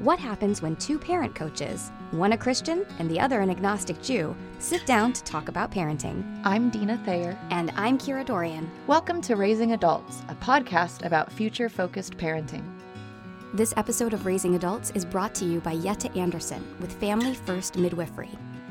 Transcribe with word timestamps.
What 0.00 0.18
happens 0.18 0.62
when 0.62 0.76
two 0.76 0.98
parent 0.98 1.34
coaches, 1.34 1.92
one 2.12 2.32
a 2.32 2.38
Christian 2.38 2.86
and 2.98 3.10
the 3.10 3.20
other 3.20 3.42
an 3.42 3.50
agnostic 3.50 4.00
Jew, 4.00 4.34
sit 4.58 4.86
down 4.86 5.12
to 5.12 5.22
talk 5.24 5.48
about 5.48 5.70
parenting? 5.70 6.40
I'm 6.42 6.70
Dina 6.70 6.96
Thayer. 7.04 7.38
And 7.50 7.70
I'm 7.76 7.98
Kira 7.98 8.24
Dorian. 8.24 8.70
Welcome 8.86 9.20
to 9.20 9.36
Raising 9.36 9.72
Adults, 9.72 10.22
a 10.30 10.34
podcast 10.36 11.04
about 11.04 11.30
future 11.30 11.68
focused 11.68 12.16
parenting. 12.16 12.64
This 13.52 13.74
episode 13.76 14.14
of 14.14 14.24
Raising 14.24 14.54
Adults 14.54 14.90
is 14.92 15.04
brought 15.04 15.34
to 15.34 15.44
you 15.44 15.60
by 15.60 15.72
Yetta 15.72 16.10
Anderson 16.12 16.64
with 16.80 16.98
Family 16.98 17.34
First 17.34 17.76
Midwifery. 17.76 18.30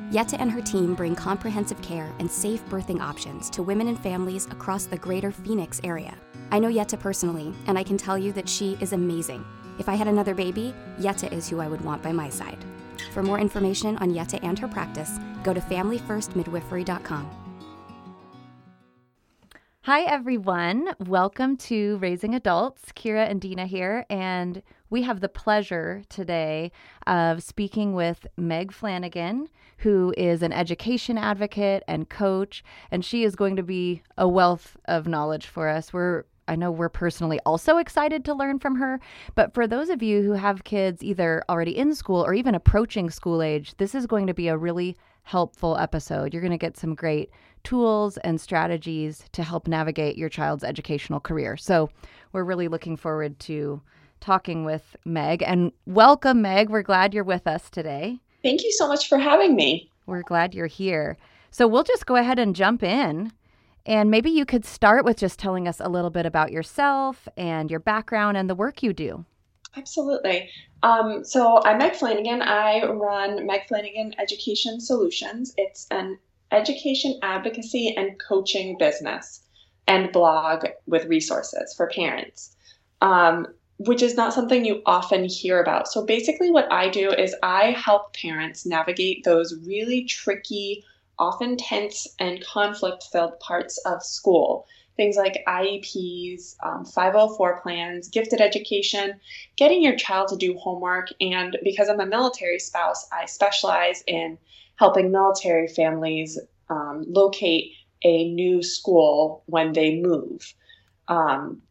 Yetta 0.10 0.42
and 0.42 0.52
her 0.52 0.64
team 0.64 0.96
bring 0.96 1.16
comprehensive 1.16 1.80
care 1.84 2.12
and 2.18 2.32
safe 2.32 2.66
birthing 2.70 3.02
options 3.02 3.52
to 3.52 3.62
women 3.62 3.88
and 3.88 4.00
families 4.00 4.48
across 4.48 4.88
the 4.88 4.98
greater 4.98 5.32
Phoenix 5.32 5.80
area. 5.84 6.18
I 6.52 6.58
know 6.58 6.70
Yetta 6.70 6.98
personally, 6.98 7.54
and 7.68 7.78
I 7.78 7.84
can 7.84 7.98
tell 7.98 8.18
you 8.18 8.34
that 8.34 8.50
she 8.50 8.80
is 8.82 8.94
amazing. 8.94 9.46
If 9.80 9.88
I 9.88 9.96
had 9.96 10.10
another 10.10 10.36
baby, 10.36 10.76
Yetta 11.00 11.34
is 11.34 11.48
who 11.48 11.62
I 11.62 11.70
would 11.70 11.80
want 11.82 12.04
by 12.04 12.12
my 12.12 12.30
side. 12.30 12.58
For 13.14 13.24
more 13.24 13.40
information 13.40 13.98
on 13.98 14.14
Yetta 14.14 14.44
and 14.44 14.60
her 14.60 14.68
practice, 14.68 15.18
go 15.42 15.54
to 15.54 15.62
familyfirstmidwifery.com. 15.62 17.30
Hi, 19.84 20.02
everyone. 20.02 20.90
Welcome 21.00 21.56
to 21.58 21.98
Raising 22.00 22.36
Adults. 22.36 22.92
Kira 22.92 23.30
and 23.30 23.40
Dina 23.40 23.66
here, 23.66 24.06
and 24.10 24.62
we 24.90 25.04
have 25.04 25.22
the 25.22 25.30
pleasure 25.30 26.04
today 26.10 26.74
of 27.08 27.42
speaking 27.42 27.94
with 27.94 28.28
Meg 28.36 28.74
Flanagan, 28.74 29.48
who 29.78 30.14
is 30.18 30.44
an 30.44 30.52
education 30.52 31.18
advocate 31.18 31.84
and 31.88 32.10
coach, 32.10 32.66
and 32.92 33.06
she 33.06 33.24
is 33.24 33.38
going 33.38 33.56
to 33.56 33.64
be 33.64 34.04
a 34.18 34.28
wealth 34.28 34.76
of 34.86 35.08
knowledge 35.08 35.48
for 35.48 35.70
us. 35.70 35.94
We're 35.94 36.26
I 36.50 36.56
know 36.56 36.72
we're 36.72 36.90
personally 36.90 37.40
also 37.46 37.78
excited 37.78 38.26
to 38.26 38.34
learn 38.34 38.60
from 38.60 38.76
her. 38.76 39.00
But 39.36 39.54
for 39.54 39.68
those 39.68 39.90
of 39.90 40.02
you 40.02 40.24
who 40.24 40.32
have 40.32 40.64
kids 40.64 41.04
either 41.04 41.44
already 41.48 41.78
in 41.78 41.94
school 41.94 42.26
or 42.26 42.34
even 42.34 42.56
approaching 42.56 43.10
school 43.10 43.42
age, 43.42 43.76
this 43.78 43.94
is 43.94 44.08
going 44.08 44.28
to 44.28 44.34
be 44.34 44.48
a 44.48 44.58
really 44.58 44.98
helpful 45.24 45.78
episode. 45.78 46.34
You're 46.34 46.42
going 46.42 46.52
to 46.52 46.58
get 46.58 46.76
some 46.76 46.96
great 46.96 47.30
tools 47.64 48.18
and 48.18 48.42
strategies 48.42 49.26
to 49.34 49.44
help 49.44 49.68
navigate 49.68 50.18
your 50.18 50.30
child's 50.30 50.64
educational 50.64 51.20
career. 51.20 51.56
So 51.56 51.90
we're 52.34 52.44
really 52.44 52.68
looking 52.68 52.98
forward 52.98 53.38
to 53.42 53.80
talking 54.20 54.66
with 54.66 54.96
Meg. 55.06 55.44
And 55.44 55.72
welcome, 55.86 56.42
Meg. 56.42 56.70
We're 56.70 56.82
glad 56.82 57.14
you're 57.14 57.24
with 57.24 57.46
us 57.46 57.70
today. 57.70 58.20
Thank 58.42 58.64
you 58.64 58.72
so 58.72 58.88
much 58.88 59.08
for 59.08 59.20
having 59.20 59.56
me. 59.56 59.92
We're 60.08 60.24
glad 60.24 60.56
you're 60.56 60.68
here. 60.68 61.18
So 61.52 61.68
we'll 61.68 61.84
just 61.84 62.08
go 62.08 62.16
ahead 62.16 62.40
and 62.40 62.56
jump 62.56 62.82
in. 62.82 63.32
And 63.90 64.12
maybe 64.12 64.30
you 64.30 64.46
could 64.46 64.66
start 64.66 65.04
with 65.04 65.18
just 65.18 65.40
telling 65.40 65.68
us 65.68 65.80
a 65.80 65.90
little 65.90 66.12
bit 66.12 66.28
about 66.28 66.52
yourself 66.52 67.28
and 67.36 67.72
your 67.72 67.80
background 67.80 68.38
and 68.38 68.48
the 68.48 68.54
work 68.54 68.84
you 68.84 68.94
do. 68.94 69.26
Absolutely. 69.76 70.48
Um, 70.84 71.24
so 71.24 71.60
I'm 71.64 71.80
Meg 71.80 71.96
Flanagan. 71.96 72.44
I 72.44 72.86
run 72.86 73.48
Meg 73.48 73.68
Flanagan 73.68 74.14
Education 74.20 74.80
Solutions. 74.80 75.56
It's 75.58 75.88
an 75.90 76.20
education 76.52 77.18
advocacy 77.24 77.96
and 77.98 78.20
coaching 78.20 78.78
business 78.78 79.42
and 79.88 80.12
blog 80.12 80.68
with 80.86 81.06
resources 81.06 81.74
for 81.74 81.88
parents, 81.88 82.56
um, 83.02 83.48
which 83.80 84.04
is 84.04 84.14
not 84.14 84.36
something 84.36 84.66
you 84.66 84.84
often 84.86 85.26
hear 85.26 85.60
about. 85.60 85.88
So 85.88 86.06
basically, 86.06 86.52
what 86.52 86.72
I 86.72 86.90
do 86.90 87.10
is 87.10 87.36
I 87.42 87.72
help 87.72 88.14
parents 88.14 88.68
navigate 88.68 89.24
those 89.24 89.56
really 89.66 90.04
tricky 90.04 90.86
often 91.20 91.58
tense 91.58 92.08
and 92.20 92.44
conflict 92.44 93.06
filled 93.12 93.40
parts 93.40 93.78
of 93.86 94.04
school. 94.04 94.66
Things 94.96 95.16
like 95.16 95.44
IEPs, 95.48 96.56
um, 96.62 96.84
504 96.86 97.62
plans, 97.62 98.10
gifted 98.10 98.42
education, 98.42 99.20
getting 99.56 99.82
your 99.82 99.96
child 99.96 100.30
to 100.30 100.36
do 100.36 100.58
homework. 100.58 101.08
And 101.22 101.58
because 101.64 101.90
I'm 101.90 102.02
a 102.02 102.06
military 102.06 102.60
spouse, 102.60 103.08
I 103.12 103.26
specialize 103.26 104.04
in 104.08 104.38
helping 104.76 105.12
military 105.12 105.68
families 105.68 106.40
um, 106.70 107.06
locate 107.08 107.74
a 108.04 108.32
new 108.32 108.64
school 108.64 109.44
when 109.46 109.74
they 109.74 110.02
move. 110.02 110.54
Um, 111.08 111.62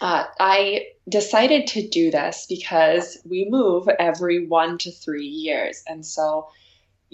uh, 0.00 0.24
I 0.38 0.88
decided 1.08 1.66
to 1.68 1.88
do 1.88 2.10
this 2.10 2.46
because 2.48 3.18
we 3.24 3.46
move 3.48 3.88
every 3.98 4.46
one 4.46 4.78
to 4.78 4.90
three 4.90 5.26
years. 5.26 5.82
And 5.86 6.04
so 6.04 6.48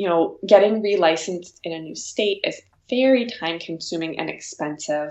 you 0.01 0.09
know, 0.09 0.39
getting 0.47 0.83
relicensed 0.83 1.61
in 1.63 1.75
a 1.75 1.79
new 1.79 1.95
state 1.95 2.41
is 2.45 2.59
very 2.89 3.27
time 3.27 3.59
consuming 3.59 4.19
and 4.19 4.31
expensive. 4.31 5.11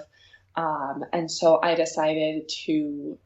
Um, 0.55 1.03
and 1.13 1.29
so 1.29 1.59
I 1.61 1.75
decided 1.75 2.49
to 2.65 3.19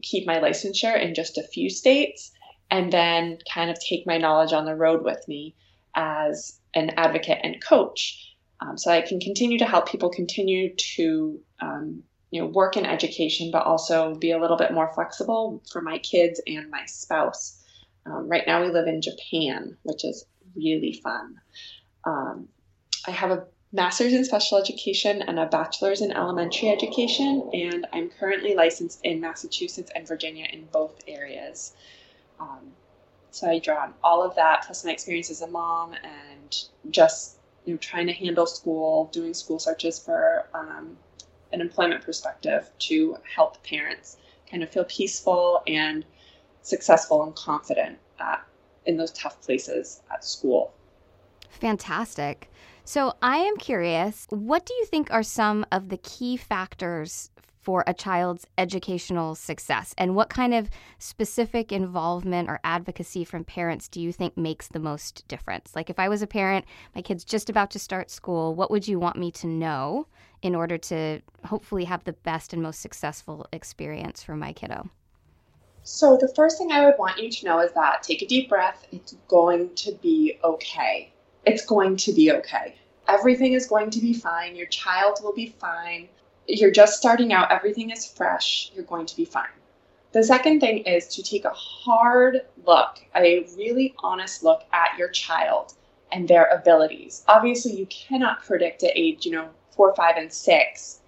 keep 0.00 0.26
my 0.26 0.36
licensure 0.36 0.98
in 0.98 1.14
just 1.14 1.36
a 1.36 1.42
few 1.42 1.68
states 1.68 2.32
and 2.70 2.90
then 2.90 3.36
kind 3.52 3.70
of 3.70 3.78
take 3.78 4.06
my 4.06 4.16
knowledge 4.16 4.54
on 4.54 4.64
the 4.64 4.74
road 4.74 5.04
with 5.04 5.22
me 5.28 5.54
as 5.94 6.58
an 6.72 6.92
advocate 6.96 7.40
and 7.42 7.62
coach. 7.62 8.34
Um, 8.62 8.78
so 8.78 8.90
I 8.90 9.02
can 9.02 9.20
continue 9.20 9.58
to 9.58 9.66
help 9.66 9.90
people 9.90 10.08
continue 10.08 10.74
to 10.96 11.38
um, 11.60 12.02
you 12.30 12.40
know 12.40 12.46
work 12.46 12.78
in 12.78 12.86
education, 12.86 13.50
but 13.50 13.66
also 13.66 14.14
be 14.14 14.30
a 14.30 14.40
little 14.40 14.56
bit 14.56 14.72
more 14.72 14.90
flexible 14.94 15.62
for 15.70 15.82
my 15.82 15.98
kids 15.98 16.40
and 16.46 16.70
my 16.70 16.86
spouse. 16.86 17.62
Um, 18.06 18.26
right 18.26 18.46
now, 18.46 18.62
we 18.62 18.70
live 18.70 18.86
in 18.86 19.02
Japan, 19.02 19.76
which 19.82 20.02
is 20.02 20.24
really 20.54 20.92
fun. 20.92 21.40
Um, 22.04 22.48
I 23.06 23.10
have 23.10 23.30
a 23.30 23.46
master's 23.72 24.12
in 24.12 24.24
special 24.24 24.58
education 24.58 25.22
and 25.22 25.38
a 25.38 25.46
bachelor's 25.46 26.00
in 26.00 26.12
elementary 26.12 26.68
education, 26.68 27.50
and 27.52 27.86
I'm 27.92 28.10
currently 28.10 28.54
licensed 28.54 29.00
in 29.04 29.20
Massachusetts 29.20 29.90
and 29.94 30.06
Virginia 30.06 30.46
in 30.52 30.66
both 30.72 31.02
areas. 31.06 31.72
Um, 32.38 32.72
so 33.30 33.48
I 33.48 33.58
draw 33.58 33.82
on 33.82 33.94
all 34.02 34.22
of 34.22 34.34
that, 34.36 34.64
plus 34.66 34.84
my 34.84 34.92
experience 34.92 35.30
as 35.30 35.42
a 35.42 35.46
mom 35.46 35.94
and 35.94 36.64
just 36.90 37.36
you 37.64 37.74
know 37.74 37.78
trying 37.78 38.06
to 38.06 38.12
handle 38.12 38.46
school, 38.46 39.08
doing 39.12 39.34
school 39.34 39.58
searches 39.58 39.98
for 39.98 40.48
um, 40.54 40.96
an 41.52 41.60
employment 41.60 42.04
perspective 42.04 42.70
to 42.78 43.16
help 43.34 43.62
parents 43.62 44.16
kind 44.50 44.62
of 44.62 44.70
feel 44.70 44.84
peaceful 44.84 45.62
and 45.66 46.04
successful 46.62 47.22
and 47.22 47.34
confident 47.34 47.98
at 48.18 48.44
in 48.90 48.96
those 48.98 49.12
tough 49.12 49.40
places 49.40 50.02
at 50.12 50.24
school. 50.24 50.74
Fantastic. 51.48 52.50
So, 52.84 53.14
I 53.22 53.36
am 53.38 53.56
curious, 53.56 54.26
what 54.30 54.66
do 54.66 54.74
you 54.74 54.84
think 54.84 55.10
are 55.10 55.22
some 55.22 55.64
of 55.70 55.88
the 55.88 55.98
key 55.98 56.36
factors 56.36 57.30
for 57.60 57.84
a 57.86 57.94
child's 57.94 58.46
educational 58.58 59.34
success? 59.34 59.94
And 59.96 60.16
what 60.16 60.30
kind 60.30 60.54
of 60.54 60.70
specific 60.98 61.70
involvement 61.70 62.48
or 62.48 62.58
advocacy 62.64 63.24
from 63.24 63.44
parents 63.44 63.86
do 63.86 64.00
you 64.00 64.12
think 64.12 64.36
makes 64.36 64.68
the 64.68 64.80
most 64.80 65.28
difference? 65.28 65.76
Like, 65.76 65.90
if 65.90 65.98
I 65.98 66.08
was 66.08 66.22
a 66.22 66.26
parent, 66.26 66.64
my 66.94 67.02
kid's 67.02 67.24
just 67.24 67.50
about 67.50 67.70
to 67.72 67.78
start 67.78 68.10
school, 68.10 68.54
what 68.54 68.70
would 68.70 68.88
you 68.88 68.98
want 68.98 69.16
me 69.16 69.30
to 69.32 69.46
know 69.46 70.06
in 70.42 70.54
order 70.54 70.78
to 70.78 71.20
hopefully 71.44 71.84
have 71.84 72.04
the 72.04 72.14
best 72.14 72.52
and 72.52 72.62
most 72.62 72.80
successful 72.80 73.46
experience 73.52 74.22
for 74.22 74.34
my 74.34 74.52
kiddo? 74.52 74.88
So, 75.82 76.16
the 76.16 76.28
first 76.28 76.58
thing 76.58 76.72
I 76.72 76.84
would 76.84 76.98
want 76.98 77.18
you 77.18 77.30
to 77.30 77.46
know 77.46 77.60
is 77.60 77.72
that 77.72 78.02
take 78.02 78.20
a 78.20 78.26
deep 78.26 78.50
breath. 78.50 78.86
It's 78.92 79.14
going 79.28 79.74
to 79.76 79.92
be 79.92 80.38
okay. 80.44 81.10
It's 81.46 81.64
going 81.64 81.96
to 81.98 82.12
be 82.12 82.30
okay. 82.32 82.76
Everything 83.08 83.54
is 83.54 83.66
going 83.66 83.90
to 83.90 84.00
be 84.00 84.12
fine. 84.12 84.56
Your 84.56 84.66
child 84.66 85.18
will 85.22 85.32
be 85.32 85.46
fine. 85.46 86.08
You're 86.46 86.70
just 86.70 86.98
starting 86.98 87.32
out, 87.32 87.50
everything 87.50 87.90
is 87.90 88.04
fresh. 88.06 88.70
You're 88.74 88.84
going 88.84 89.06
to 89.06 89.16
be 89.16 89.24
fine. 89.24 89.48
The 90.12 90.22
second 90.22 90.60
thing 90.60 90.78
is 90.78 91.06
to 91.08 91.22
take 91.22 91.44
a 91.44 91.50
hard 91.50 92.42
look, 92.66 93.00
a 93.14 93.46
really 93.56 93.94
honest 94.00 94.42
look 94.42 94.64
at 94.72 94.98
your 94.98 95.08
child 95.08 95.74
and 96.12 96.28
their 96.28 96.46
abilities. 96.46 97.24
Obviously, 97.28 97.76
you 97.76 97.86
cannot 97.86 98.44
predict 98.44 98.82
at 98.82 98.92
age, 98.96 99.24
you 99.24 99.32
know, 99.32 99.48
four, 99.70 99.94
five, 99.94 100.16
and 100.16 100.32
six 100.32 100.99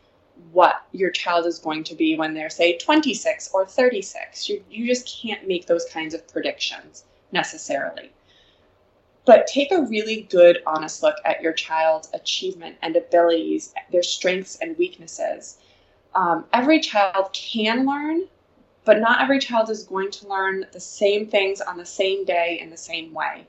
what 0.50 0.86
your 0.92 1.10
child 1.10 1.46
is 1.46 1.58
going 1.58 1.84
to 1.84 1.94
be 1.94 2.16
when 2.16 2.34
they're, 2.34 2.50
say, 2.50 2.76
26 2.78 3.50
or 3.52 3.66
36. 3.66 4.48
You, 4.48 4.64
you 4.70 4.86
just 4.86 5.20
can't 5.22 5.46
make 5.46 5.66
those 5.66 5.84
kinds 5.86 6.14
of 6.14 6.26
predictions 6.28 7.04
necessarily. 7.30 8.10
But 9.24 9.46
take 9.46 9.70
a 9.70 9.82
really 9.82 10.22
good, 10.22 10.62
honest 10.66 11.02
look 11.02 11.16
at 11.24 11.42
your 11.42 11.52
child's 11.52 12.10
achievement 12.12 12.76
and 12.82 12.96
abilities, 12.96 13.72
their 13.90 14.02
strengths 14.02 14.56
and 14.56 14.76
weaknesses. 14.76 15.58
Um, 16.14 16.44
every 16.52 16.80
child 16.80 17.32
can 17.32 17.86
learn, 17.86 18.22
but 18.84 19.00
not 19.00 19.22
every 19.22 19.38
child 19.38 19.70
is 19.70 19.84
going 19.84 20.10
to 20.10 20.28
learn 20.28 20.66
the 20.72 20.80
same 20.80 21.28
things 21.28 21.60
on 21.60 21.76
the 21.76 21.86
same 21.86 22.24
day 22.24 22.58
in 22.60 22.70
the 22.70 22.76
same 22.76 23.12
way. 23.14 23.46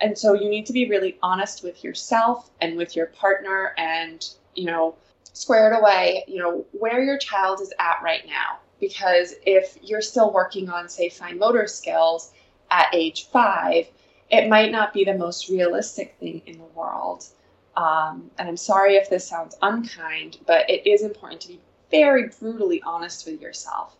And 0.00 0.16
so 0.16 0.32
you 0.32 0.48
need 0.48 0.66
to 0.66 0.72
be 0.72 0.88
really 0.88 1.18
honest 1.22 1.62
with 1.62 1.84
yourself 1.84 2.50
and 2.60 2.76
with 2.76 2.96
your 2.96 3.06
partner 3.06 3.74
and, 3.76 4.26
you 4.54 4.64
know, 4.64 4.94
squared 5.32 5.76
away, 5.78 6.24
you 6.26 6.38
know, 6.38 6.64
where 6.72 7.02
your 7.02 7.18
child 7.18 7.60
is 7.60 7.72
at 7.78 8.02
right 8.02 8.26
now. 8.26 8.58
Because 8.80 9.34
if 9.44 9.76
you're 9.82 10.00
still 10.00 10.32
working 10.32 10.70
on, 10.70 10.88
say, 10.88 11.08
fine 11.08 11.38
motor 11.38 11.66
skills 11.66 12.32
at 12.70 12.86
age 12.94 13.26
five, 13.26 13.86
it 14.30 14.48
might 14.48 14.72
not 14.72 14.92
be 14.92 15.04
the 15.04 15.14
most 15.14 15.48
realistic 15.48 16.16
thing 16.18 16.42
in 16.46 16.58
the 16.58 16.64
world. 16.64 17.24
Um, 17.76 18.30
and 18.38 18.48
I'm 18.48 18.56
sorry 18.56 18.96
if 18.96 19.10
this 19.10 19.26
sounds 19.26 19.56
unkind, 19.62 20.38
but 20.46 20.68
it 20.70 20.88
is 20.88 21.02
important 21.02 21.40
to 21.42 21.48
be 21.48 21.60
very 21.90 22.28
brutally 22.28 22.82
honest 22.82 23.26
with 23.26 23.40
yourself. 23.40 23.96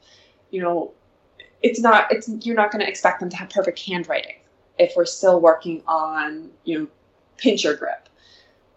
You 0.50 0.62
know, 0.62 0.92
it's 1.62 1.80
not 1.80 2.10
it's 2.10 2.28
you're 2.42 2.56
not 2.56 2.70
going 2.70 2.80
to 2.80 2.88
expect 2.88 3.20
them 3.20 3.28
to 3.28 3.36
have 3.36 3.50
perfect 3.50 3.84
handwriting 3.84 4.36
if 4.78 4.94
we're 4.96 5.04
still 5.04 5.40
working 5.40 5.82
on 5.86 6.50
you 6.64 6.78
know 6.78 6.86
pincher 7.36 7.74
grip 7.74 8.08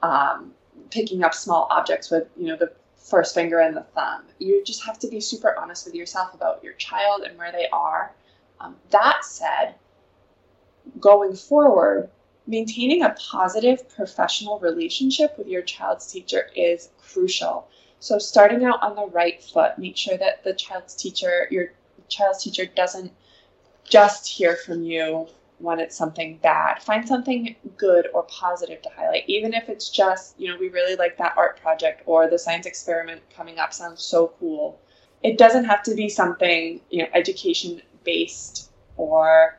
um, 0.02 0.52
picking 0.94 1.24
up 1.24 1.34
small 1.34 1.68
objects 1.72 2.12
with 2.12 2.28
you 2.38 2.48
know 2.48 2.56
the 2.56 2.72
first 2.96 3.34
finger 3.34 3.60
and 3.60 3.76
the 3.76 3.82
thumb. 3.82 4.24
You 4.38 4.64
just 4.64 4.86
have 4.86 5.00
to 5.00 5.08
be 5.08 5.20
super 5.20 5.58
honest 5.58 5.86
with 5.86 5.96
yourself 5.96 6.34
about 6.34 6.64
your 6.64 6.74
child 6.74 7.24
and 7.24 7.38
where 7.38 7.52
they 7.52 7.68
are. 7.74 8.14
Um, 8.60 8.76
that 8.92 9.26
said 9.26 9.76
going 11.00 11.36
forward 11.36 12.10
maintaining 12.46 13.04
a 13.04 13.16
positive 13.32 13.90
professional 13.90 14.60
relationship 14.60 15.38
with 15.38 15.48
your 15.48 15.62
child's 15.62 16.12
teacher 16.12 16.50
is 16.56 16.90
crucial. 17.02 17.68
So 18.00 18.20
starting 18.20 18.66
out 18.66 18.84
on 18.84 18.96
the 18.96 19.08
right 19.08 19.42
foot 19.42 19.80
make 19.80 19.98
sure 19.98 20.18
that 20.18 20.44
the 20.44 20.54
child's 20.54 20.94
teacher 20.94 21.48
your 21.50 21.74
child's 22.08 22.44
teacher 22.44 22.66
doesn't 22.66 23.12
just 23.84 24.28
hear 24.28 24.56
from 24.56 24.84
you 24.84 25.28
when 25.60 25.80
it's 25.80 25.96
something 25.96 26.38
bad. 26.42 26.82
Find 26.82 27.08
something 27.08 27.56
good 27.78 28.08
or 28.14 28.24
positive 28.24 28.82
to 28.82 28.90
highlight, 28.90 29.24
even 29.28 29.54
if 29.54 29.70
it's 29.70 29.90
just, 29.90 30.40
you 30.40 30.50
know, 30.50 30.58
we 30.58 30.70
really 30.70 30.96
like 30.96 31.18
that 31.18 31.34
art 31.38 31.60
project 31.62 32.04
or 32.06 32.30
the 32.30 32.40
science 32.40 32.66
experiment 32.66 33.22
coming 33.36 33.60
up 33.60 33.74
sounds 33.74 34.02
so 34.02 34.34
cool. 34.40 34.80
It 35.22 35.38
doesn't 35.38 35.66
have 35.66 35.84
to 35.84 35.96
be 35.96 36.10
something, 36.10 36.82
you 36.90 37.04
know, 37.04 37.10
education 37.14 37.82
based 38.04 38.72
or 38.98 39.58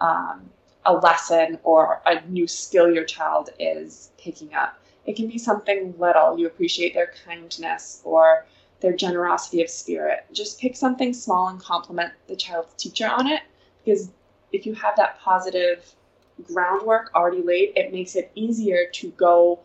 um, 0.00 0.50
a 0.84 0.92
lesson 0.92 1.58
or 1.64 2.02
a 2.06 2.20
new 2.28 2.46
skill 2.46 2.92
your 2.92 3.04
child 3.04 3.50
is 3.58 4.10
picking 4.18 4.54
up. 4.54 4.78
It 5.06 5.16
can 5.16 5.28
be 5.28 5.38
something 5.38 5.94
little. 5.98 6.38
You 6.38 6.46
appreciate 6.46 6.94
their 6.94 7.12
kindness 7.24 8.02
or 8.04 8.46
their 8.80 8.94
generosity 8.94 9.62
of 9.62 9.70
spirit. 9.70 10.26
Just 10.32 10.60
pick 10.60 10.76
something 10.76 11.14
small 11.14 11.48
and 11.48 11.60
compliment 11.60 12.12
the 12.26 12.36
child's 12.36 12.74
teacher 12.74 13.08
on 13.08 13.26
it 13.26 13.40
because 13.84 14.10
if 14.52 14.66
you 14.66 14.74
have 14.74 14.96
that 14.96 15.18
positive 15.20 15.94
groundwork 16.44 17.10
already 17.14 17.42
laid, 17.42 17.72
it 17.76 17.92
makes 17.92 18.16
it 18.16 18.30
easier 18.34 18.86
to 18.92 19.10
go 19.12 19.60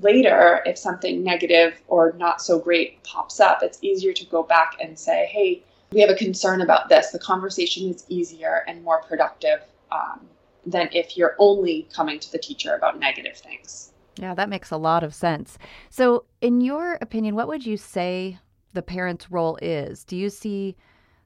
later 0.00 0.62
if 0.64 0.78
something 0.78 1.22
negative 1.22 1.80
or 1.86 2.14
not 2.16 2.40
so 2.40 2.58
great 2.58 3.02
pops 3.04 3.40
up. 3.40 3.62
It's 3.62 3.78
easier 3.82 4.12
to 4.12 4.24
go 4.26 4.42
back 4.42 4.76
and 4.80 4.98
say, 4.98 5.26
hey, 5.26 5.62
we 5.92 6.00
have 6.00 6.10
a 6.10 6.14
concern 6.14 6.62
about 6.62 6.88
this. 6.88 7.10
The 7.10 7.18
conversation 7.18 7.90
is 7.90 8.04
easier 8.08 8.64
and 8.66 8.82
more 8.82 9.02
productive 9.02 9.60
um, 9.90 10.20
than 10.64 10.88
if 10.92 11.16
you're 11.16 11.36
only 11.38 11.88
coming 11.92 12.18
to 12.20 12.32
the 12.32 12.38
teacher 12.38 12.74
about 12.74 12.98
negative 12.98 13.36
things. 13.36 13.92
Yeah, 14.18 14.34
that 14.34 14.48
makes 14.48 14.70
a 14.70 14.76
lot 14.76 15.02
of 15.02 15.14
sense. 15.14 15.58
So, 15.90 16.24
in 16.40 16.60
your 16.60 16.98
opinion, 17.00 17.34
what 17.34 17.48
would 17.48 17.64
you 17.64 17.76
say 17.76 18.38
the 18.72 18.82
parent's 18.82 19.30
role 19.30 19.58
is? 19.62 20.04
Do 20.04 20.16
you 20.16 20.28
see 20.28 20.76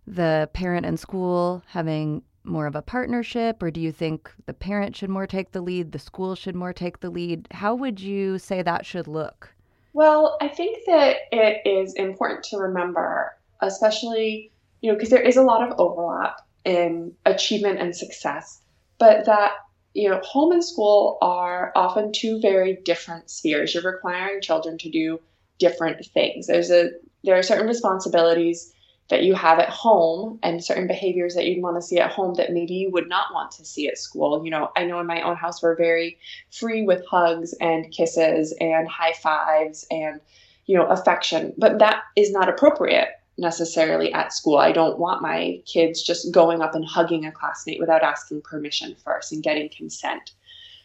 the 0.07 0.49
parent 0.53 0.87
and 0.87 0.99
school 0.99 1.63
having 1.67 2.23
more 2.47 2.67
of 2.67 2.77
a 2.77 2.83
partnership, 2.83 3.63
or 3.63 3.71
do 3.71 3.81
you 3.81 3.93
think 3.93 4.33
the 4.47 4.55
parent 4.55 4.97
should 4.97 5.11
more 5.11 5.27
take 5.27 5.53
the 5.53 5.61
lead, 5.61 5.93
the 5.93 5.99
school 5.99 6.35
should 6.35 6.55
more 6.55 6.73
take 6.73 7.01
the 7.01 7.11
lead? 7.11 7.49
How 7.51 7.75
would 7.75 8.01
you 8.01 8.39
say 8.39 8.63
that 8.63 8.87
should 8.87 9.07
look? 9.07 9.53
Well, 9.93 10.37
I 10.41 10.49
think 10.49 10.79
that 10.87 11.17
it 11.33 11.67
is 11.67 11.95
important 11.95 12.45
to 12.45 12.59
remember, 12.59 13.35
especially, 13.63 14.53
you 14.81 14.91
know, 14.91 14.97
because 14.97 15.11
there 15.11 15.23
is 15.23 15.37
a 15.37 15.43
lot 15.43 15.67
of 15.67 15.79
overlap 15.79 16.41
in 16.65 17.15
achievement 17.25 17.81
and 17.81 17.97
success, 17.97 18.61
but 18.99 19.25
that 19.27 19.53
you 19.97 20.11
know, 20.11 20.21
home 20.23 20.53
and 20.53 20.63
school 20.63 21.17
are 21.23 21.73
often 21.75 22.13
two 22.13 22.39
very 22.43 22.79
different 22.85 23.31
spheres. 23.31 23.73
You're 23.73 23.83
requiring 23.83 24.43
children 24.43 24.77
to 24.79 24.91
do 24.91 25.19
different 25.59 26.05
things. 26.05 26.47
There's 26.47 26.71
a 26.71 26.91
there 27.25 27.39
are 27.39 27.43
certain 27.43 27.67
responsibilities 27.67 28.75
that 29.09 29.23
you 29.23 29.35
have 29.35 29.59
at 29.59 29.69
home 29.69 30.39
and 30.43 30.63
certain 30.63 30.87
behaviors 30.87 31.35
that 31.35 31.47
you'd 31.47 31.63
want 31.63 31.77
to 31.77 31.83
see 31.83 31.99
at 31.99 32.11
home 32.11 32.35
that 32.35 32.53
maybe 32.53 32.75
you 32.75 32.91
would 32.91 33.09
not 33.09 33.33
want 33.33 33.53
to 33.53 33.65
see 33.65 33.87
at 33.89 33.99
school. 33.99 34.45
You 34.45 34.51
know, 34.51 34.71
I 34.77 34.85
know 34.85 34.99
in 34.99 35.07
my 35.07 35.23
own 35.23 35.37
house 35.37 35.63
we're 35.63 35.77
very 35.77 36.19
free 36.51 36.83
with 36.83 37.07
hugs 37.07 37.53
and 37.61 37.91
kisses 37.93 38.55
and 38.61 38.89
high 38.89 39.13
fives 39.13 39.87
and 39.91 40.21
you 40.67 40.77
know 40.77 40.87
affection, 40.87 41.55
but 41.57 41.79
that 41.79 42.03
is 42.17 42.33
not 42.33 42.49
appropriate 42.49 43.09
necessarily 43.39 44.13
at 44.13 44.33
school. 44.33 44.57
I 44.57 44.73
don't 44.73 44.99
want 44.99 45.23
my 45.23 45.61
kids 45.67 46.03
just 46.03 46.33
going 46.33 46.63
up 46.63 46.75
and 46.75 46.85
hugging 46.85 47.27
a 47.27 47.33
classmate 47.33 47.79
without 47.79 48.03
asking 48.03 48.43
permission 48.43 48.97
first 49.05 49.33
and 49.33 49.43
getting 49.43 49.69
consent. 49.69 50.33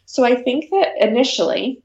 So 0.04 0.24
I 0.24 0.34
think 0.34 0.70
that 0.70 0.88
initially, 1.00 1.82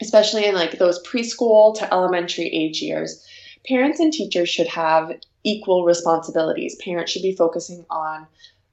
especially 0.00 0.44
in 0.44 0.54
like 0.54 0.78
those 0.78 1.02
preschool 1.04 1.76
to 1.78 1.92
elementary 1.92 2.46
age 2.48 2.82
years, 2.82 3.26
parents 3.66 3.98
and 3.98 4.12
teachers 4.12 4.48
should 4.48 4.66
have 4.66 5.12
equal 5.48 5.84
responsibilities. 5.84 6.76
Parents 6.76 7.10
should 7.10 7.22
be 7.22 7.34
focusing 7.34 7.84
on 7.90 8.26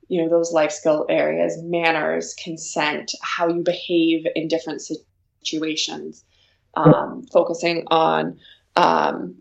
you 0.07 0.21
know 0.21 0.29
those 0.29 0.51
life 0.51 0.71
skill 0.71 1.05
areas, 1.09 1.57
manners, 1.63 2.35
consent, 2.35 3.13
how 3.21 3.47
you 3.47 3.63
behave 3.63 4.27
in 4.35 4.47
different 4.47 4.81
situations, 5.43 6.23
um, 6.75 7.25
focusing 7.31 7.85
on 7.87 8.37
um, 8.75 9.35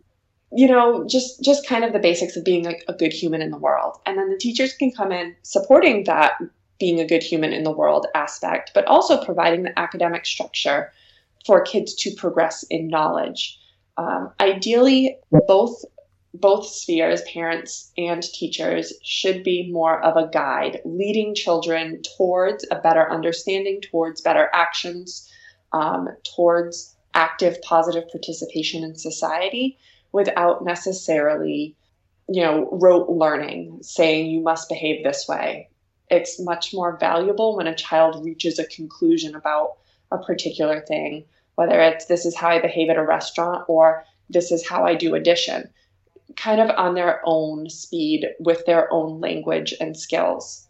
you 0.52 0.68
know 0.68 1.04
just 1.06 1.42
just 1.42 1.66
kind 1.66 1.84
of 1.84 1.92
the 1.92 1.98
basics 1.98 2.36
of 2.36 2.44
being 2.44 2.66
a, 2.66 2.74
a 2.88 2.94
good 2.94 3.12
human 3.12 3.42
in 3.42 3.50
the 3.50 3.58
world. 3.58 3.98
And 4.06 4.16
then 4.16 4.30
the 4.30 4.38
teachers 4.38 4.72
can 4.72 4.90
come 4.90 5.12
in 5.12 5.34
supporting 5.42 6.04
that 6.04 6.32
being 6.78 7.00
a 7.00 7.06
good 7.06 7.22
human 7.22 7.52
in 7.52 7.62
the 7.62 7.70
world 7.70 8.06
aspect 8.14 8.72
but 8.74 8.84
also 8.86 9.24
providing 9.24 9.62
the 9.62 9.78
academic 9.78 10.26
structure 10.26 10.92
for 11.46 11.60
kids 11.60 11.94
to 11.94 12.10
progress 12.16 12.64
in 12.64 12.88
knowledge. 12.88 13.58
Um, 13.96 14.32
ideally 14.40 15.16
both 15.46 15.84
both 16.34 16.66
spheres 16.66 17.22
parents 17.22 17.92
and 17.96 18.22
teachers 18.22 18.92
should 19.02 19.44
be 19.44 19.70
more 19.70 20.02
of 20.02 20.16
a 20.16 20.28
guide 20.28 20.80
leading 20.84 21.32
children 21.32 22.02
towards 22.16 22.66
a 22.72 22.80
better 22.80 23.08
understanding 23.10 23.80
towards 23.80 24.20
better 24.20 24.50
actions 24.52 25.30
um, 25.72 26.08
towards 26.34 26.96
active 27.14 27.62
positive 27.62 28.08
participation 28.10 28.82
in 28.82 28.96
society 28.96 29.78
without 30.10 30.64
necessarily, 30.64 31.76
you 32.28 32.42
know, 32.42 32.68
rote 32.72 33.08
learning, 33.08 33.78
saying 33.82 34.26
you 34.26 34.40
must 34.40 34.68
behave 34.68 35.04
this 35.04 35.26
way. 35.28 35.68
It's 36.10 36.40
much 36.40 36.74
more 36.74 36.96
valuable 36.96 37.56
when 37.56 37.66
a 37.68 37.74
child 37.74 38.24
reaches 38.24 38.58
a 38.58 38.66
conclusion 38.66 39.36
about 39.36 39.76
a 40.10 40.18
particular 40.18 40.80
thing, 40.80 41.24
whether 41.54 41.80
it's 41.80 42.06
this 42.06 42.26
is 42.26 42.36
how 42.36 42.48
I 42.48 42.60
behave 42.60 42.90
at 42.90 42.96
a 42.96 43.04
restaurant 43.04 43.64
or 43.68 44.04
this 44.30 44.50
is 44.50 44.66
how 44.66 44.84
I 44.84 44.94
do 44.94 45.14
addition, 45.14 45.70
kind 46.36 46.60
of 46.60 46.70
on 46.76 46.94
their 46.94 47.20
own 47.24 47.68
speed 47.68 48.26
with 48.40 48.64
their 48.66 48.92
own 48.92 49.20
language 49.20 49.74
and 49.80 49.96
skills. 49.96 50.68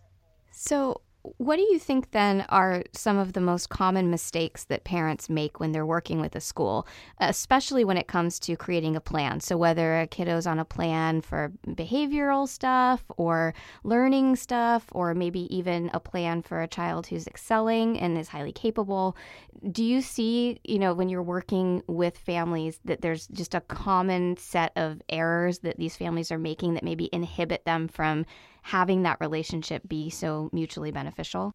So, 0.52 1.00
what 1.38 1.56
do 1.56 1.62
you 1.62 1.78
think 1.78 2.10
then 2.10 2.44
are 2.50 2.82
some 2.92 3.16
of 3.16 3.32
the 3.32 3.40
most 3.40 3.70
common 3.70 4.10
mistakes 4.10 4.64
that 4.64 4.84
parents 4.84 5.30
make 5.30 5.58
when 5.58 5.72
they're 5.72 5.86
working 5.86 6.20
with 6.20 6.36
a 6.36 6.40
school, 6.40 6.86
especially 7.18 7.82
when 7.82 7.96
it 7.96 8.08
comes 8.08 8.38
to 8.40 8.56
creating 8.56 8.94
a 8.94 9.00
plan? 9.00 9.40
So, 9.40 9.56
whether 9.56 10.00
a 10.00 10.06
kiddo's 10.06 10.46
on 10.46 10.58
a 10.58 10.66
plan 10.66 11.22
for 11.22 11.50
behavioral 11.66 12.46
stuff 12.46 13.04
or 13.16 13.54
learning 13.84 14.36
stuff, 14.36 14.86
or 14.92 15.14
maybe 15.14 15.54
even 15.54 15.90
a 15.94 16.00
plan 16.00 16.42
for 16.42 16.60
a 16.60 16.68
child 16.68 17.06
who's 17.06 17.26
excelling 17.26 17.98
and 17.98 18.18
is 18.18 18.28
highly 18.28 18.52
capable, 18.52 19.16
do 19.72 19.82
you 19.82 20.02
see, 20.02 20.60
you 20.64 20.78
know, 20.78 20.92
when 20.92 21.08
you're 21.08 21.22
working 21.22 21.82
with 21.86 22.18
families 22.18 22.80
that 22.84 23.00
there's 23.00 23.28
just 23.28 23.54
a 23.54 23.62
common 23.62 24.36
set 24.36 24.72
of 24.76 25.00
errors 25.08 25.60
that 25.60 25.78
these 25.78 25.96
families 25.96 26.30
are 26.30 26.38
making 26.38 26.74
that 26.74 26.84
maybe 26.84 27.08
inhibit 27.12 27.64
them 27.64 27.88
from 27.88 28.26
having 28.64 29.02
that 29.02 29.18
relationship 29.20 29.86
be 29.86 30.08
so 30.08 30.48
mutually 30.52 30.90
beneficial? 30.90 31.52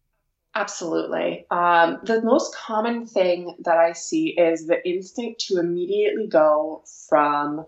Absolutely. 0.54 1.44
Um, 1.50 1.98
the 2.04 2.22
most 2.22 2.54
common 2.54 3.04
thing 3.04 3.56
that 3.64 3.76
I 3.76 3.92
see 3.92 4.28
is 4.38 4.66
the 4.66 4.88
instinct 4.88 5.40
to 5.46 5.58
immediately 5.58 6.28
go 6.28 6.84
from 7.08 7.66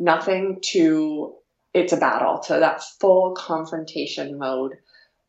nothing 0.00 0.58
to 0.72 1.34
it's 1.72 1.92
a 1.92 1.96
battle, 1.96 2.40
to 2.40 2.54
that 2.54 2.82
full 3.00 3.32
confrontation 3.34 4.36
mode 4.38 4.72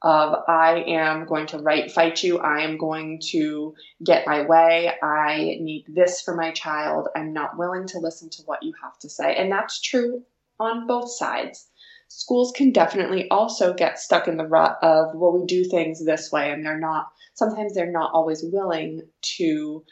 of 0.01 0.43
I 0.47 0.83
am 0.87 1.25
going 1.25 1.45
to 1.47 1.59
right 1.59 1.91
fight 1.91 2.23
you, 2.23 2.39
I 2.39 2.61
am 2.61 2.79
going 2.79 3.21
to 3.29 3.75
get 4.03 4.25
my 4.25 4.41
way, 4.41 4.91
I 5.03 5.57
need 5.61 5.85
this 5.87 6.23
for 6.23 6.35
my 6.35 6.49
child, 6.49 7.09
I'm 7.15 7.33
not 7.33 7.59
willing 7.59 7.85
to 7.89 7.99
listen 7.99 8.31
to 8.31 8.41
what 8.47 8.63
you 8.63 8.73
have 8.81 8.97
to 8.99 9.09
say. 9.09 9.35
And 9.35 9.51
that's 9.51 9.79
true 9.79 10.23
on 10.59 10.87
both 10.87 11.11
sides 11.11 11.67
schools 12.13 12.51
can 12.55 12.71
definitely 12.71 13.29
also 13.29 13.73
get 13.73 13.97
stuck 13.97 14.27
in 14.27 14.37
the 14.37 14.45
rut 14.45 14.77
of 14.81 15.15
well 15.15 15.37
we 15.37 15.45
do 15.45 15.63
things 15.63 16.03
this 16.03 16.31
way 16.31 16.51
and 16.51 16.65
they're 16.65 16.79
not 16.79 17.11
sometimes 17.35 17.73
they're 17.73 17.91
not 17.91 18.11
always 18.13 18.43
willing 18.43 19.01
to 19.21 19.83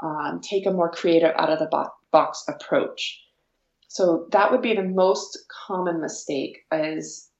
um, 0.00 0.40
take 0.42 0.66
a 0.66 0.70
more 0.70 0.90
creative 0.90 1.32
out 1.36 1.48
of 1.48 1.58
the 1.58 1.88
box 2.10 2.44
approach. 2.48 3.22
So 3.88 4.26
that 4.32 4.50
would 4.50 4.62
be 4.62 4.74
the 4.74 4.82
most 4.82 5.38
common 5.66 6.00
mistake 6.00 6.58
is 6.72 7.30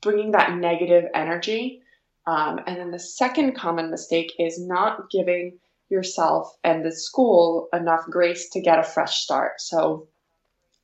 bringing 0.00 0.32
that 0.32 0.56
negative 0.56 1.04
energy 1.14 1.82
um, 2.26 2.60
and 2.66 2.76
then 2.76 2.90
the 2.90 2.98
second 2.98 3.56
common 3.56 3.90
mistake 3.90 4.32
is 4.38 4.60
not 4.60 5.10
giving 5.10 5.58
yourself 5.88 6.54
and 6.62 6.84
the 6.84 6.92
school 6.92 7.68
enough 7.72 8.04
grace 8.10 8.50
to 8.50 8.60
get 8.60 8.78
a 8.78 8.82
fresh 8.82 9.20
start. 9.20 9.60
So 9.60 10.08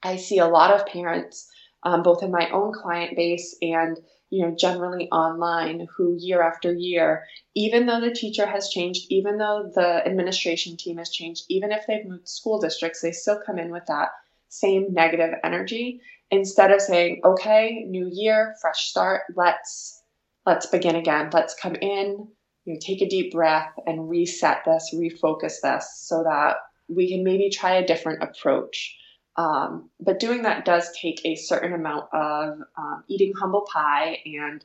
i 0.03 0.17
see 0.17 0.39
a 0.39 0.47
lot 0.47 0.71
of 0.71 0.87
parents 0.87 1.49
um, 1.85 2.03
both 2.03 2.23
in 2.23 2.31
my 2.31 2.49
own 2.51 2.73
client 2.73 3.17
base 3.17 3.57
and 3.63 3.99
you 4.35 4.45
know, 4.45 4.55
generally 4.57 5.09
online, 5.11 5.87
who 5.97 6.17
year 6.19 6.43
after 6.43 6.73
year, 6.73 7.25
even 7.55 7.87
though 7.87 8.01
the 8.01 8.13
teacher 8.13 8.45
has 8.45 8.69
changed, 8.69 9.07
even 9.09 9.39
though 9.39 9.71
the 9.73 10.05
administration 10.05 10.77
team 10.77 10.97
has 10.97 11.11
changed, 11.11 11.45
even 11.49 11.71
if 11.71 11.87
they've 11.87 12.05
moved 12.05 12.27
school 12.27 12.61
districts, 12.61 13.01
they 13.01 13.13
still 13.13 13.41
come 13.47 13.59
in 13.59 13.71
with 13.71 13.87
that 13.87 14.09
same 14.49 14.93
negative 14.93 15.35
energy 15.45 16.01
instead 16.33 16.73
of 16.73 16.81
saying, 16.81 17.21
okay, 17.25 17.85
new 17.87 18.09
year, 18.11 18.57
fresh 18.61 18.87
start, 18.87 19.23
let's 19.37 20.03
let's 20.47 20.67
begin 20.67 20.97
again. 20.97 21.31
Let's 21.33 21.55
come 21.55 21.77
in, 21.77 22.29
you 22.65 22.75
know, 22.75 22.79
take 22.81 23.03
a 23.03 23.09
deep 23.09 23.33
breath 23.33 23.73
and 23.87 24.09
reset 24.09 24.59
this, 24.67 24.95
refocus 24.95 25.61
this 25.63 25.89
so 26.01 26.25
that 26.25 26.57
we 26.89 27.09
can 27.09 27.23
maybe 27.25 27.51
try 27.51 27.77
a 27.77 27.87
different 27.87 28.23
approach. 28.23 28.99
Um, 29.37 29.91
but 30.01 30.21
doing 30.21 30.43
that 30.43 30.65
does 30.65 30.91
take 30.93 31.21
a 31.25 31.35
certain 31.35 31.73
amount 31.73 32.07
of 32.13 32.59
um, 32.77 33.05
eating 33.09 33.33
humble 33.33 33.63
pie 33.63 34.21
and 34.25 34.65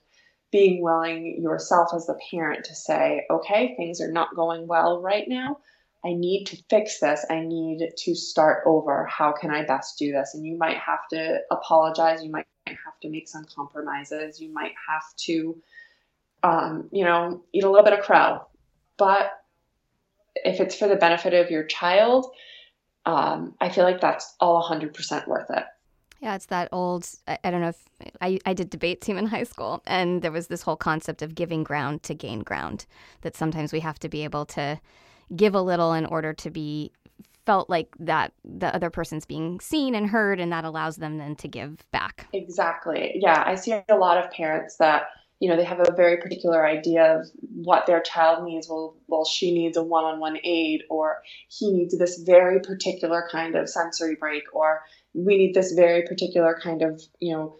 being 0.51 0.81
willing 0.81 1.41
yourself 1.41 1.89
as 1.93 2.07
the 2.07 2.19
parent 2.31 2.65
to 2.65 2.75
say, 2.75 3.25
okay, 3.29 3.75
things 3.75 4.01
are 4.01 4.11
not 4.11 4.35
going 4.35 4.67
well 4.67 5.01
right 5.01 5.27
now. 5.27 5.57
I 6.03 6.13
need 6.13 6.45
to 6.45 6.57
fix 6.69 6.99
this. 6.99 7.25
I 7.29 7.41
need 7.41 7.89
to 7.97 8.15
start 8.15 8.63
over. 8.65 9.05
How 9.05 9.31
can 9.31 9.51
I 9.51 9.65
best 9.65 9.97
do 9.99 10.11
this? 10.11 10.33
And 10.33 10.45
you 10.45 10.57
might 10.57 10.77
have 10.77 11.07
to 11.09 11.39
apologize. 11.51 12.23
You 12.23 12.31
might 12.31 12.47
have 12.67 12.99
to 13.01 13.09
make 13.09 13.27
some 13.27 13.45
compromises. 13.53 14.39
You 14.39 14.51
might 14.53 14.73
have 14.87 15.03
to, 15.25 15.57
um, 16.41 16.89
you 16.91 17.03
know, 17.03 17.43
eat 17.53 17.63
a 17.63 17.69
little 17.69 17.83
bit 17.83 17.97
of 17.97 18.05
crow. 18.05 18.47
But 18.97 19.31
if 20.35 20.61
it's 20.61 20.75
for 20.75 20.87
the 20.87 20.95
benefit 20.95 21.33
of 21.33 21.51
your 21.51 21.63
child, 21.63 22.27
um, 23.15 23.55
I 23.59 23.69
feel 23.69 23.83
like 23.83 24.01
that's 24.01 24.35
all 24.39 24.63
100% 24.63 25.27
worth 25.27 25.49
it. 25.49 25.63
Yeah, 26.21 26.35
it's 26.35 26.47
that 26.47 26.69
old. 26.71 27.07
I, 27.27 27.37
I, 27.43 27.51
don't 27.51 27.61
know 27.61 27.69
if 27.69 27.85
I, 28.19 28.39
I 28.45 28.53
did 28.53 28.69
debate 28.69 29.01
team 29.01 29.17
in 29.19 29.25
high 29.25 29.43
school, 29.43 29.81
and 29.85 30.21
there 30.21 30.31
was 30.31 30.47
this 30.47 30.61
whole 30.61 30.75
concept 30.75 31.21
of 31.21 31.35
giving 31.35 31.63
ground 31.63 32.03
to 32.03 32.13
gain 32.13 32.41
ground. 32.41 32.85
That 33.21 33.35
sometimes 33.35 33.71
we 33.71 33.79
have 33.79 33.99
to 33.99 34.09
be 34.09 34.23
able 34.23 34.45
to 34.47 34.79
give 35.35 35.55
a 35.55 35.61
little 35.61 35.93
in 35.93 36.05
order 36.05 36.33
to 36.33 36.49
be 36.49 36.91
felt 37.45 37.69
like 37.69 37.95
that 37.99 38.33
the 38.43 38.73
other 38.75 38.89
person's 38.89 39.25
being 39.25 39.59
seen 39.59 39.95
and 39.95 40.07
heard, 40.07 40.39
and 40.39 40.51
that 40.51 40.65
allows 40.65 40.97
them 40.97 41.17
then 41.17 41.35
to 41.37 41.47
give 41.47 41.83
back. 41.91 42.27
Exactly. 42.33 43.13
Yeah, 43.15 43.43
I 43.45 43.55
see 43.55 43.79
a 43.89 43.95
lot 43.95 44.23
of 44.23 44.29
parents 44.31 44.75
that 44.77 45.07
you 45.39 45.49
know 45.49 45.55
they 45.55 45.63
have 45.63 45.79
a 45.79 45.93
very 45.95 46.17
particular 46.17 46.65
idea 46.65 47.19
of 47.19 47.27
what 47.55 47.85
their 47.85 48.01
child 48.01 48.43
needs. 48.43 48.67
Well 48.69 48.95
well 49.07 49.25
she 49.25 49.53
needs 49.53 49.77
a 49.77 49.83
one-on-one 49.83 50.37
aide 50.43 50.83
or 50.89 51.21
he 51.47 51.71
needs 51.71 51.97
this 51.97 52.19
very 52.19 52.59
particular 52.59 53.27
kind 53.31 53.55
of 53.55 53.69
sensory 53.69 54.15
break 54.15 54.43
or 54.53 54.81
we 55.13 55.37
need 55.37 55.53
this 55.53 55.71
very 55.71 56.03
particular 56.03 56.59
kind 56.61 56.81
of 56.81 57.01
you 57.19 57.33
know 57.33 57.59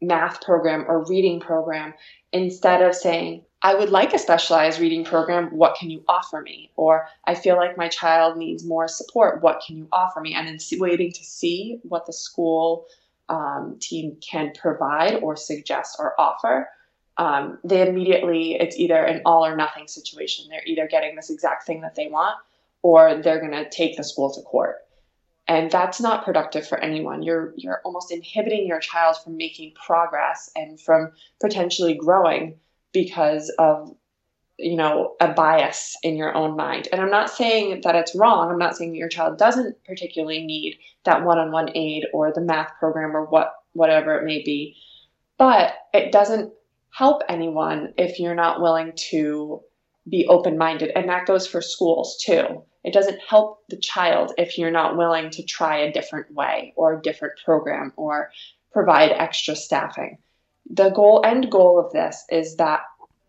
math 0.00 0.40
program 0.42 0.84
or 0.88 1.06
reading 1.06 1.40
program. 1.40 1.94
Instead 2.32 2.82
of 2.82 2.94
saying 2.94 3.44
i 3.64 3.74
would 3.74 3.90
like 3.90 4.12
a 4.12 4.18
specialized 4.18 4.80
reading 4.80 5.04
program 5.04 5.46
what 5.56 5.76
can 5.76 5.90
you 5.90 6.02
offer 6.08 6.40
me? 6.40 6.72
Or 6.74 7.06
i 7.24 7.36
feel 7.36 7.56
like 7.56 7.76
my 7.76 7.88
child 7.88 8.36
needs 8.36 8.64
more 8.66 8.88
support 8.88 9.42
what 9.42 9.62
can 9.64 9.76
you 9.76 9.86
offer 9.92 10.20
me? 10.20 10.34
And 10.34 10.48
then 10.48 10.58
waiting 10.80 11.12
to 11.12 11.24
see 11.24 11.78
what 11.84 12.06
the 12.06 12.12
school 12.12 12.86
um, 13.28 13.76
team 13.80 14.16
can 14.20 14.52
provide 14.60 15.14
or 15.22 15.36
suggest 15.36 15.96
or 16.00 16.20
offer 16.20 16.68
um, 17.22 17.58
they 17.62 17.88
immediately 17.88 18.54
it's 18.54 18.76
either 18.76 18.96
an 18.96 19.22
all 19.24 19.46
or 19.46 19.54
nothing 19.54 19.86
situation. 19.86 20.46
They're 20.50 20.66
either 20.66 20.88
getting 20.88 21.14
this 21.14 21.30
exact 21.30 21.64
thing 21.64 21.82
that 21.82 21.94
they 21.94 22.08
want 22.08 22.36
or 22.82 23.22
they're 23.22 23.38
going 23.38 23.52
to 23.52 23.70
take 23.70 23.96
the 23.96 24.02
school 24.02 24.34
to 24.34 24.42
court. 24.42 24.78
And 25.46 25.70
that's 25.70 26.00
not 26.00 26.24
productive 26.24 26.66
for 26.66 26.78
anyone. 26.78 27.22
You're 27.22 27.54
you're 27.56 27.80
almost 27.84 28.10
inhibiting 28.10 28.66
your 28.66 28.80
child 28.80 29.18
from 29.22 29.36
making 29.36 29.74
progress 29.74 30.50
and 30.56 30.80
from 30.80 31.12
potentially 31.40 31.94
growing 31.94 32.58
because 32.92 33.54
of 33.56 33.94
you 34.58 34.76
know 34.76 35.14
a 35.20 35.28
bias 35.28 35.96
in 36.02 36.16
your 36.16 36.34
own 36.34 36.56
mind. 36.56 36.88
And 36.90 37.00
i'm 37.00 37.10
not 37.10 37.30
saying 37.30 37.82
that 37.82 37.94
it's 37.94 38.16
wrong. 38.16 38.50
I'm 38.50 38.58
not 38.58 38.76
saying 38.76 38.90
that 38.90 38.98
your 38.98 39.08
child 39.08 39.38
doesn't 39.38 39.76
particularly 39.84 40.44
need 40.44 40.76
that 41.04 41.24
one-on-one 41.24 41.76
aide 41.76 42.06
or 42.12 42.32
the 42.32 42.40
math 42.40 42.72
program 42.80 43.16
or 43.16 43.26
what 43.26 43.54
whatever 43.74 44.18
it 44.18 44.24
may 44.24 44.42
be. 44.42 44.76
But 45.38 45.74
it 45.94 46.10
doesn't 46.10 46.52
help 46.92 47.22
anyone 47.28 47.94
if 47.96 48.20
you're 48.20 48.34
not 48.34 48.60
willing 48.60 48.92
to 48.94 49.62
be 50.08 50.26
open 50.28 50.58
minded. 50.58 50.92
And 50.94 51.08
that 51.08 51.26
goes 51.26 51.46
for 51.46 51.62
schools 51.62 52.22
too. 52.22 52.62
It 52.84 52.92
doesn't 52.92 53.20
help 53.26 53.60
the 53.68 53.76
child 53.76 54.32
if 54.36 54.58
you're 54.58 54.70
not 54.70 54.96
willing 54.96 55.30
to 55.30 55.42
try 55.42 55.78
a 55.78 55.92
different 55.92 56.32
way 56.34 56.74
or 56.76 56.94
a 56.94 57.02
different 57.02 57.34
program 57.44 57.92
or 57.96 58.30
provide 58.72 59.12
extra 59.12 59.56
staffing. 59.56 60.18
The 60.70 60.90
goal 60.90 61.22
end 61.24 61.50
goal 61.50 61.78
of 61.78 61.92
this 61.92 62.24
is 62.30 62.56
that 62.56 62.80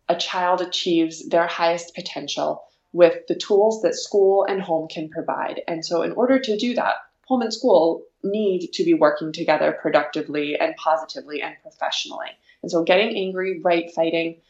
a 0.09 0.15
child 0.15 0.61
achieves 0.61 1.27
their 1.29 1.47
highest 1.47 1.95
potential 1.95 2.63
with 2.91 3.25
the 3.27 3.35
tools 3.35 3.81
that 3.81 3.95
school 3.95 4.45
and 4.47 4.61
home 4.61 4.87
can 4.87 5.09
provide. 5.09 5.61
And 5.67 5.85
so 5.85 6.01
in 6.01 6.11
order 6.13 6.37
to 6.39 6.57
do 6.57 6.73
that, 6.75 6.95
home 7.25 7.41
and 7.41 7.53
school 7.53 8.03
need 8.23 8.71
to 8.73 8.83
be 8.83 8.93
working 8.93 9.31
together 9.31 9.77
productively 9.81 10.59
and 10.59 10.75
positively 10.75 11.41
and 11.41 11.55
professionally. 11.61 12.29
And 12.63 12.71
so 12.71 12.83
getting 12.83 13.15
angry, 13.15 13.61
right 13.61 13.91
fighting, 13.93 14.41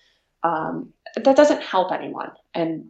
um, 0.44 0.94
that 1.16 1.36
doesn't 1.36 1.62
help 1.62 1.92
anyone. 1.92 2.32
And 2.54 2.90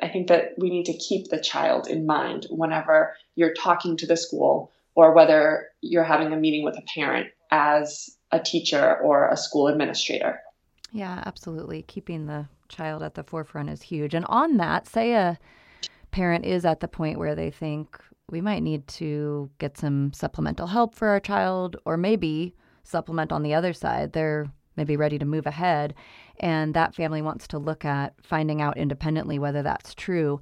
I 0.00 0.08
think 0.08 0.28
that 0.28 0.52
we 0.56 0.70
need 0.70 0.86
to 0.86 0.96
keep 0.96 1.28
the 1.28 1.40
child 1.40 1.86
in 1.86 2.06
mind 2.06 2.46
whenever 2.48 3.14
you're 3.34 3.54
talking 3.54 3.96
to 3.98 4.06
the 4.06 4.16
school 4.16 4.72
or 4.94 5.12
whether 5.12 5.68
you're 5.80 6.04
having 6.04 6.32
a 6.32 6.36
meeting 6.36 6.64
with 6.64 6.76
a 6.76 6.84
parent 6.94 7.28
as 7.50 8.10
a 8.30 8.38
teacher 8.38 8.96
or 8.98 9.28
a 9.28 9.36
school 9.36 9.68
administrator. 9.68 10.40
Yeah, 10.92 11.22
absolutely. 11.26 11.82
Keeping 11.82 12.26
the 12.26 12.46
child 12.68 13.02
at 13.02 13.14
the 13.14 13.24
forefront 13.24 13.70
is 13.70 13.82
huge. 13.82 14.14
And 14.14 14.24
on 14.26 14.56
that, 14.58 14.86
say 14.86 15.12
a 15.12 15.38
parent 16.10 16.44
is 16.44 16.64
at 16.64 16.80
the 16.80 16.88
point 16.88 17.18
where 17.18 17.34
they 17.34 17.50
think 17.50 17.98
we 18.30 18.40
might 18.40 18.62
need 18.62 18.86
to 18.88 19.50
get 19.58 19.76
some 19.76 20.12
supplemental 20.12 20.66
help 20.66 20.94
for 20.94 21.08
our 21.08 21.20
child, 21.20 21.76
or 21.84 21.96
maybe 21.96 22.54
supplement 22.82 23.32
on 23.32 23.42
the 23.42 23.54
other 23.54 23.72
side. 23.72 24.12
They're 24.12 24.50
maybe 24.76 24.96
ready 24.96 25.18
to 25.18 25.24
move 25.24 25.46
ahead, 25.46 25.94
and 26.40 26.74
that 26.74 26.94
family 26.94 27.22
wants 27.22 27.46
to 27.48 27.58
look 27.58 27.84
at 27.84 28.14
finding 28.22 28.62
out 28.62 28.76
independently 28.76 29.38
whether 29.38 29.62
that's 29.62 29.94
true. 29.94 30.40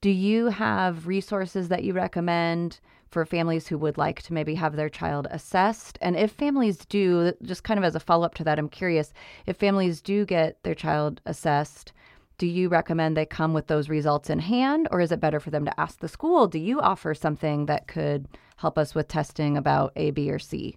Do 0.00 0.10
you 0.10 0.46
have 0.46 1.06
resources 1.06 1.68
that 1.68 1.84
you 1.84 1.92
recommend 1.92 2.80
for 3.08 3.24
families 3.24 3.68
who 3.68 3.78
would 3.78 3.98
like 3.98 4.22
to 4.22 4.32
maybe 4.32 4.54
have 4.56 4.74
their 4.74 4.88
child 4.88 5.28
assessed? 5.30 5.98
And 6.00 6.16
if 6.16 6.32
families 6.32 6.78
do, 6.78 7.32
just 7.42 7.62
kind 7.62 7.78
of 7.78 7.84
as 7.84 7.94
a 7.94 8.00
follow 8.00 8.26
up 8.26 8.34
to 8.34 8.44
that, 8.44 8.58
I'm 8.58 8.68
curious 8.68 9.12
if 9.46 9.56
families 9.56 10.00
do 10.00 10.24
get 10.26 10.62
their 10.64 10.74
child 10.74 11.20
assessed, 11.24 11.92
do 12.38 12.46
you 12.46 12.68
recommend 12.68 13.16
they 13.16 13.26
come 13.26 13.54
with 13.54 13.68
those 13.68 13.88
results 13.88 14.28
in 14.28 14.40
hand, 14.40 14.88
or 14.90 15.00
is 15.00 15.12
it 15.12 15.20
better 15.20 15.38
for 15.38 15.50
them 15.50 15.64
to 15.64 15.80
ask 15.80 16.00
the 16.00 16.08
school? 16.08 16.48
Do 16.48 16.58
you 16.58 16.80
offer 16.80 17.14
something 17.14 17.66
that 17.66 17.86
could 17.86 18.26
help 18.56 18.78
us 18.78 18.94
with 18.94 19.06
testing 19.06 19.56
about 19.56 19.92
A, 19.94 20.10
B, 20.10 20.30
or 20.30 20.38
C? 20.38 20.76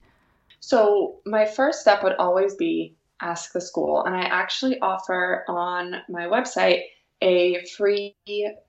So, 0.67 1.19
my 1.27 1.45
first 1.45 1.81
step 1.81 2.01
would 2.01 2.15
always 2.15 2.55
be 2.55 2.95
ask 3.21 3.53
the 3.53 3.61
school. 3.61 4.03
And 4.03 4.15
I 4.15 4.21
actually 4.21 4.79
offer 4.79 5.45
on 5.47 5.97
my 6.09 6.23
website 6.23 6.85
a 7.21 7.63
free 7.77 8.15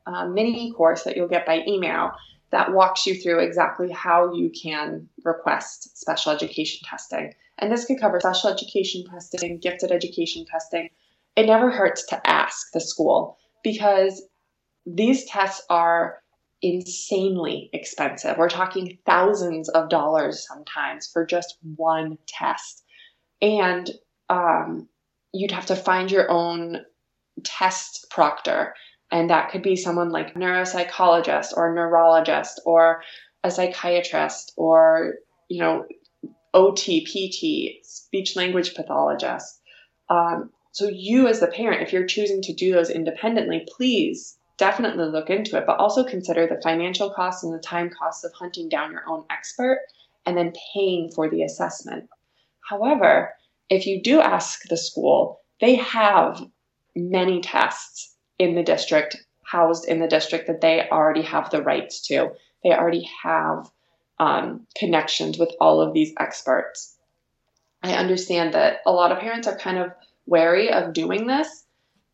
uh, 0.07 0.27
mini 0.27 0.73
course 0.73 1.05
that 1.05 1.17
you'll 1.17 1.27
get 1.27 1.47
by 1.47 1.65
email 1.67 2.11
that 2.51 2.71
walks 2.71 3.07
you 3.07 3.15
through 3.15 3.39
exactly 3.39 3.91
how 3.91 4.35
you 4.35 4.51
can 4.51 5.09
request 5.25 5.97
special 5.97 6.33
education 6.33 6.81
testing. 6.85 7.33
And 7.57 7.73
this 7.73 7.87
could 7.87 7.99
cover 7.99 8.21
special 8.21 8.51
education 8.51 9.07
testing, 9.11 9.59
gifted 9.59 9.91
education 9.91 10.45
testing. 10.45 10.91
It 11.35 11.47
never 11.47 11.71
hurts 11.71 12.05
to 12.09 12.21
ask 12.29 12.73
the 12.75 12.81
school 12.81 13.39
because 13.65 14.23
these 14.85 15.25
tests 15.25 15.65
are 15.71 16.23
insanely 16.63 17.71
expensive. 17.73 18.37
We're 18.39 18.49
talking 18.49 18.99
thousands 19.07 19.69
of 19.69 19.89
dollars 19.89 20.47
sometimes 20.47 21.07
for 21.07 21.27
just 21.27 21.59
one 21.77 22.19
test. 22.27 22.85
And 23.43 23.91
um, 24.29 24.89
you'd 25.33 25.53
have 25.53 25.67
to 25.67 25.77
find 25.77 26.11
your 26.11 26.31
own 26.31 26.85
test 27.45 28.07
proctor. 28.11 28.75
And 29.11 29.31
that 29.31 29.51
could 29.51 29.63
be 29.63 29.77
someone 29.77 30.11
like 30.11 30.35
neuropsychologist 30.35 31.57
or 31.57 31.75
neurologist 31.75 32.61
or 32.65 33.03
a 33.45 33.51
psychiatrist 33.51 34.53
or, 34.57 35.15
you 35.49 35.61
know, 35.61 35.87
OT, 36.55 37.05
PT, 37.05 37.87
speech 37.87 38.35
language 38.35 38.75
pathologist. 38.75 39.61
Um, 40.09 40.51
so, 40.73 40.89
you 40.89 41.29
as 41.29 41.41
the 41.41 41.47
parent, 41.47 41.83
if 41.83 41.93
you're 41.93 42.07
choosing 42.07 42.43
to 42.43 42.53
do 42.53 42.73
those 42.73 42.91
independently, 42.91 43.67
please 43.77 44.36
definitely 44.59 45.05
look 45.07 45.31
into 45.31 45.57
it, 45.57 45.67
but 45.67 45.79
also 45.79 46.05
consider 46.05 46.47
the 46.47 46.61
financial 46.63 47.11
costs 47.11 47.45
and 47.45 47.53
the 47.53 47.59
time 47.59 47.91
costs 47.91 48.25
of 48.25 48.33
hunting 48.33 48.69
down 48.69 48.93
your 48.93 49.05
own 49.09 49.25
expert 49.31 49.81
and 50.25 50.37
then 50.37 50.53
paying 50.75 51.11
for 51.15 51.29
the 51.29 51.43
assessment. 51.43 52.09
However, 52.69 53.35
if 53.69 53.87
you 53.87 54.03
do 54.03 54.21
ask 54.21 54.63
the 54.69 54.77
school, 54.77 55.41
they 55.61 55.77
have 55.77 56.43
many 56.95 57.41
tests 57.41 58.17
in 58.39 58.55
the 58.55 58.63
district, 58.63 59.17
housed 59.45 59.87
in 59.87 60.01
the 60.01 60.09
district 60.09 60.47
that 60.47 60.61
they 60.61 60.89
already 60.89 61.23
have 61.23 61.51
the 61.51 61.63
rights 61.63 62.07
to. 62.09 62.33
They 62.65 62.71
already 62.71 63.09
have 63.23 63.71
um, 64.19 64.67
connections 64.77 65.39
with 65.39 65.53
all 65.61 65.81
of 65.81 65.93
these 65.93 66.13
experts. 66.19 66.97
I 67.83 67.93
understand 67.93 68.55
that 68.55 68.81
a 68.87 68.93
lot 68.93 69.13
of 69.13 69.19
parents 69.19 69.47
are 69.47 69.57
kind 69.57 69.79
of 69.79 69.93
wary 70.27 70.71
of 70.71 70.93
doing 70.93 71.27
this 71.27 71.66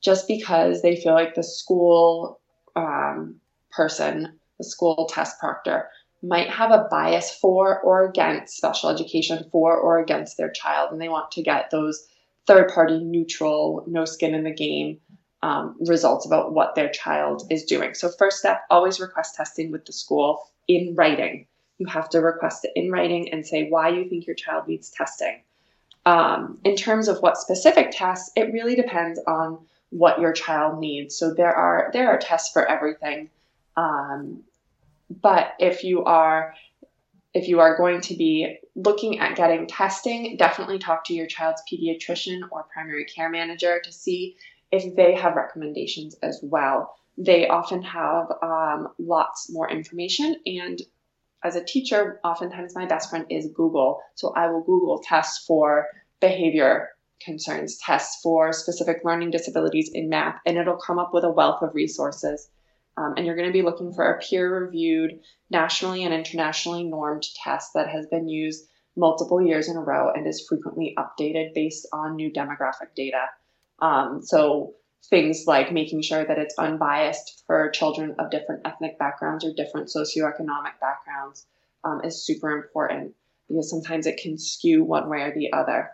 just 0.03 0.29
because 0.29 0.83
they 0.83 0.97
feel 0.97 1.15
like 1.15 1.35
the 1.35 1.45
school 1.45 2.41
um, 2.77 3.37
person, 3.71 4.39
the 4.59 4.65
school 4.65 5.09
test 5.11 5.39
proctor, 5.39 5.89
might 6.23 6.49
have 6.49 6.71
a 6.71 6.87
bias 6.91 7.35
for 7.35 7.81
or 7.81 8.09
against 8.09 8.57
special 8.57 8.91
education, 8.91 9.49
for 9.51 9.77
or 9.77 9.99
against 9.99 10.37
their 10.37 10.51
child, 10.51 10.93
and 10.93 11.01
they 11.01 11.09
want 11.09 11.31
to 11.33 11.43
get 11.43 11.71
those 11.71 12.07
third 12.47 12.69
party, 12.73 12.99
neutral, 13.03 13.85
no 13.87 14.05
skin 14.05 14.35
in 14.35 14.45
the 14.45 14.53
game 14.53 14.99
um, 15.43 15.77
results 15.81 16.25
about 16.25 16.53
what 16.53 16.75
their 16.75 16.89
child 16.91 17.47
is 17.51 17.65
doing. 17.65 17.95
So, 17.95 18.09
first 18.09 18.39
step 18.39 18.63
always 18.71 19.01
request 19.01 19.35
testing 19.35 19.73
with 19.73 19.85
the 19.85 19.93
school 19.93 20.51
in 20.69 20.95
writing. 20.97 21.47
You 21.79 21.87
have 21.87 22.09
to 22.11 22.21
request 22.21 22.65
it 22.65 22.73
in 22.77 22.93
writing 22.93 23.33
and 23.33 23.45
say 23.45 23.69
why 23.69 23.89
you 23.89 24.09
think 24.09 24.27
your 24.27 24.37
child 24.37 24.69
needs 24.69 24.91
testing. 24.91 25.43
Um, 26.07 26.59
in 26.65 26.77
terms 26.77 27.09
of 27.09 27.19
what 27.19 27.37
specific 27.37 27.91
tests, 27.93 28.31
it 28.37 28.53
really 28.53 28.75
depends 28.75 29.21
on 29.27 29.59
what 29.93 30.21
your 30.21 30.33
child 30.33 30.81
needs. 30.81 31.17
So 31.17 31.35
there 31.35 31.55
are 31.55 31.91
there 31.93 32.09
are 32.09 32.19
tests 32.19 32.51
for 32.53 32.67
everything. 32.67 33.29
Um, 33.77 34.43
but 35.11 35.53
if 35.59 35.85
you 35.85 36.05
are 36.05 36.55
if 37.35 37.49
you 37.49 37.61
are 37.61 37.77
going 37.77 38.01
to 38.03 38.15
be 38.15 38.59
looking 38.75 39.21
at 39.21 39.37
getting 39.37 39.67
testing, 39.67 40.37
definitely 40.37 40.79
talk 40.79 41.05
to 41.05 41.15
your 41.15 41.27
child's 41.27 41.63
pediatrician 41.71 42.41
or 42.51 42.67
primary 42.73 43.05
care 43.05 43.29
manager 43.29 43.81
to 43.85 43.93
see 43.93 44.37
if 44.71 44.97
they 44.97 45.15
have 45.15 45.37
recommendations 45.37 46.15
as 46.23 46.41
well. 46.43 46.95
They 47.19 47.49
often 47.49 47.83
have 47.83 48.27
um, 48.43 48.89
lots 48.99 49.51
more 49.51 49.71
information. 49.71 50.37
And 50.47 50.81
as 51.45 51.57
a 51.57 51.65
teacher, 51.65 52.21
oftentimes 52.25 52.75
my 52.75 52.87
best 52.87 53.11
friend 53.11 53.27
is 53.29 53.51
Google. 53.55 54.01
So 54.15 54.33
I 54.35 54.49
will 54.49 54.63
Google 54.63 55.03
tests 55.03 55.45
for 55.47 55.89
behavior 56.21 56.91
concerns, 57.25 57.79
tests 57.79 58.21
for 58.23 58.53
specific 58.53 58.99
learning 59.05 59.31
disabilities 59.31 59.91
in 59.93 60.09
math, 60.09 60.41
and 60.47 60.59
it'll 60.59 60.77
come 60.77 60.99
up 60.99 61.13
with 61.13 61.25
a 61.25 61.31
wealth 61.31 61.63
of 61.63 61.75
resources. 61.75 62.49
Um, 62.97 63.15
and 63.17 63.25
you're 63.25 63.37
going 63.37 63.49
to 63.49 63.53
be 63.53 63.63
looking 63.63 63.93
for 63.93 64.05
a 64.05 64.21
peer 64.21 64.65
reviewed, 64.65 65.21
nationally 65.51 66.05
and 66.05 66.13
internationally 66.13 66.85
normed 66.85 67.27
test 67.43 67.73
that 67.75 67.89
has 67.89 68.07
been 68.07 68.29
used 68.29 68.69
multiple 68.97 69.41
years 69.41 69.69
in 69.69 69.77
a 69.77 69.81
row 69.81 70.11
and 70.13 70.27
is 70.27 70.47
frequently 70.47 70.97
updated 70.99 71.55
based 71.55 71.87
on 71.93 72.17
new 72.17 72.31
demographic 72.31 72.95
data. 72.95 73.25
Um, 73.81 74.21
so 74.23 74.75
things 75.09 75.45
like 75.47 75.73
making 75.73 76.03
sure 76.03 76.25
that 76.25 76.39
it's 76.39 76.55
unbiased 76.59 77.45
for 77.47 77.71
children 77.71 78.15
of 78.19 78.31
different 78.31 78.63
ethnic 78.67 78.99
backgrounds 78.99 79.45
or 79.45 79.53
different 79.55 79.89
socioeconomic 79.89 80.79
backgrounds 80.81 81.47
um, 81.85 82.01
is 82.05 82.25
super 82.25 82.51
important 82.51 83.15
because 83.49 83.69
sometimes 83.69 84.07
it 84.07 84.21
can 84.23 84.39
skew 84.39 84.85
one 84.85 85.09
way 85.09 85.23
or 85.23 85.35
the 85.35 85.53
other. 85.53 85.91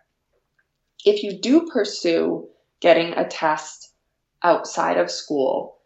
If 1.05 1.23
you 1.23 1.39
do 1.39 1.69
pursue 1.73 2.49
getting 2.81 3.13
a 3.13 3.27
test 3.29 3.93
outside 4.43 4.97
of 4.99 5.11
school, 5.11 5.79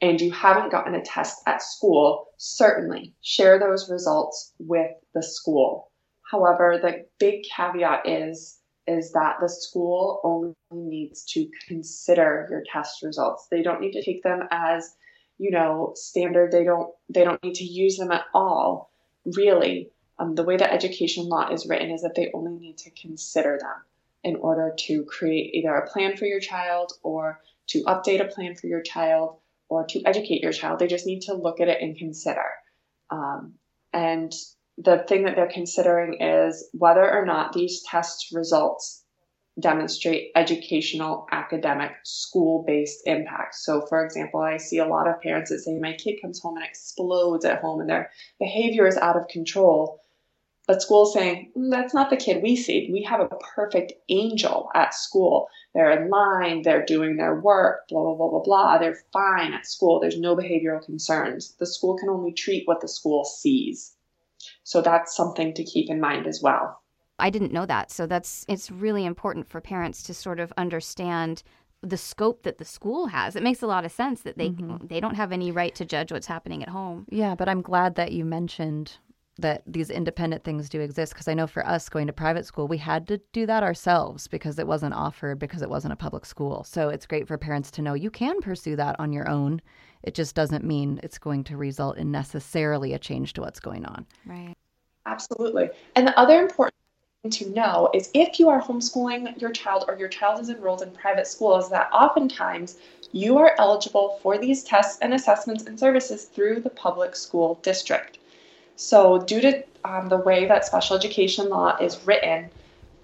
and 0.00 0.20
you 0.20 0.32
haven't 0.32 0.72
gotten 0.72 0.94
a 0.94 1.04
test 1.04 1.42
at 1.46 1.62
school, 1.62 2.28
certainly 2.38 3.14
share 3.20 3.58
those 3.58 3.90
results 3.90 4.52
with 4.58 4.90
the 5.14 5.22
school. 5.22 5.90
However, 6.30 6.78
the 6.80 7.06
big 7.18 7.44
caveat 7.44 8.08
is 8.08 8.58
is 8.86 9.12
that 9.12 9.36
the 9.40 9.48
school 9.48 10.20
only 10.24 10.54
needs 10.72 11.24
to 11.24 11.48
consider 11.68 12.48
your 12.50 12.62
test 12.72 13.02
results. 13.02 13.46
They 13.50 13.62
don't 13.62 13.80
need 13.80 13.92
to 13.92 14.02
take 14.02 14.22
them 14.22 14.48
as, 14.50 14.96
you 15.38 15.50
know, 15.50 15.92
standard. 15.94 16.50
They 16.50 16.64
don't 16.64 16.92
they 17.08 17.24
don't 17.24 17.42
need 17.42 17.56
to 17.56 17.64
use 17.64 17.98
them 17.98 18.10
at 18.10 18.24
all. 18.32 18.90
Really, 19.24 19.90
um, 20.18 20.34
the 20.34 20.44
way 20.44 20.56
that 20.56 20.72
education 20.72 21.28
law 21.28 21.50
is 21.52 21.66
written 21.66 21.90
is 21.90 22.02
that 22.02 22.14
they 22.14 22.30
only 22.32 22.58
need 22.58 22.78
to 22.78 22.90
consider 22.90 23.58
them 23.60 23.84
in 24.22 24.36
order 24.36 24.74
to 24.78 25.04
create 25.04 25.54
either 25.54 25.74
a 25.74 25.90
plan 25.90 26.16
for 26.16 26.26
your 26.26 26.40
child 26.40 26.92
or 27.02 27.40
to 27.68 27.82
update 27.84 28.20
a 28.20 28.32
plan 28.32 28.54
for 28.54 28.66
your 28.66 28.82
child 28.82 29.38
or 29.68 29.86
to 29.86 30.02
educate 30.04 30.42
your 30.42 30.52
child. 30.52 30.78
They 30.78 30.88
just 30.88 31.06
need 31.06 31.22
to 31.22 31.34
look 31.34 31.60
at 31.60 31.68
it 31.68 31.80
and 31.80 31.96
consider. 31.96 32.44
Um, 33.10 33.54
and 33.92 34.32
the 34.78 35.04
thing 35.08 35.24
that 35.24 35.36
they're 35.36 35.50
considering 35.52 36.20
is 36.20 36.68
whether 36.72 37.08
or 37.08 37.24
not 37.24 37.52
these 37.52 37.82
test 37.82 38.28
results 38.32 39.04
demonstrate 39.58 40.30
educational, 40.34 41.26
academic, 41.30 41.92
school 42.04 42.64
based 42.66 43.02
impact. 43.06 43.54
So, 43.56 43.84
for 43.86 44.04
example, 44.04 44.40
I 44.40 44.56
see 44.56 44.78
a 44.78 44.86
lot 44.86 45.08
of 45.08 45.20
parents 45.20 45.50
that 45.50 45.60
say, 45.60 45.78
My 45.78 45.94
kid 45.94 46.20
comes 46.22 46.40
home 46.40 46.56
and 46.56 46.64
explodes 46.64 47.44
at 47.44 47.60
home 47.60 47.80
and 47.80 47.90
their 47.90 48.10
behavior 48.38 48.86
is 48.86 48.96
out 48.96 49.16
of 49.16 49.28
control. 49.28 50.00
But 50.70 50.82
school's 50.82 51.12
saying, 51.12 51.50
mm, 51.56 51.68
That's 51.68 51.92
not 51.92 52.10
the 52.10 52.16
kid 52.16 52.44
we 52.44 52.54
see. 52.54 52.88
We 52.92 53.02
have 53.02 53.18
a 53.18 53.36
perfect 53.56 53.92
angel 54.08 54.70
at 54.72 54.94
school. 54.94 55.48
They're 55.74 55.90
in 55.90 56.08
line, 56.10 56.62
they're 56.62 56.84
doing 56.84 57.16
their 57.16 57.40
work, 57.40 57.88
blah, 57.88 58.00
blah, 58.00 58.14
blah, 58.14 58.28
blah, 58.28 58.42
blah. 58.44 58.78
They're 58.78 59.02
fine 59.12 59.52
at 59.52 59.66
school. 59.66 59.98
There's 59.98 60.20
no 60.20 60.36
behavioral 60.36 60.84
concerns. 60.84 61.56
The 61.58 61.66
school 61.66 61.98
can 61.98 62.08
only 62.08 62.32
treat 62.32 62.68
what 62.68 62.80
the 62.80 62.86
school 62.86 63.24
sees. 63.24 63.96
So 64.62 64.80
that's 64.80 65.16
something 65.16 65.54
to 65.54 65.64
keep 65.64 65.90
in 65.90 66.00
mind 66.00 66.28
as 66.28 66.40
well. 66.40 66.80
I 67.18 67.30
didn't 67.30 67.52
know 67.52 67.66
that. 67.66 67.90
So 67.90 68.06
that's 68.06 68.46
it's 68.46 68.70
really 68.70 69.04
important 69.04 69.48
for 69.48 69.60
parents 69.60 70.04
to 70.04 70.14
sort 70.14 70.38
of 70.38 70.52
understand 70.56 71.42
the 71.82 71.96
scope 71.96 72.44
that 72.44 72.58
the 72.58 72.64
school 72.64 73.08
has. 73.08 73.34
It 73.34 73.42
makes 73.42 73.60
a 73.60 73.66
lot 73.66 73.84
of 73.84 73.90
sense 73.90 74.22
that 74.22 74.38
they 74.38 74.50
mm-hmm. 74.50 74.86
they 74.86 75.00
don't 75.00 75.16
have 75.16 75.32
any 75.32 75.50
right 75.50 75.74
to 75.74 75.84
judge 75.84 76.12
what's 76.12 76.28
happening 76.28 76.62
at 76.62 76.68
home. 76.68 77.06
Yeah, 77.08 77.34
but 77.34 77.48
I'm 77.48 77.60
glad 77.60 77.96
that 77.96 78.12
you 78.12 78.24
mentioned 78.24 78.98
that 79.40 79.62
these 79.66 79.90
independent 79.90 80.44
things 80.44 80.68
do 80.68 80.80
exist 80.80 81.12
because 81.12 81.28
I 81.28 81.34
know 81.34 81.46
for 81.46 81.66
us 81.66 81.88
going 81.88 82.06
to 82.06 82.12
private 82.12 82.46
school, 82.46 82.68
we 82.68 82.78
had 82.78 83.06
to 83.08 83.20
do 83.32 83.46
that 83.46 83.62
ourselves 83.62 84.26
because 84.28 84.58
it 84.58 84.66
wasn't 84.66 84.94
offered 84.94 85.38
because 85.38 85.62
it 85.62 85.70
wasn't 85.70 85.92
a 85.92 85.96
public 85.96 86.24
school. 86.24 86.64
So 86.64 86.88
it's 86.88 87.06
great 87.06 87.26
for 87.26 87.38
parents 87.38 87.70
to 87.72 87.82
know 87.82 87.94
you 87.94 88.10
can 88.10 88.40
pursue 88.40 88.76
that 88.76 88.98
on 88.98 89.12
your 89.12 89.28
own. 89.28 89.60
It 90.02 90.14
just 90.14 90.34
doesn't 90.34 90.64
mean 90.64 91.00
it's 91.02 91.18
going 91.18 91.44
to 91.44 91.56
result 91.56 91.98
in 91.98 92.10
necessarily 92.10 92.94
a 92.94 92.98
change 92.98 93.34
to 93.34 93.40
what's 93.40 93.60
going 93.60 93.84
on. 93.84 94.06
Right. 94.24 94.54
Absolutely. 95.06 95.70
And 95.96 96.06
the 96.06 96.18
other 96.18 96.40
important 96.40 96.74
thing 97.22 97.30
to 97.30 97.50
know 97.50 97.90
is 97.92 98.10
if 98.14 98.38
you 98.38 98.48
are 98.48 98.62
homeschooling 98.62 99.40
your 99.40 99.50
child 99.50 99.84
or 99.88 99.96
your 99.98 100.08
child 100.08 100.40
is 100.40 100.48
enrolled 100.48 100.82
in 100.82 100.90
private 100.92 101.26
school, 101.26 101.58
is 101.58 101.68
that 101.68 101.90
oftentimes 101.92 102.78
you 103.12 103.36
are 103.36 103.54
eligible 103.58 104.18
for 104.22 104.38
these 104.38 104.62
tests 104.62 104.98
and 105.02 105.12
assessments 105.12 105.64
and 105.64 105.78
services 105.78 106.24
through 106.24 106.60
the 106.60 106.70
public 106.70 107.16
school 107.16 107.58
district. 107.62 108.19
So, 108.80 109.18
due 109.18 109.42
to 109.42 109.62
um, 109.84 110.08
the 110.08 110.16
way 110.16 110.46
that 110.46 110.64
special 110.64 110.96
education 110.96 111.50
law 111.50 111.76
is 111.76 112.00
written, 112.06 112.48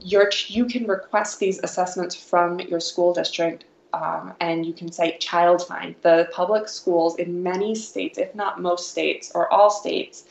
you 0.00 0.64
can 0.64 0.86
request 0.86 1.38
these 1.38 1.58
assessments 1.62 2.14
from 2.14 2.58
your 2.60 2.80
school 2.80 3.12
district 3.12 3.66
um, 3.92 4.32
and 4.40 4.64
you 4.64 4.72
can 4.72 4.90
cite 4.90 5.20
child 5.20 5.66
find. 5.66 5.94
The 6.00 6.30
public 6.32 6.68
schools 6.68 7.16
in 7.16 7.42
many 7.42 7.74
states, 7.74 8.16
if 8.16 8.34
not 8.34 8.58
most 8.58 8.90
states 8.90 9.30
or 9.34 9.52
all 9.52 9.68
states, 9.68 10.24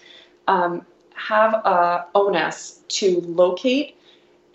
um, 0.48 0.84
have 1.14 1.54
a 1.54 2.08
onus 2.16 2.80
to 3.00 3.22
locate 3.22 3.98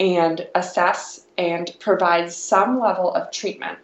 and 0.01 0.45
assess 0.57 1.25
and 1.39 1.73
provide 1.79 2.33
some 2.33 2.81
level 2.81 3.15
of 3.15 3.31
treatment 3.31 3.79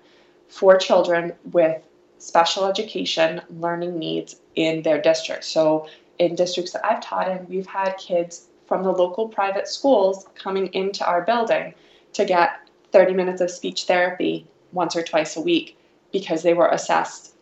for 0.48 0.76
children 0.76 1.34
with 1.52 1.80
special 2.18 2.64
education 2.64 3.42
learning 3.60 3.96
needs 3.96 4.40
in 4.56 4.82
their 4.82 5.00
district. 5.00 5.44
So 5.44 5.86
in 6.18 6.34
districts 6.34 6.72
that 6.72 6.84
I've 6.84 7.00
taught 7.00 7.30
in, 7.30 7.46
we've 7.48 7.66
had 7.66 7.96
kids 7.98 8.46
from 8.66 8.82
the 8.82 8.92
local 8.92 9.28
private 9.28 9.68
schools 9.68 10.26
coming 10.34 10.68
into 10.68 11.06
our 11.06 11.22
building 11.22 11.74
to 12.14 12.24
get 12.24 12.68
30 12.92 13.14
minutes 13.14 13.40
of 13.40 13.50
speech 13.50 13.84
therapy 13.84 14.46
once 14.72 14.96
or 14.96 15.02
twice 15.02 15.36
a 15.36 15.40
week 15.40 15.78
because 16.12 16.42
they 16.42 16.54
were 16.54 16.68
assessed 16.68 17.34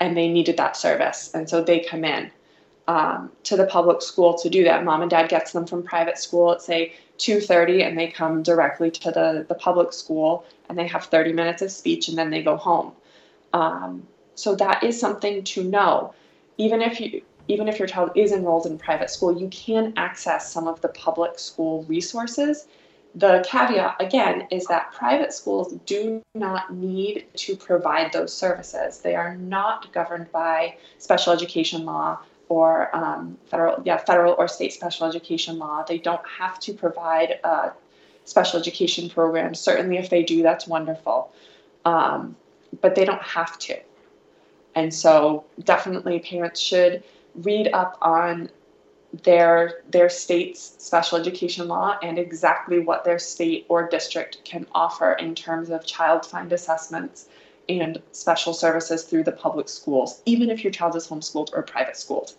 and 0.00 0.16
they 0.16 0.28
needed 0.28 0.56
that 0.56 0.76
service. 0.76 1.30
And 1.34 1.48
so 1.48 1.62
they 1.62 1.80
come 1.80 2.04
in 2.04 2.30
um, 2.86 3.30
to 3.44 3.56
the 3.56 3.66
public 3.66 4.02
school 4.02 4.34
to 4.38 4.48
do 4.48 4.64
that. 4.64 4.84
Mom 4.84 5.02
and 5.02 5.10
dad 5.10 5.28
gets 5.28 5.52
them 5.52 5.66
from 5.66 5.82
private 5.82 6.18
school 6.18 6.52
at 6.52 6.62
say 6.62 6.94
2.30 7.18 7.86
and 7.86 7.98
they 7.98 8.08
come 8.08 8.42
directly 8.42 8.90
to 8.90 9.10
the, 9.10 9.44
the 9.48 9.54
public 9.54 9.92
school 9.92 10.44
and 10.68 10.78
they 10.78 10.86
have 10.86 11.04
30 11.04 11.32
minutes 11.32 11.62
of 11.62 11.70
speech 11.70 12.08
and 12.08 12.16
then 12.16 12.30
they 12.30 12.42
go 12.42 12.56
home. 12.56 12.92
Um, 13.52 14.06
so 14.34 14.54
that 14.54 14.84
is 14.84 14.98
something 14.98 15.44
to 15.44 15.64
know. 15.64 16.14
Even 16.56 16.80
if 16.80 17.00
you 17.00 17.22
even 17.48 17.66
if 17.66 17.78
your 17.78 17.88
child 17.88 18.10
is 18.14 18.32
enrolled 18.32 18.66
in 18.66 18.78
private 18.78 19.10
school, 19.10 19.36
you 19.36 19.48
can 19.48 19.94
access 19.96 20.52
some 20.52 20.68
of 20.68 20.80
the 20.82 20.88
public 20.88 21.38
school 21.38 21.84
resources. 21.84 22.66
The 23.14 23.44
caveat, 23.48 23.96
again, 24.00 24.46
is 24.50 24.66
that 24.66 24.92
private 24.92 25.32
schools 25.32 25.74
do 25.86 26.22
not 26.34 26.72
need 26.72 27.26
to 27.36 27.56
provide 27.56 28.12
those 28.12 28.32
services. 28.32 28.98
They 28.98 29.16
are 29.16 29.34
not 29.36 29.92
governed 29.92 30.30
by 30.30 30.76
special 30.98 31.32
education 31.32 31.86
law 31.86 32.18
or 32.50 32.94
um, 32.94 33.38
federal, 33.46 33.82
yeah, 33.84 33.96
federal 33.96 34.34
or 34.38 34.46
state 34.46 34.74
special 34.74 35.06
education 35.06 35.58
law. 35.58 35.82
They 35.82 35.98
don't 35.98 36.26
have 36.28 36.60
to 36.60 36.74
provide 36.74 37.40
a 37.44 37.72
special 38.24 38.60
education 38.60 39.08
program. 39.08 39.54
Certainly, 39.54 39.96
if 39.96 40.10
they 40.10 40.22
do, 40.22 40.42
that's 40.42 40.66
wonderful. 40.66 41.32
Um, 41.86 42.36
but 42.82 42.94
they 42.94 43.06
don't 43.06 43.22
have 43.22 43.58
to. 43.60 43.78
And 44.74 44.92
so, 44.92 45.44
definitely, 45.64 46.20
parents 46.20 46.60
should 46.60 47.02
read 47.44 47.68
up 47.72 47.98
on 48.02 48.50
their 49.24 49.82
their 49.88 50.10
state's 50.10 50.74
special 50.78 51.18
education 51.18 51.66
law 51.66 51.98
and 52.02 52.18
exactly 52.18 52.78
what 52.78 53.04
their 53.04 53.18
state 53.18 53.64
or 53.68 53.88
district 53.88 54.44
can 54.44 54.66
offer 54.74 55.14
in 55.14 55.34
terms 55.34 55.70
of 55.70 55.84
child 55.86 56.26
find 56.26 56.52
assessments 56.52 57.28
and 57.68 58.02
special 58.12 58.52
services 58.52 59.04
through 59.04 59.24
the 59.24 59.32
public 59.32 59.68
schools, 59.68 60.22
even 60.26 60.50
if 60.50 60.62
your 60.62 60.72
child 60.72 60.96
is 60.96 61.06
homeschooled 61.06 61.50
or 61.52 61.62
private 61.62 61.96
schooled. 61.96 62.34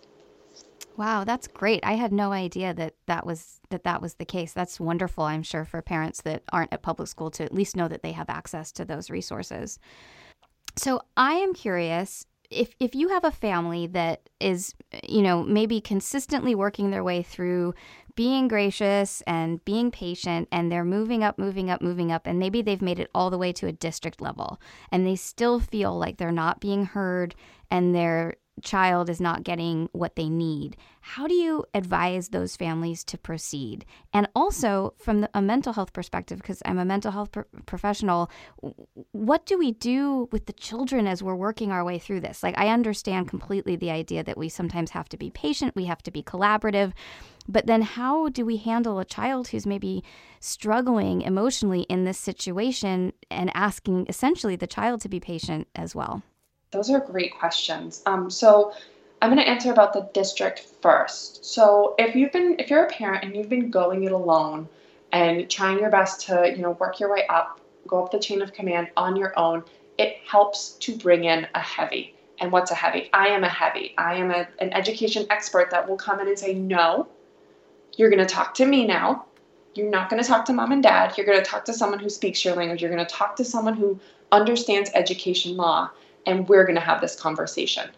Wow, 0.96 1.24
that's 1.24 1.46
great. 1.46 1.84
I 1.84 1.94
had 1.94 2.12
no 2.12 2.32
idea 2.32 2.74
that 2.74 2.94
that 3.06 3.24
was 3.24 3.60
that 3.70 3.84
that 3.84 4.02
was 4.02 4.14
the 4.14 4.24
case. 4.24 4.52
That's 4.52 4.78
wonderful, 4.78 5.24
I'm 5.24 5.42
sure 5.42 5.64
for 5.64 5.82
parents 5.82 6.20
that 6.22 6.42
aren't 6.52 6.72
at 6.72 6.82
public 6.82 7.08
school 7.08 7.30
to 7.32 7.44
at 7.44 7.54
least 7.54 7.76
know 7.76 7.88
that 7.88 8.02
they 8.02 8.12
have 8.12 8.28
access 8.28 8.70
to 8.72 8.84
those 8.84 9.10
resources. 9.10 9.78
So, 10.76 11.00
I 11.16 11.34
am 11.34 11.54
curious 11.54 12.26
if 12.50 12.74
if 12.80 12.94
you 12.94 13.08
have 13.08 13.24
a 13.24 13.30
family 13.30 13.86
that 13.88 14.28
is, 14.40 14.74
you 15.08 15.22
know, 15.22 15.42
maybe 15.42 15.80
consistently 15.80 16.54
working 16.54 16.90
their 16.90 17.04
way 17.04 17.22
through 17.22 17.74
being 18.16 18.48
gracious 18.48 19.22
and 19.26 19.64
being 19.64 19.90
patient 19.90 20.48
and 20.50 20.70
they're 20.70 20.84
moving 20.84 21.22
up, 21.22 21.38
moving 21.38 21.70
up, 21.70 21.80
moving 21.80 22.10
up 22.10 22.26
and 22.26 22.38
maybe 22.38 22.60
they've 22.60 22.82
made 22.82 22.98
it 22.98 23.10
all 23.14 23.30
the 23.30 23.38
way 23.38 23.52
to 23.52 23.66
a 23.66 23.72
district 23.72 24.20
level 24.20 24.60
and 24.90 25.06
they 25.06 25.16
still 25.16 25.60
feel 25.60 25.96
like 25.96 26.18
they're 26.18 26.32
not 26.32 26.60
being 26.60 26.84
heard 26.84 27.34
and 27.70 27.94
they're 27.94 28.34
child 28.62 29.08
is 29.08 29.20
not 29.20 29.42
getting 29.42 29.88
what 29.92 30.16
they 30.16 30.28
need. 30.28 30.76
How 31.00 31.26
do 31.26 31.34
you 31.34 31.64
advise 31.74 32.28
those 32.28 32.56
families 32.56 33.04
to 33.04 33.18
proceed? 33.18 33.84
And 34.12 34.28
also, 34.34 34.94
from 34.98 35.22
the, 35.22 35.30
a 35.34 35.40
mental 35.40 35.72
health 35.72 35.92
perspective, 35.92 36.38
because 36.38 36.62
I'm 36.64 36.78
a 36.78 36.84
mental 36.84 37.10
health 37.10 37.32
pro- 37.32 37.44
professional, 37.66 38.30
what 39.12 39.46
do 39.46 39.58
we 39.58 39.72
do 39.72 40.28
with 40.30 40.46
the 40.46 40.52
children 40.52 41.06
as 41.06 41.22
we're 41.22 41.34
working 41.34 41.72
our 41.72 41.84
way 41.84 41.98
through 41.98 42.20
this? 42.20 42.42
Like, 42.42 42.58
I 42.58 42.68
understand 42.68 43.28
completely 43.28 43.76
the 43.76 43.90
idea 43.90 44.22
that 44.22 44.38
we 44.38 44.48
sometimes 44.48 44.90
have 44.90 45.08
to 45.10 45.16
be 45.16 45.30
patient, 45.30 45.76
we 45.76 45.86
have 45.86 46.02
to 46.02 46.10
be 46.10 46.22
collaborative. 46.22 46.92
But 47.48 47.66
then, 47.66 47.82
how 47.82 48.28
do 48.28 48.44
we 48.44 48.58
handle 48.58 48.98
a 48.98 49.04
child 49.04 49.48
who's 49.48 49.66
maybe 49.66 50.04
struggling 50.38 51.22
emotionally 51.22 51.82
in 51.82 52.04
this 52.04 52.18
situation 52.18 53.12
and 53.30 53.50
asking 53.54 54.06
essentially 54.08 54.56
the 54.56 54.66
child 54.66 55.00
to 55.00 55.08
be 55.08 55.18
patient 55.18 55.66
as 55.74 55.94
well? 55.94 56.22
Those 56.70 56.90
are 56.90 57.00
great 57.00 57.36
questions. 57.36 58.02
Um, 58.06 58.30
so 58.30 58.72
I'm 59.20 59.30
going 59.30 59.42
to 59.42 59.48
answer 59.48 59.72
about 59.72 59.92
the 59.92 60.08
district 60.14 60.60
first. 60.80 61.44
So 61.44 61.96
if 61.98 62.14
you've 62.14 62.32
been, 62.32 62.56
if 62.60 62.70
you're 62.70 62.84
a 62.84 62.88
parent 62.88 63.24
and 63.24 63.34
you've 63.34 63.48
been 63.48 63.70
going 63.70 64.04
it 64.04 64.12
alone 64.12 64.68
and 65.12 65.50
trying 65.50 65.80
your 65.80 65.90
best 65.90 66.26
to, 66.28 66.48
you 66.48 66.62
know, 66.62 66.72
work 66.72 67.00
your 67.00 67.12
way 67.12 67.26
up, 67.28 67.60
go 67.88 68.04
up 68.04 68.12
the 68.12 68.20
chain 68.20 68.40
of 68.40 68.52
command 68.52 68.88
on 68.96 69.16
your 69.16 69.36
own, 69.36 69.64
it 69.98 70.18
helps 70.24 70.70
to 70.74 70.96
bring 70.96 71.24
in 71.24 71.46
a 71.54 71.60
heavy. 71.60 72.14
And 72.38 72.52
what's 72.52 72.70
a 72.70 72.74
heavy? 72.74 73.10
I 73.12 73.26
am 73.28 73.42
a 73.42 73.48
heavy. 73.48 73.94
I 73.98 74.14
am 74.14 74.30
a, 74.30 74.46
an 74.60 74.72
education 74.72 75.26
expert 75.28 75.70
that 75.72 75.88
will 75.88 75.96
come 75.96 76.20
in 76.20 76.28
and 76.28 76.38
say, 76.38 76.54
no, 76.54 77.08
you're 77.96 78.10
going 78.10 78.24
to 78.24 78.32
talk 78.32 78.54
to 78.54 78.64
me 78.64 78.86
now. 78.86 79.26
You're 79.74 79.90
not 79.90 80.08
going 80.08 80.22
to 80.22 80.26
talk 80.26 80.44
to 80.46 80.52
mom 80.52 80.72
and 80.72 80.82
dad. 80.82 81.18
You're 81.18 81.26
going 81.26 81.38
to 81.38 81.44
talk 81.44 81.64
to 81.64 81.74
someone 81.74 81.98
who 81.98 82.08
speaks 82.08 82.44
your 82.44 82.54
language. 82.54 82.80
You're 82.80 82.90
going 82.92 83.04
to 83.04 83.12
talk 83.12 83.36
to 83.36 83.44
someone 83.44 83.74
who 83.74 84.00
understands 84.32 84.90
education 84.94 85.56
law 85.56 85.90
and 86.26 86.48
we're 86.48 86.64
going 86.64 86.76
to 86.76 86.80
have 86.80 87.00
this 87.00 87.16
conversation. 87.16 87.88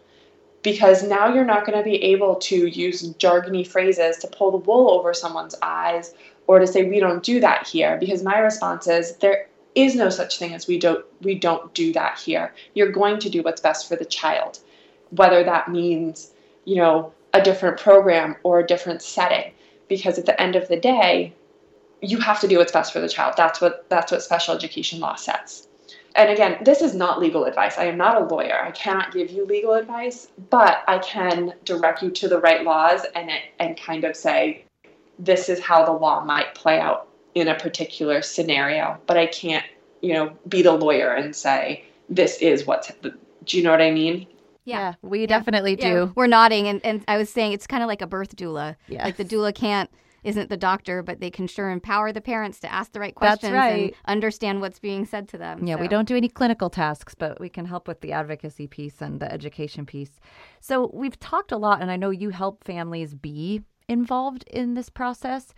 Because 0.63 1.03
now 1.03 1.33
you're 1.33 1.45
not 1.45 1.67
going 1.67 1.77
to 1.77 1.85
be 1.85 2.03
able 2.03 2.37
to 2.37 2.67
use 2.67 3.13
jargony 3.15 3.67
phrases 3.67 4.19
to 4.19 4.29
pull 4.29 4.53
the 4.53 4.59
wool 4.59 4.91
over 4.91 5.13
someone's 5.13 5.57
eyes 5.61 6.15
or 6.47 6.61
to 6.61 6.67
say 6.67 6.85
we 6.85 7.01
don't 7.01 7.23
do 7.23 7.41
that 7.41 7.67
here 7.67 7.97
because 7.99 8.23
my 8.23 8.39
response 8.39 8.87
is 8.87 9.17
there 9.17 9.49
is 9.75 9.95
no 9.97 10.09
such 10.09 10.39
thing 10.39 10.55
as 10.55 10.67
we 10.67 10.79
don't 10.79 11.05
we 11.23 11.35
don't 11.35 11.73
do 11.75 11.93
that 11.95 12.19
here. 12.19 12.55
You're 12.75 12.93
going 12.93 13.19
to 13.21 13.31
do 13.31 13.43
what's 13.43 13.61
best 13.61 13.89
for 13.89 13.97
the 13.97 14.05
child. 14.05 14.61
Whether 15.11 15.43
that 15.45 15.69
means, 15.69 16.31
you 16.65 16.77
know, 16.77 17.13
a 17.35 17.43
different 17.43 17.79
program 17.79 18.37
or 18.45 18.61
a 18.61 18.67
different 18.67 19.03
setting 19.03 19.53
because 19.89 20.19
at 20.19 20.27
the 20.27 20.41
end 20.41 20.55
of 20.55 20.69
the 20.69 20.77
day, 20.77 21.35
you 22.01 22.19
have 22.19 22.41
to 22.41 22.49
do 22.49 22.59
what's 22.59 22.73
best 22.73 22.93
for 22.93 23.01
the 23.01 23.09
child. 23.09 23.35
That's 23.37 23.61
what 23.61 23.89
that's 23.89 24.13
what 24.13 24.23
special 24.23 24.55
education 24.55 25.01
law 25.01 25.17
says 25.17 25.67
and 26.15 26.31
again, 26.31 26.59
this 26.63 26.83
is 26.83 26.95
not 26.95 27.21
legal 27.21 27.45
advice. 27.45 27.79
I 27.79 27.85
am 27.85 27.97
not 27.97 28.21
a 28.21 28.25
lawyer. 28.25 28.63
I 28.63 28.71
cannot 28.73 29.13
give 29.13 29.31
you 29.31 29.47
legal 29.47 29.75
advice, 29.75 30.29
but 30.51 30.83
I 30.87 30.99
can 30.99 31.55
direct 31.65 32.03
you 32.03 32.11
to 32.11 32.29
the 32.29 32.39
right 32.39 32.65
laws 32.65 33.03
and 33.15 33.31
it, 33.31 33.43
and 33.59 33.81
kind 33.81 34.05
of 34.05 34.17
say 34.17 34.65
this 35.19 35.49
is 35.49 35.61
how 35.61 35.85
the 35.85 35.93
law 35.93 36.25
might 36.25 36.55
play 36.55 36.81
out 36.81 37.09
in 37.35 37.49
a 37.49 37.55
particular 37.55 38.23
scenario. 38.23 38.99
But 39.07 39.17
I 39.17 39.27
can't, 39.27 39.65
you 40.01 40.13
know, 40.13 40.37
be 40.49 40.63
the 40.63 40.73
lawyer 40.73 41.13
and 41.13 41.35
say 41.35 41.85
this 42.09 42.39
is 42.39 42.67
what's. 42.67 42.91
Do 43.45 43.57
you 43.57 43.63
know 43.63 43.71
what 43.71 43.83
I 43.83 43.91
mean? 43.91 44.27
Yeah, 44.65 44.79
yeah 44.79 44.95
we 45.03 45.21
yeah. 45.21 45.27
definitely 45.27 45.77
do. 45.77 45.87
Yeah. 45.87 46.09
We're 46.15 46.27
nodding, 46.27 46.69
and, 46.69 46.85
and 46.85 47.05
I 47.09 47.17
was 47.17 47.31
saying 47.31 47.53
it's 47.53 47.67
kind 47.67 47.83
of 47.83 47.89
like 47.89 48.03
a 48.03 48.07
birth 48.07 48.37
doula. 48.37 48.77
Yeah. 48.89 49.05
Like 49.05 49.17
the 49.17 49.25
doula 49.25 49.55
can't 49.55 49.91
isn't 50.23 50.49
the 50.49 50.57
doctor, 50.57 51.03
but 51.03 51.21
they 51.21 51.31
can 51.31 51.47
sure 51.47 51.71
empower 51.71 52.13
the 52.13 52.21
parents 52.21 52.61
to 52.61 52.73
ask 52.73 52.93
the 52.93 53.01
right 53.01 53.15
questions 53.15 53.53
right. 53.53 53.83
and 53.83 53.93
understand 54.07 54.61
what's 54.61 54.79
being 54.79 55.05
said 55.05 55.29
to 55.29 55.39
them. 55.39 55.67
Yeah, 55.67 55.77
so. 55.77 55.81
we 55.81 55.89
don't 55.89 56.07
do 56.07 56.17
any 56.17 56.29
clinical 56.29 56.71
tasks, 56.71 57.15
but 57.15 57.41
we 57.41 57.49
can 57.49 57.65
help 57.65 57.89
with 57.89 58.01
the 58.01 58.13
advocacy 58.13 58.67
piece 58.67 59.01
and 59.01 59.21
the 59.21 59.31
education 59.33 59.85
piece. 59.85 60.21
So 60.61 60.91
we've 60.93 61.19
talked 61.19 61.53
a 61.53 61.57
lot, 61.57 61.83
and 61.83 61.91
I 61.91 61.97
know 61.97 62.11
you 62.11 62.31
help 62.31 62.65
families 62.65 63.15
be 63.15 63.63
involved 63.89 64.45
in 64.49 64.75
this 64.75 64.89
process, 64.89 65.53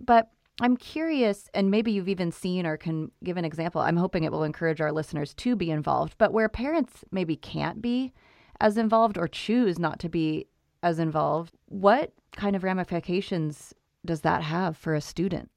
but 0.00 0.30
I'm 0.62 0.76
curious, 0.76 1.48
and 1.54 1.70
maybe 1.70 1.92
you've 1.92 2.08
even 2.08 2.32
seen 2.32 2.66
or 2.66 2.76
can 2.76 3.10
give 3.24 3.36
an 3.36 3.44
example. 3.44 3.80
I'm 3.80 3.96
hoping 3.96 4.24
it 4.24 4.32
will 4.32 4.44
encourage 4.44 4.80
our 4.80 4.92
listeners 4.92 5.34
to 5.34 5.56
be 5.56 5.70
involved, 5.70 6.16
but 6.18 6.32
where 6.32 6.48
parents 6.48 7.04
maybe 7.10 7.36
can't 7.36 7.80
be 7.80 8.12
as 8.60 8.76
involved 8.76 9.16
or 9.16 9.26
choose 9.26 9.78
not 9.78 9.98
to 10.00 10.08
be 10.08 10.46
as 10.82 10.98
involved, 10.98 11.56
what 11.66 12.12
kind 12.32 12.54
of 12.54 12.62
ramifications 12.62 13.74
does 14.04 14.22
that 14.22 14.42
have 14.42 14.76
for 14.76 14.94
a 14.94 15.00
student? 15.00 15.50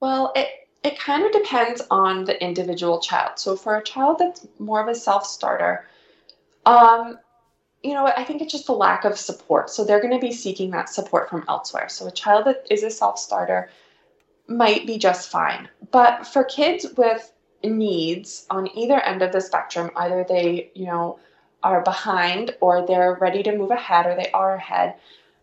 Well, 0.00 0.32
it 0.34 0.48
it 0.82 0.98
kind 0.98 1.24
of 1.24 1.32
depends 1.32 1.82
on 1.90 2.24
the 2.24 2.42
individual 2.42 3.00
child. 3.00 3.38
So 3.38 3.56
for 3.56 3.76
a 3.76 3.82
child 3.82 4.18
that's 4.18 4.46
more 4.58 4.82
of 4.82 4.88
a 4.88 4.94
self-starter, 4.94 5.86
um, 6.66 7.18
you 7.82 7.94
know, 7.94 8.06
I 8.06 8.22
think 8.24 8.42
it's 8.42 8.52
just 8.52 8.68
a 8.68 8.72
lack 8.72 9.04
of 9.06 9.18
support. 9.18 9.70
So 9.70 9.84
they're 9.84 10.00
going 10.00 10.12
to 10.12 10.26
be 10.26 10.32
seeking 10.32 10.70
that 10.72 10.90
support 10.90 11.30
from 11.30 11.44
elsewhere. 11.48 11.88
So 11.88 12.06
a 12.06 12.10
child 12.10 12.46
that 12.46 12.66
is 12.70 12.82
a 12.82 12.90
self-starter 12.90 13.70
might 14.46 14.86
be 14.86 14.98
just 14.98 15.30
fine. 15.30 15.68
But 15.90 16.26
for 16.26 16.44
kids 16.44 16.86
with 16.98 17.32
needs 17.62 18.46
on 18.50 18.68
either 18.76 19.00
end 19.00 19.22
of 19.22 19.32
the 19.32 19.40
spectrum, 19.40 19.90
either 19.96 20.24
they, 20.28 20.70
you 20.74 20.86
know, 20.86 21.18
are 21.62 21.82
behind 21.82 22.54
or 22.60 22.86
they're 22.86 23.14
ready 23.20 23.42
to 23.42 23.56
move 23.56 23.70
ahead 23.70 24.06
or 24.06 24.14
they 24.14 24.30
are 24.32 24.54
ahead, 24.54 24.96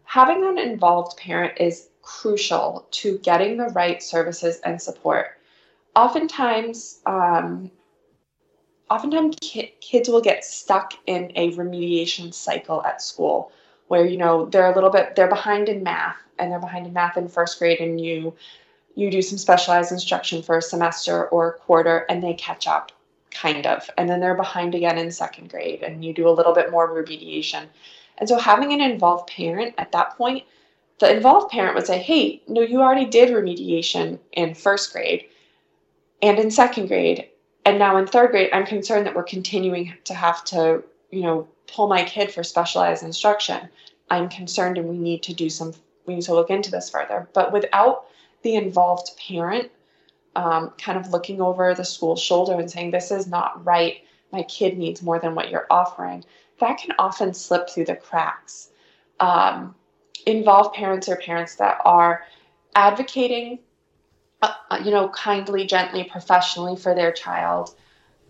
having 0.03 0.45
an 0.45 0.59
involved 0.59 1.17
parent 1.17 1.53
is 1.59 1.89
crucial 2.01 2.87
to 2.91 3.17
getting 3.19 3.57
the 3.57 3.69
right 3.69 4.01
services 4.01 4.59
and 4.63 4.81
support. 4.81 5.37
Oftentimes, 5.95 6.99
um, 7.05 7.71
oftentimes 8.91 9.37
ki- 9.41 9.73
kids 9.79 10.09
will 10.09 10.21
get 10.21 10.43
stuck 10.43 10.93
in 11.07 11.31
a 11.35 11.51
remediation 11.53 12.33
cycle 12.33 12.83
at 12.83 13.01
school 13.01 13.51
where 13.87 14.05
you 14.05 14.17
know 14.17 14.45
they're 14.45 14.71
a 14.71 14.75
little 14.75 14.89
bit 14.89 15.15
they're 15.15 15.29
behind 15.29 15.69
in 15.69 15.81
math 15.81 16.17
and 16.37 16.51
they're 16.51 16.59
behind 16.59 16.85
in 16.85 16.93
math 16.93 17.17
in 17.17 17.27
first 17.27 17.57
grade 17.57 17.79
and 17.79 18.01
you 18.01 18.33
you 18.95 19.09
do 19.09 19.21
some 19.21 19.37
specialized 19.37 19.93
instruction 19.93 20.43
for 20.43 20.57
a 20.57 20.61
semester 20.61 21.27
or 21.27 21.49
a 21.49 21.53
quarter 21.53 22.05
and 22.09 22.21
they 22.21 22.33
catch 22.33 22.67
up 22.67 22.91
kind 23.31 23.65
of 23.65 23.89
and 23.97 24.09
then 24.09 24.19
they're 24.19 24.35
behind 24.35 24.75
again 24.75 24.97
in 24.97 25.09
second 25.09 25.49
grade 25.49 25.81
and 25.83 26.03
you 26.03 26.13
do 26.13 26.27
a 26.27 26.29
little 26.29 26.53
bit 26.53 26.69
more 26.69 26.89
remediation 26.89 27.65
and 28.17 28.27
so 28.27 28.37
having 28.37 28.73
an 28.73 28.81
involved 28.81 29.29
parent 29.29 29.73
at 29.77 29.93
that 29.93 30.17
point 30.17 30.43
the 31.01 31.15
involved 31.15 31.51
parent 31.51 31.75
would 31.75 31.87
say, 31.87 31.97
hey, 31.97 32.41
no, 32.47 32.61
you 32.61 32.81
already 32.81 33.05
did 33.05 33.29
remediation 33.29 34.19
in 34.33 34.53
first 34.53 34.93
grade 34.93 35.25
and 36.21 36.37
in 36.39 36.51
second 36.51 36.87
grade. 36.87 37.27
And 37.65 37.79
now 37.79 37.97
in 37.97 38.07
third 38.07 38.31
grade, 38.31 38.49
I'm 38.53 38.65
concerned 38.65 39.05
that 39.05 39.15
we're 39.15 39.23
continuing 39.23 39.93
to 40.05 40.13
have 40.13 40.43
to, 40.45 40.83
you 41.09 41.21
know, 41.21 41.47
pull 41.67 41.87
my 41.87 42.03
kid 42.03 42.31
for 42.31 42.43
specialized 42.43 43.03
instruction. 43.03 43.67
I'm 44.09 44.29
concerned 44.29 44.77
and 44.77 44.87
we 44.87 44.97
need 44.97 45.23
to 45.23 45.33
do 45.33 45.49
some, 45.49 45.73
we 46.05 46.15
need 46.15 46.23
to 46.23 46.35
look 46.35 46.49
into 46.49 46.69
this 46.69 46.89
further. 46.89 47.27
But 47.33 47.51
without 47.51 48.05
the 48.43 48.55
involved 48.55 49.11
parent 49.27 49.71
um, 50.35 50.71
kind 50.77 50.97
of 50.97 51.11
looking 51.11 51.41
over 51.41 51.73
the 51.73 51.83
school's 51.83 52.21
shoulder 52.21 52.53
and 52.53 52.69
saying, 52.69 52.91
this 52.91 53.11
is 53.11 53.27
not 53.27 53.65
right, 53.65 54.03
my 54.31 54.43
kid 54.43 54.77
needs 54.77 55.01
more 55.01 55.19
than 55.19 55.35
what 55.35 55.49
you're 55.49 55.67
offering, 55.69 56.23
that 56.59 56.77
can 56.77 56.93
often 56.99 57.33
slip 57.33 57.69
through 57.69 57.85
the 57.85 57.95
cracks. 57.95 58.69
Um, 59.19 59.75
involve 60.25 60.73
parents 60.73 61.09
or 61.09 61.15
parents 61.17 61.55
that 61.55 61.79
are 61.85 62.23
advocating, 62.75 63.59
uh, 64.41 64.53
uh, 64.69 64.79
you 64.83 64.91
know, 64.91 65.09
kindly, 65.09 65.65
gently, 65.65 66.03
professionally 66.03 66.75
for 66.75 66.95
their 66.95 67.11
child, 67.11 67.75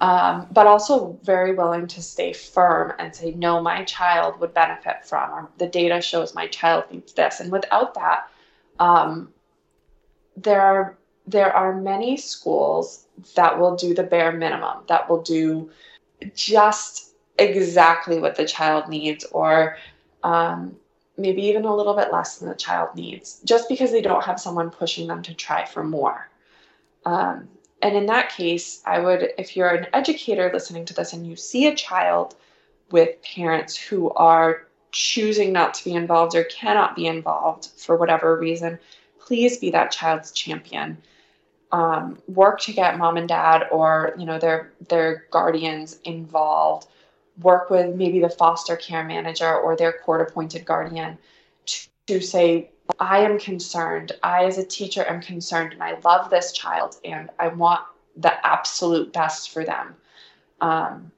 um, 0.01 0.47
but 0.51 0.65
also 0.65 1.17
very 1.23 1.54
willing 1.54 1.88
to 1.88 2.01
stay 2.01 2.34
firm 2.34 2.93
and 2.97 3.15
say, 3.15 3.32
no, 3.32 3.62
my 3.62 3.84
child 3.84 4.39
would 4.39 4.54
benefit 4.54 5.06
from, 5.06 5.30
or 5.32 5.49
the 5.58 5.67
data 5.67 6.01
shows 6.01 6.34
my 6.34 6.47
child 6.47 6.86
needs 6.91 7.13
this. 7.13 7.39
And 7.39 7.51
without 7.51 7.93
that, 7.93 8.27
um, 8.80 9.32
there 10.36 10.62
are 10.62 10.97
there 11.27 11.54
are 11.54 11.80
many 11.80 12.17
schools 12.17 13.06
that 13.36 13.60
will 13.60 13.75
do 13.75 13.93
the 13.93 14.04
bare 14.04 14.32
minimum, 14.32 14.80
that 14.88 15.08
will 15.08 15.21
do 15.21 15.69
just 16.34 17.13
exactly 17.38 18.19
what 18.19 18.36
the 18.36 18.45
child 18.45 18.89
needs, 18.89 19.23
or 19.25 19.77
um, 20.23 20.75
maybe 21.21 21.43
even 21.43 21.65
a 21.65 21.75
little 21.75 21.93
bit 21.95 22.12
less 22.12 22.38
than 22.38 22.49
the 22.49 22.55
child 22.55 22.95
needs, 22.95 23.41
just 23.45 23.69
because 23.69 23.91
they 23.91 24.01
don't 24.01 24.23
have 24.23 24.39
someone 24.39 24.69
pushing 24.69 25.07
them 25.07 25.21
to 25.23 25.34
try 25.34 25.65
for 25.65 25.84
more. 25.84 26.29
Um, 27.05 27.47
and 27.81 27.95
in 27.95 28.05
that 28.07 28.29
case, 28.29 28.81
I 28.86 28.99
would, 28.99 29.29
if 29.38 29.55
you're 29.55 29.69
an 29.69 29.88
educator 29.93 30.51
listening 30.53 30.86
to 30.86 30.93
this 30.93 31.13
and 31.13 31.25
you 31.25 31.36
see 31.36 31.67
a 31.67 31.75
child 31.75 32.36
with 32.91 33.21
parents 33.23 33.75
who 33.75 34.12
are 34.12 34.67
choosing 34.91 35.53
not 35.53 35.73
to 35.73 35.86
be 35.86 35.93
involved 35.93 36.36
or 36.36 36.43
cannot 36.43 36.95
be 36.95 37.07
involved 37.07 37.69
for 37.77 37.95
whatever 37.95 38.38
reason, 38.38 38.77
please 39.19 39.57
be 39.57 39.71
that 39.71 39.91
child's 39.91 40.31
champion. 40.31 40.97
Um, 41.71 42.17
work 42.27 42.60
to 42.62 42.73
get 42.73 42.97
mom 42.97 43.15
and 43.15 43.29
dad 43.29 43.67
or 43.71 44.13
you 44.17 44.25
know 44.25 44.38
their 44.38 44.73
their 44.89 45.25
guardians 45.31 45.99
involved. 46.03 46.88
Work 47.41 47.69
with 47.69 47.95
maybe 47.95 48.19
the 48.19 48.30
foster 48.30 48.75
care 48.75 49.04
manager 49.04 49.54
or 49.54 49.75
their 49.75 49.93
court 49.93 50.30
appointed 50.30 50.65
guardian 50.65 51.17
to, 51.65 51.88
to 52.08 52.21
say, 52.21 52.69
I 52.99 53.19
am 53.19 53.39
concerned. 53.39 54.12
I, 54.23 54.45
as 54.45 54.58
a 54.58 54.65
teacher, 54.65 55.06
am 55.08 55.21
concerned, 55.21 55.73
and 55.73 55.82
I 55.82 55.97
love 56.04 56.30
this 56.30 56.51
child, 56.51 56.97
and 57.06 57.30
I 57.39 57.47
want 57.49 57.82
the 58.17 58.45
absolute 58.45 59.13
best 59.13 59.51
for 59.51 59.63
them. 59.63 59.95
Um, 60.60 61.12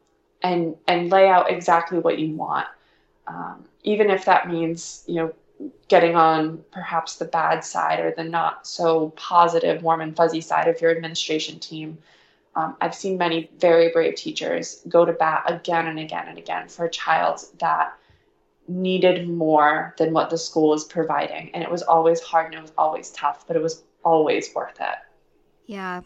and 0.44 0.76
and 0.88 1.10
lay 1.10 1.28
out 1.28 1.50
exactly 1.50 2.00
what 2.00 2.20
you 2.20 2.36
want 2.36 2.68
um, 3.28 3.66
even 3.84 4.10
if 4.10 4.26
that 4.26 4.50
means 4.50 5.04
you 5.08 5.16
know 5.16 5.34
getting 5.88 6.16
on 6.16 6.64
perhaps 6.72 7.16
the 7.16 7.26
bad 7.26 7.64
side 7.64 8.00
or 8.00 8.12
the 8.12 8.24
not 8.24 8.68
so 8.68 9.12
positive 9.12 9.82
warm 9.82 10.02
and 10.02 10.16
fuzzy 10.16 10.42
side 10.42 10.68
of 10.68 10.82
your 10.82 10.92
administration 10.92 11.60
team 11.60 11.98
um, 12.56 12.76
i've 12.82 12.96
seen 12.96 13.18
many 13.18 13.50
very 13.58 13.92
brave 13.92 14.16
teachers 14.16 14.82
go 14.88 15.06
to 15.06 15.14
bat 15.14 15.44
again 15.48 15.88
and 15.88 16.00
again 16.00 16.28
and 16.28 16.38
again 16.38 16.68
for 16.68 16.86
a 16.86 16.90
child 16.90 17.40
that 17.60 17.98
needed 18.68 19.30
more 19.30 19.94
than 19.98 20.14
what 20.14 20.30
the 20.30 20.38
school 20.38 20.74
is 20.74 20.84
providing. 20.84 21.52
And 21.54 21.64
it 21.64 21.70
was 21.70 21.82
always 21.82 22.22
hard 22.22 22.48
and 22.48 22.56
it 22.56 22.62
was 22.62 22.74
always 22.78 23.12
tough 23.12 23.46
but 23.48 23.56
it 23.56 23.62
was 23.62 23.84
always 24.04 24.54
worth 24.54 24.80
it. 24.80 24.96
Yeah. 25.66 26.02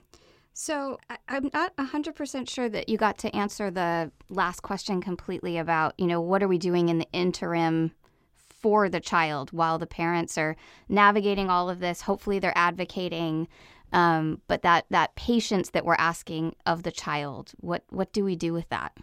So 0.53 0.99
I, 1.09 1.17
am 1.27 1.51
not 1.53 1.75
100% 1.75 2.49
sure 2.49 2.67
that 2.69 2.89
you 2.89 2.97
got 2.97 3.19
to 3.19 3.35
answer 3.35 3.69
the 3.69 4.11
last 4.29 4.61
question 4.61 5.01
completely 5.01 5.57
about, 5.57 5.93
you 5.99 6.07
know, 6.07 6.19
what 6.19 6.41
are 6.41 6.47
we 6.47 6.57
doing 6.57 6.89
in 6.89 6.97
the 6.97 7.07
interim 7.13 7.91
for 8.35 8.89
the 8.89 8.99
child 8.99 9.51
while 9.51 9.77
the 9.77 9.85
parents 9.85 10.35
are 10.35 10.55
navigating 10.89 11.49
all 11.49 11.69
of 11.69 11.79
this? 11.79 12.01
Hopefully 12.01 12.39
they're 12.39 12.57
advocating, 12.57 13.47
um, 13.93 14.41
but 14.47 14.61
that, 14.63 14.85
that 14.89 15.15
patience 15.15 15.69
that 15.71 15.85
we're 15.85 15.95
asking 15.95 16.55
of 16.65 16.83
the 16.83 16.91
child, 16.91 17.53
what, 17.59 17.83
what 17.89 18.13
do 18.13 18.23
we 18.23 18.35
do 18.35 18.53
with 18.53 18.69
that? 18.69 18.95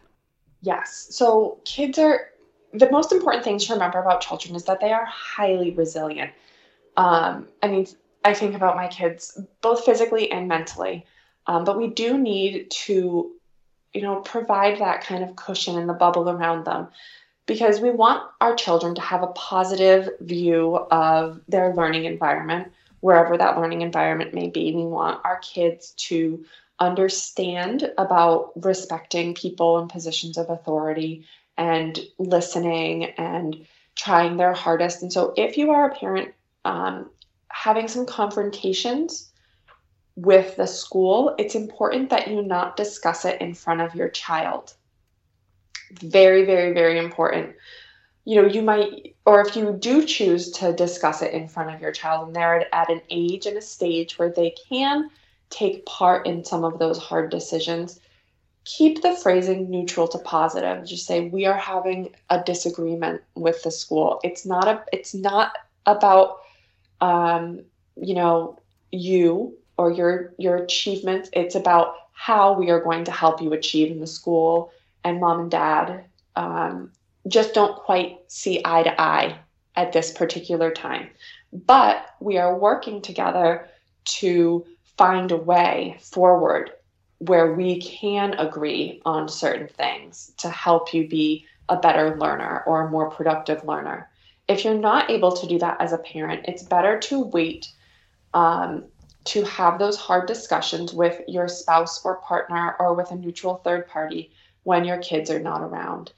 Yes. 0.62 1.08
So 1.10 1.60
kids 1.64 1.98
are, 1.98 2.30
the 2.72 2.90
most 2.90 3.12
important 3.12 3.44
thing 3.44 3.58
to 3.58 3.72
remember 3.72 4.00
about 4.00 4.20
children 4.20 4.54
is 4.54 4.64
that 4.64 4.80
they 4.80 4.92
are 4.92 5.04
highly 5.04 5.70
resilient. 5.70 6.32
Um, 6.96 7.48
I 7.62 7.68
mean, 7.68 7.86
I 8.24 8.34
think 8.34 8.54
about 8.54 8.76
my 8.76 8.88
kids 8.88 9.38
both 9.60 9.84
physically 9.84 10.30
and 10.32 10.48
mentally. 10.48 11.06
Um, 11.46 11.64
but 11.64 11.76
we 11.76 11.88
do 11.88 12.18
need 12.18 12.70
to, 12.70 13.32
you 13.92 14.02
know, 14.02 14.16
provide 14.20 14.78
that 14.78 15.02
kind 15.02 15.22
of 15.22 15.36
cushion 15.36 15.78
and 15.78 15.88
the 15.88 15.94
bubble 15.94 16.28
around 16.28 16.64
them 16.64 16.88
because 17.46 17.80
we 17.80 17.90
want 17.90 18.22
our 18.40 18.54
children 18.54 18.94
to 18.94 19.00
have 19.00 19.22
a 19.22 19.28
positive 19.28 20.08
view 20.20 20.76
of 20.90 21.40
their 21.46 21.74
learning 21.74 22.06
environment, 22.06 22.72
wherever 23.04 23.36
that 23.36 23.58
learning 23.58 23.82
environment 23.82 24.32
may 24.32 24.48
be. 24.48 24.74
We 24.74 24.86
want 24.86 25.20
our 25.26 25.36
kids 25.40 25.90
to 26.08 26.42
understand 26.80 27.92
about 27.98 28.52
respecting 28.56 29.34
people 29.34 29.78
in 29.78 29.88
positions 29.88 30.38
of 30.38 30.48
authority 30.48 31.26
and 31.58 32.00
listening 32.18 33.04
and 33.04 33.66
trying 33.94 34.38
their 34.38 34.54
hardest. 34.54 35.02
And 35.02 35.12
so, 35.12 35.34
if 35.36 35.58
you 35.58 35.70
are 35.70 35.90
a 35.90 35.94
parent 35.94 36.32
um, 36.64 37.10
having 37.48 37.88
some 37.88 38.06
confrontations 38.06 39.30
with 40.16 40.56
the 40.56 40.66
school, 40.66 41.34
it's 41.38 41.54
important 41.54 42.08
that 42.08 42.28
you 42.28 42.40
not 42.40 42.74
discuss 42.74 43.26
it 43.26 43.38
in 43.42 43.52
front 43.52 43.82
of 43.82 43.94
your 43.94 44.08
child. 44.08 44.72
Very, 46.00 46.46
very, 46.46 46.72
very 46.72 46.98
important. 46.98 47.54
You 48.24 48.42
know, 48.42 48.48
you 48.48 48.62
might, 48.62 49.16
or 49.26 49.40
if 49.42 49.54
you 49.54 49.76
do 49.78 50.04
choose 50.04 50.50
to 50.52 50.72
discuss 50.72 51.20
it 51.20 51.34
in 51.34 51.46
front 51.48 51.74
of 51.74 51.80
your 51.80 51.92
child 51.92 52.26
and 52.26 52.36
they're 52.36 52.74
at 52.74 52.90
an 52.90 53.02
age 53.10 53.46
and 53.46 53.56
a 53.56 53.62
stage 53.62 54.18
where 54.18 54.30
they 54.30 54.54
can 54.68 55.10
take 55.50 55.84
part 55.84 56.26
in 56.26 56.44
some 56.44 56.64
of 56.64 56.78
those 56.78 56.98
hard 56.98 57.30
decisions, 57.30 58.00
keep 58.64 59.02
the 59.02 59.14
phrasing 59.14 59.70
neutral 59.70 60.08
to 60.08 60.18
positive. 60.18 60.86
Just 60.86 61.06
say, 61.06 61.28
we 61.28 61.44
are 61.44 61.58
having 61.58 62.14
a 62.30 62.42
disagreement 62.42 63.20
with 63.34 63.62
the 63.62 63.70
school. 63.70 64.20
It's 64.24 64.46
not 64.46 64.68
a, 64.68 64.82
it's 64.90 65.14
not 65.14 65.52
about, 65.84 66.38
um, 67.02 67.60
you 67.96 68.14
know, 68.14 68.58
you 68.90 69.56
or 69.76 69.90
your 69.90 70.32
your 70.38 70.56
achievements 70.56 71.28
it's 71.32 71.54
about 71.54 71.94
how 72.12 72.52
we 72.52 72.70
are 72.70 72.80
going 72.80 73.04
to 73.04 73.10
help 73.10 73.42
you 73.42 73.52
achieve 73.52 73.90
in 73.90 74.00
the 74.00 74.06
school 74.06 74.70
and 75.02 75.20
mom 75.20 75.40
and 75.40 75.50
dad 75.50 76.04
um, 76.36 76.92
just 77.28 77.54
don't 77.54 77.76
quite 77.76 78.18
see 78.28 78.60
eye 78.64 78.82
to 78.82 79.00
eye 79.00 79.38
at 79.76 79.92
this 79.92 80.12
particular 80.12 80.70
time 80.70 81.08
but 81.52 82.06
we 82.20 82.36
are 82.36 82.58
working 82.58 83.00
together 83.00 83.68
to 84.04 84.64
find 84.96 85.30
a 85.32 85.36
way 85.36 85.96
forward 86.00 86.70
where 87.18 87.54
we 87.54 87.80
can 87.80 88.34
agree 88.34 89.00
on 89.04 89.28
certain 89.28 89.68
things 89.68 90.32
to 90.36 90.48
help 90.50 90.92
you 90.92 91.08
be 91.08 91.44
a 91.68 91.76
better 91.76 92.16
learner 92.18 92.62
or 92.66 92.86
a 92.86 92.90
more 92.90 93.10
productive 93.10 93.64
learner 93.64 94.08
if 94.46 94.64
you're 94.64 94.74
not 94.74 95.10
able 95.10 95.32
to 95.32 95.46
do 95.46 95.58
that 95.58 95.80
as 95.80 95.92
a 95.92 95.98
parent 95.98 96.44
it's 96.46 96.62
better 96.62 96.98
to 96.98 97.20
wait 97.20 97.72
um, 98.34 98.84
to 99.24 99.42
have 99.44 99.78
those 99.78 99.96
hard 99.96 100.26
discussions 100.26 100.92
with 100.92 101.22
your 101.26 101.48
spouse 101.48 102.04
or 102.04 102.16
partner 102.16 102.76
or 102.78 102.94
with 102.94 103.10
a 103.10 103.16
neutral 103.16 103.56
third 103.56 103.88
party 103.88 104.30
when 104.64 104.84
your 104.84 104.98
kids 104.98 105.30
are 105.30 105.40
not 105.40 105.62
around. 105.62 106.12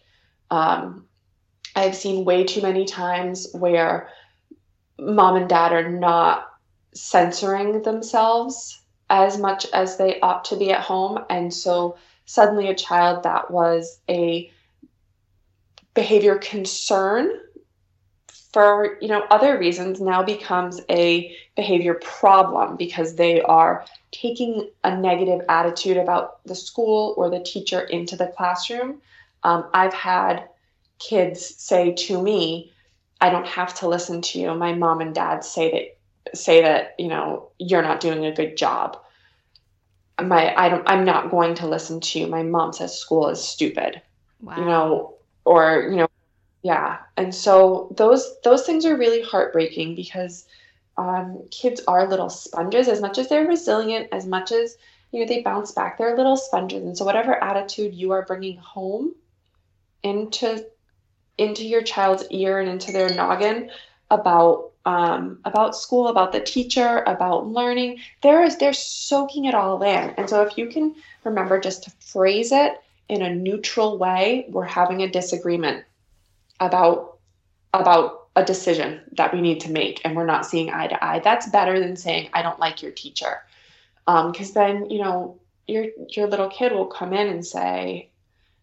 Um, 0.51 1.07
I've 1.75 1.97
seen 1.97 2.25
way 2.25 2.45
too 2.45 2.63
many 2.63 2.85
times 2.85 3.49
where 3.53 4.09
mom 4.99 5.37
and 5.37 5.49
dad 5.49 5.73
are 5.73 5.91
not 5.91 6.49
censoring 6.95 7.83
themselves 7.83 8.81
as 9.11 9.39
much 9.39 9.67
as 9.73 9.97
they 9.97 10.19
ought 10.21 10.47
to 10.47 10.57
be 10.57 10.73
at 10.73 10.81
home. 10.81 11.25
And 11.29 11.53
so 11.53 11.97
suddenly 12.25 12.69
a 12.69 12.75
child 12.75 13.23
that 13.23 13.51
was 13.51 14.01
a 14.09 14.51
behavior 15.95 16.39
concern 16.39 17.31
for 18.53 18.97
you 19.03 19.09
know 19.09 19.23
other 19.31 19.59
reasons 19.59 20.01
now 20.01 20.23
becomes 20.23 20.81
a 20.91 21.35
behavior 21.57 21.95
problem 21.95 22.77
because 22.77 23.17
they 23.17 23.41
are 23.43 23.85
taking 24.13 24.71
a 24.85 24.97
negative 24.97 25.41
attitude 25.49 25.97
about 25.97 26.43
the 26.47 26.55
school 26.55 27.15
or 27.17 27.29
the 27.29 27.41
teacher 27.41 27.81
into 27.81 28.17
the 28.17 28.29
classroom 28.29 29.01
um, 29.47 29.69
i've 29.73 29.95
had 29.95 30.49
kids 30.99 31.45
say 31.45 31.93
to 31.93 32.21
me 32.21 32.73
i 33.21 33.31
don't 33.31 33.47
have 33.47 33.75
to 33.75 33.89
listen 33.89 34.21
to 34.23 34.39
you. 34.41 34.55
My 34.55 34.73
mom 34.75 35.01
and 35.01 35.15
dad 35.15 35.45
say 35.45 35.71
that 35.71 36.37
say 36.37 36.63
that 36.63 36.95
you 36.99 37.09
know 37.09 37.51
you're 37.59 37.83
not 37.83 38.01
doing 38.01 38.25
a 38.27 38.35
good 38.35 38.57
job. 38.57 38.99
My 40.21 40.55
i 40.57 40.69
don't 40.69 40.89
i'm 40.89 41.05
not 41.05 41.31
going 41.31 41.55
to 41.57 41.67
listen 41.67 42.01
to 42.01 42.19
you. 42.21 42.27
My 42.27 42.43
mom 42.43 42.73
says 42.73 42.99
school 42.99 43.29
is 43.29 43.43
stupid 43.43 44.03
wow. 44.41 44.57
you 44.59 44.65
know 44.65 45.15
or 45.45 45.89
you 45.91 45.97
know 45.97 46.09
yeah. 46.63 46.99
And 47.17 47.33
so 47.33 47.95
those 47.97 48.41
those 48.43 48.67
things 48.67 48.85
are 48.87 48.97
really 48.97 49.23
heartbreaking 49.23 49.95
because 49.95 50.47
um, 50.99 51.43
kids 51.53 51.81
are 51.87 52.09
little 52.09 52.31
sponges. 52.31 52.89
As 52.89 53.01
much 53.01 53.19
as 53.19 53.29
they're 53.29 53.47
resilient 53.47 54.09
as 54.11 54.27
much 54.27 54.51
as 54.51 54.77
you 55.13 55.21
know 55.21 55.27
they 55.27 55.43
bounce 55.43 55.71
back 55.71 55.97
they're 55.97 56.17
little 56.17 56.37
sponges. 56.37 56.83
And 56.83 56.99
so 56.99 57.05
whatever 57.05 57.43
attitude 57.43 57.95
you 57.95 58.11
are 58.11 58.25
bringing 58.25 58.57
home 58.57 59.15
into 60.03 60.67
into 61.39 61.67
your 61.67 61.83
child's 61.83 62.27
ear 62.31 62.61
and 62.61 62.69
into 62.69 62.93
their 62.93 63.13
noggin 63.15 63.71
about 64.11 64.71
um, 64.85 65.41
about 65.45 65.77
school 65.77 66.09
about 66.09 66.33
the 66.33 66.41
teacher 66.41 67.03
about 67.07 67.49
learning. 67.49 67.99
There 68.23 68.45
is 68.45 68.57
they're 68.57 68.73
soaking 68.73 69.47
it 69.47 69.55
all 69.55 69.83
in. 69.83 70.11
And 70.11 70.31
so 70.31 70.43
if 70.43 70.57
you 70.57 70.69
can 70.69 70.95
remember 71.25 71.61
just 71.61 71.83
to 71.85 71.91
phrase 72.01 72.53
it 72.53 72.81
in 73.09 73.23
a 73.23 73.35
neutral 73.35 73.99
way 73.99 74.47
we're 74.49 74.65
having 74.65 75.03
a 75.03 75.09
disagreement 75.09 75.85
about 76.59 77.19
about 77.75 78.29
a 78.37 78.45
decision 78.45 79.01
that 79.13 79.33
we 79.33 79.41
need 79.41 79.61
to 79.61 79.71
make 79.71 80.01
and 80.05 80.17
we're 80.17 80.27
not 80.27 80.47
seeing 80.47 80.71
eye 80.71 80.87
to 80.87 81.05
eye. 81.05 81.21
That's 81.21 81.49
better 81.49 81.81
than 81.81 81.97
saying 81.97 82.31
i 82.33 82.43
don't 82.43 82.61
like 82.61 82.83
your 82.83 82.93
teacher. 82.93 83.43
Because 84.07 84.49
um, 84.49 84.55
then 84.55 84.91
you 84.91 85.01
know 85.01 85.41
your 85.67 85.87
your 86.11 86.29
little 86.29 86.49
kid 86.49 86.71
will 86.71 86.87
come 86.87 87.13
in 87.13 87.27
and 87.27 87.45
say 87.45 88.09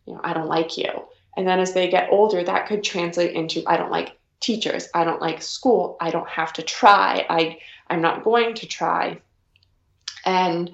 you 0.05 0.13
know 0.13 0.21
i 0.23 0.33
don't 0.33 0.47
like 0.47 0.77
you 0.77 1.05
and 1.37 1.47
then 1.47 1.59
as 1.59 1.73
they 1.73 1.89
get 1.89 2.09
older 2.11 2.43
that 2.43 2.67
could 2.67 2.83
translate 2.83 3.35
into 3.35 3.63
i 3.67 3.77
don't 3.77 3.91
like 3.91 4.17
teachers. 4.43 4.89
I 4.93 5.05
don't 5.05 5.21
like 5.21 5.41
school. 5.41 5.95
I 5.99 6.11
don't 6.11 6.27
have 6.27 6.53
to 6.53 6.61
try. 6.61 7.25
I 7.29 7.57
i'm 7.89 8.01
not 8.01 8.23
going 8.23 8.53
to 8.55 8.67
try. 8.67 9.19
And 10.25 10.69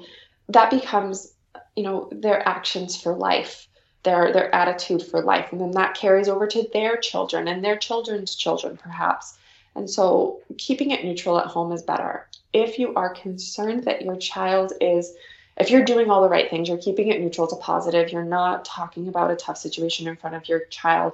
that 0.49 0.71
becomes 0.71 1.33
you 1.75 1.83
know 1.83 2.09
their 2.11 2.45
actions 2.47 2.99
for 3.01 3.15
life 3.15 3.67
their 4.03 4.33
their 4.33 4.53
attitude 4.53 5.03
for 5.03 5.21
life. 5.21 5.51
And 5.51 5.61
then 5.61 5.71
that 5.71 5.95
carries 5.95 6.27
over 6.27 6.47
to 6.47 6.67
their 6.73 6.97
children 6.97 7.47
and 7.47 7.63
their 7.63 7.77
children's 7.77 8.35
children 8.35 8.75
perhaps. 8.75 9.37
And 9.75 9.89
so 9.89 10.41
keeping 10.57 10.91
it 10.91 11.05
neutral 11.05 11.39
at 11.39 11.45
home 11.45 11.71
is 11.71 11.83
better. 11.83 12.27
If 12.53 12.79
you 12.79 12.95
are 12.95 13.13
concerned 13.13 13.83
that 13.83 14.01
your 14.01 14.17
child 14.17 14.73
is 14.81 15.13
if 15.59 15.69
you're 15.69 15.83
doing 15.83 16.09
all 16.09 16.21
the 16.21 16.29
right 16.29 16.49
things 16.49 16.69
you're 16.69 16.77
keeping 16.77 17.09
it 17.09 17.19
neutral 17.19 17.47
to 17.47 17.55
positive 17.57 18.11
you're 18.11 18.23
not 18.23 18.65
talking 18.65 19.07
about 19.07 19.31
a 19.31 19.35
tough 19.35 19.57
situation 19.57 20.07
in 20.07 20.15
front 20.15 20.35
of 20.35 20.47
your 20.47 20.61
child 20.65 21.13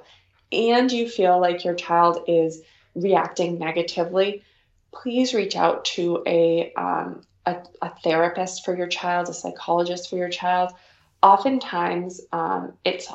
and 0.52 0.92
you 0.92 1.08
feel 1.08 1.40
like 1.40 1.64
your 1.64 1.74
child 1.74 2.24
is 2.28 2.62
reacting 2.94 3.58
negatively 3.58 4.42
please 5.02 5.34
reach 5.34 5.56
out 5.56 5.84
to 5.84 6.22
a, 6.26 6.72
um, 6.74 7.22
a, 7.44 7.56
a 7.82 7.90
therapist 8.02 8.64
for 8.64 8.76
your 8.76 8.86
child 8.86 9.28
a 9.28 9.34
psychologist 9.34 10.10
for 10.10 10.16
your 10.16 10.28
child. 10.28 10.72
Oftentimes 11.22 12.20
um, 12.32 12.72
it's 12.84 13.08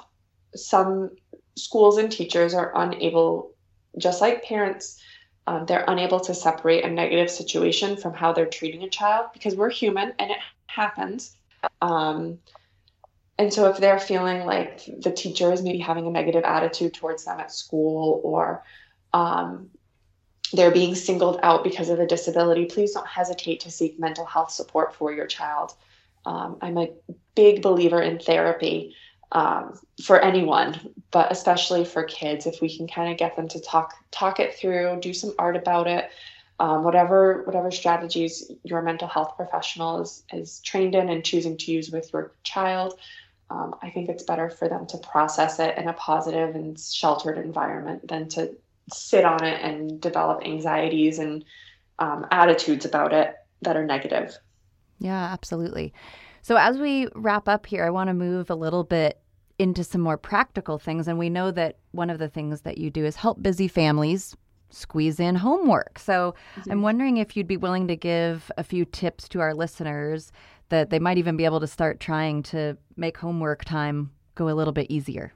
some 0.55 1.11
schools 1.55 1.97
and 1.97 2.11
teachers 2.11 2.53
are 2.53 2.71
unable, 2.75 3.51
just 3.97 4.21
like 4.21 4.43
parents, 4.43 4.99
um, 5.47 5.65
they're 5.65 5.85
unable 5.87 6.19
to 6.19 6.33
separate 6.33 6.85
a 6.85 6.89
negative 6.89 7.29
situation 7.29 7.97
from 7.97 8.13
how 8.13 8.31
they're 8.31 8.45
treating 8.45 8.83
a 8.83 8.89
child 8.89 9.27
because 9.33 9.55
we're 9.55 9.69
human 9.69 10.13
and 10.19 10.31
it 10.31 10.37
happens. 10.73 11.35
Um, 11.81 12.39
and 13.37 13.53
so 13.53 13.69
if 13.69 13.77
they're 13.77 13.99
feeling 13.99 14.45
like 14.45 14.85
the 15.01 15.11
teacher 15.11 15.51
is 15.51 15.61
maybe 15.61 15.79
having 15.79 16.05
a 16.05 16.11
negative 16.11 16.43
attitude 16.43 16.93
towards 16.93 17.25
them 17.25 17.39
at 17.39 17.51
school 17.51 18.21
or 18.23 18.63
um, 19.13 19.69
they're 20.53 20.71
being 20.71 20.95
singled 20.95 21.39
out 21.41 21.63
because 21.63 21.89
of 21.89 21.99
a 21.99 22.05
disability, 22.05 22.65
please 22.65 22.93
don't 22.93 23.07
hesitate 23.07 23.61
to 23.61 23.71
seek 23.71 23.99
mental 23.99 24.25
health 24.25 24.51
support 24.51 24.95
for 24.95 25.11
your 25.11 25.25
child. 25.25 25.73
Um, 26.25 26.57
I'm 26.61 26.77
a 26.77 26.89
big 27.35 27.61
believer 27.61 28.01
in 28.01 28.19
therapy 28.19 28.95
um, 29.31 29.79
for 30.03 30.19
anyone, 30.19 30.93
but 31.09 31.31
especially 31.31 31.85
for 31.85 32.03
kids. 32.03 32.45
If 32.45 32.61
we 32.61 32.75
can 32.75 32.87
kind 32.87 33.11
of 33.11 33.17
get 33.17 33.35
them 33.35 33.47
to 33.49 33.59
talk 33.59 33.95
talk 34.11 34.39
it 34.39 34.55
through, 34.55 34.99
do 35.01 35.13
some 35.13 35.33
art 35.39 35.55
about 35.55 35.87
it, 35.87 36.11
um, 36.61 36.83
whatever 36.83 37.41
whatever 37.45 37.71
strategies 37.71 38.51
your 38.63 38.83
mental 38.83 39.07
health 39.07 39.35
professional 39.35 39.99
is 40.03 40.23
is 40.31 40.59
trained 40.59 40.93
in 40.93 41.09
and 41.09 41.25
choosing 41.25 41.57
to 41.57 41.71
use 41.71 41.89
with 41.89 42.13
your 42.13 42.33
child. 42.43 42.99
Um, 43.49 43.75
I 43.81 43.89
think 43.89 44.09
it's 44.09 44.23
better 44.23 44.49
for 44.49 44.69
them 44.69 44.85
to 44.87 44.97
process 44.99 45.59
it 45.59 45.75
in 45.77 45.87
a 45.87 45.93
positive 45.93 46.55
and 46.55 46.79
sheltered 46.79 47.39
environment 47.39 48.07
than 48.07 48.29
to 48.29 48.55
sit 48.93 49.25
on 49.25 49.43
it 49.43 49.59
and 49.61 49.99
develop 49.99 50.43
anxieties 50.45 51.17
and 51.17 51.43
um, 51.97 52.27
attitudes 52.29 52.85
about 52.85 53.11
it 53.11 53.35
that 53.63 53.75
are 53.75 53.85
negative. 53.85 54.37
Yeah, 54.99 55.33
absolutely. 55.33 55.93
So, 56.43 56.57
as 56.57 56.77
we 56.77 57.07
wrap 57.15 57.49
up 57.49 57.65
here, 57.65 57.83
I 57.83 57.89
want 57.89 58.09
to 58.09 58.13
move 58.13 58.51
a 58.51 58.55
little 58.55 58.83
bit 58.83 59.19
into 59.57 59.83
some 59.83 60.01
more 60.01 60.17
practical 60.17 60.77
things. 60.77 61.07
And 61.07 61.17
we 61.17 61.29
know 61.29 61.49
that 61.49 61.79
one 61.89 62.11
of 62.11 62.19
the 62.19 62.29
things 62.29 62.61
that 62.61 62.77
you 62.77 62.91
do 62.91 63.03
is 63.03 63.15
help 63.15 63.41
busy 63.41 63.67
families 63.67 64.35
squeeze 64.73 65.19
in 65.19 65.35
homework. 65.35 65.99
So, 65.99 66.35
mm-hmm. 66.55 66.71
I'm 66.71 66.81
wondering 66.81 67.17
if 67.17 67.35
you'd 67.35 67.47
be 67.47 67.57
willing 67.57 67.87
to 67.87 67.95
give 67.95 68.51
a 68.57 68.63
few 68.63 68.85
tips 68.85 69.27
to 69.29 69.39
our 69.39 69.53
listeners 69.53 70.31
that 70.69 70.89
they 70.89 70.99
might 70.99 71.17
even 71.17 71.37
be 71.37 71.45
able 71.45 71.59
to 71.59 71.67
start 71.67 71.99
trying 71.99 72.43
to 72.43 72.77
make 72.95 73.17
homework 73.17 73.65
time 73.65 74.11
go 74.35 74.49
a 74.49 74.55
little 74.55 74.73
bit 74.73 74.89
easier. 74.89 75.33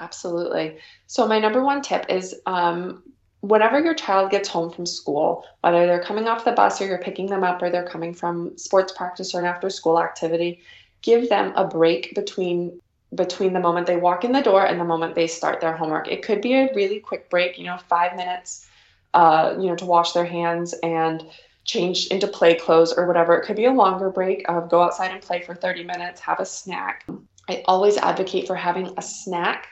Absolutely. 0.00 0.78
So, 1.06 1.26
my 1.26 1.38
number 1.38 1.62
one 1.62 1.82
tip 1.82 2.06
is 2.08 2.34
um, 2.46 3.02
whenever 3.40 3.80
your 3.80 3.94
child 3.94 4.30
gets 4.30 4.48
home 4.48 4.70
from 4.70 4.86
school, 4.86 5.44
whether 5.60 5.86
they're 5.86 6.02
coming 6.02 6.28
off 6.28 6.44
the 6.44 6.52
bus 6.52 6.80
or 6.80 6.86
you're 6.86 6.98
picking 6.98 7.26
them 7.26 7.44
up 7.44 7.62
or 7.62 7.70
they're 7.70 7.88
coming 7.88 8.14
from 8.14 8.56
sports 8.56 8.92
practice 8.92 9.34
or 9.34 9.40
an 9.40 9.46
after 9.46 9.70
school 9.70 10.00
activity, 10.00 10.60
give 11.02 11.28
them 11.28 11.52
a 11.56 11.64
break 11.64 12.14
between 12.14 12.80
between 13.14 13.52
the 13.52 13.60
moment 13.60 13.86
they 13.86 13.96
walk 13.96 14.24
in 14.24 14.32
the 14.32 14.42
door 14.42 14.66
and 14.66 14.80
the 14.80 14.84
moment 14.84 15.14
they 15.14 15.26
start 15.26 15.60
their 15.60 15.76
homework. 15.76 16.08
It 16.08 16.22
could 16.22 16.40
be 16.40 16.54
a 16.54 16.72
really 16.74 17.00
quick 17.00 17.30
break, 17.30 17.58
you 17.58 17.64
know, 17.64 17.78
5 17.88 18.16
minutes 18.16 18.66
uh, 19.14 19.54
you 19.58 19.66
know, 19.66 19.76
to 19.76 19.86
wash 19.86 20.12
their 20.12 20.24
hands 20.24 20.74
and 20.82 21.24
change 21.64 22.06
into 22.08 22.26
play 22.26 22.54
clothes 22.54 22.92
or 22.92 23.06
whatever. 23.06 23.36
It 23.36 23.44
could 23.44 23.56
be 23.56 23.64
a 23.64 23.72
longer 23.72 24.10
break 24.10 24.48
of 24.48 24.70
go 24.70 24.82
outside 24.82 25.10
and 25.10 25.22
play 25.22 25.42
for 25.42 25.54
30 25.54 25.84
minutes, 25.84 26.20
have 26.20 26.40
a 26.40 26.44
snack. 26.44 27.06
I 27.48 27.62
always 27.66 27.96
advocate 27.96 28.46
for 28.46 28.54
having 28.54 28.92
a 28.96 29.02
snack 29.02 29.68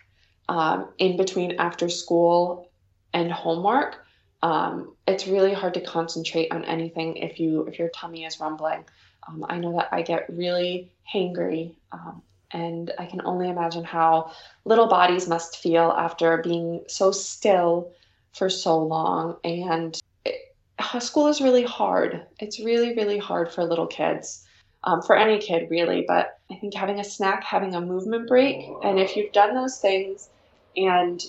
um, 0.48 0.88
in 0.98 1.16
between 1.16 1.56
after 1.58 1.88
school 1.88 2.70
and 3.12 3.30
homework, 3.32 3.96
um, 4.42 4.94
it's 5.08 5.26
really 5.26 5.52
hard 5.52 5.74
to 5.74 5.80
concentrate 5.80 6.52
on 6.52 6.64
anything 6.64 7.16
if 7.16 7.40
you 7.40 7.66
if 7.66 7.78
your 7.78 7.88
tummy 7.88 8.24
is 8.24 8.38
rumbling. 8.38 8.84
Um, 9.26 9.44
I 9.48 9.58
know 9.58 9.72
that 9.76 9.88
I 9.90 10.02
get 10.02 10.26
really 10.28 10.92
hangry, 11.12 11.74
um, 11.90 12.22
and 12.56 12.92
I 12.98 13.04
can 13.04 13.20
only 13.24 13.50
imagine 13.50 13.84
how 13.84 14.32
little 14.64 14.86
bodies 14.86 15.28
must 15.28 15.58
feel 15.58 15.94
after 15.96 16.38
being 16.38 16.84
so 16.88 17.12
still 17.12 17.92
for 18.32 18.48
so 18.48 18.78
long. 18.78 19.36
And 19.44 20.00
it, 20.24 20.54
school 21.00 21.26
is 21.28 21.42
really 21.42 21.64
hard. 21.64 22.26
It's 22.38 22.58
really 22.58 22.94
really 22.94 23.18
hard 23.18 23.52
for 23.52 23.64
little 23.64 23.86
kids. 23.86 24.42
Um, 24.84 25.02
for 25.02 25.16
any 25.16 25.38
kid, 25.38 25.68
really, 25.68 26.04
but 26.06 26.38
I 26.50 26.54
think 26.54 26.72
having 26.72 27.00
a 27.00 27.04
snack, 27.04 27.42
having 27.42 27.74
a 27.74 27.80
movement 27.80 28.28
break, 28.28 28.64
and 28.84 29.00
if 29.00 29.16
you've 29.16 29.32
done 29.32 29.52
those 29.52 29.78
things 29.78 30.28
and 30.76 31.20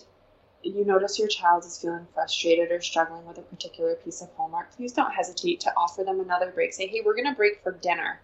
you 0.62 0.86
notice 0.86 1.18
your 1.18 1.28
child 1.28 1.66
is 1.66 1.80
feeling 1.80 2.06
frustrated 2.14 2.72
or 2.72 2.82
struggling 2.82 3.26
with 3.26 3.40
a 3.40 3.42
particular 3.42 3.96
piece 3.96 4.22
of 4.22 4.30
homework, 4.38 4.72
please 4.76 4.94
don't 4.94 5.12
hesitate 5.12 5.60
to 5.62 5.74
offer 5.76 6.04
them 6.04 6.20
another 6.20 6.52
break. 6.52 6.72
Say, 6.72 6.86
hey, 6.86 7.02
we're 7.04 7.16
going 7.16 7.26
to 7.26 7.34
break 7.36 7.64
for 7.64 7.72
dinner. 7.72 8.20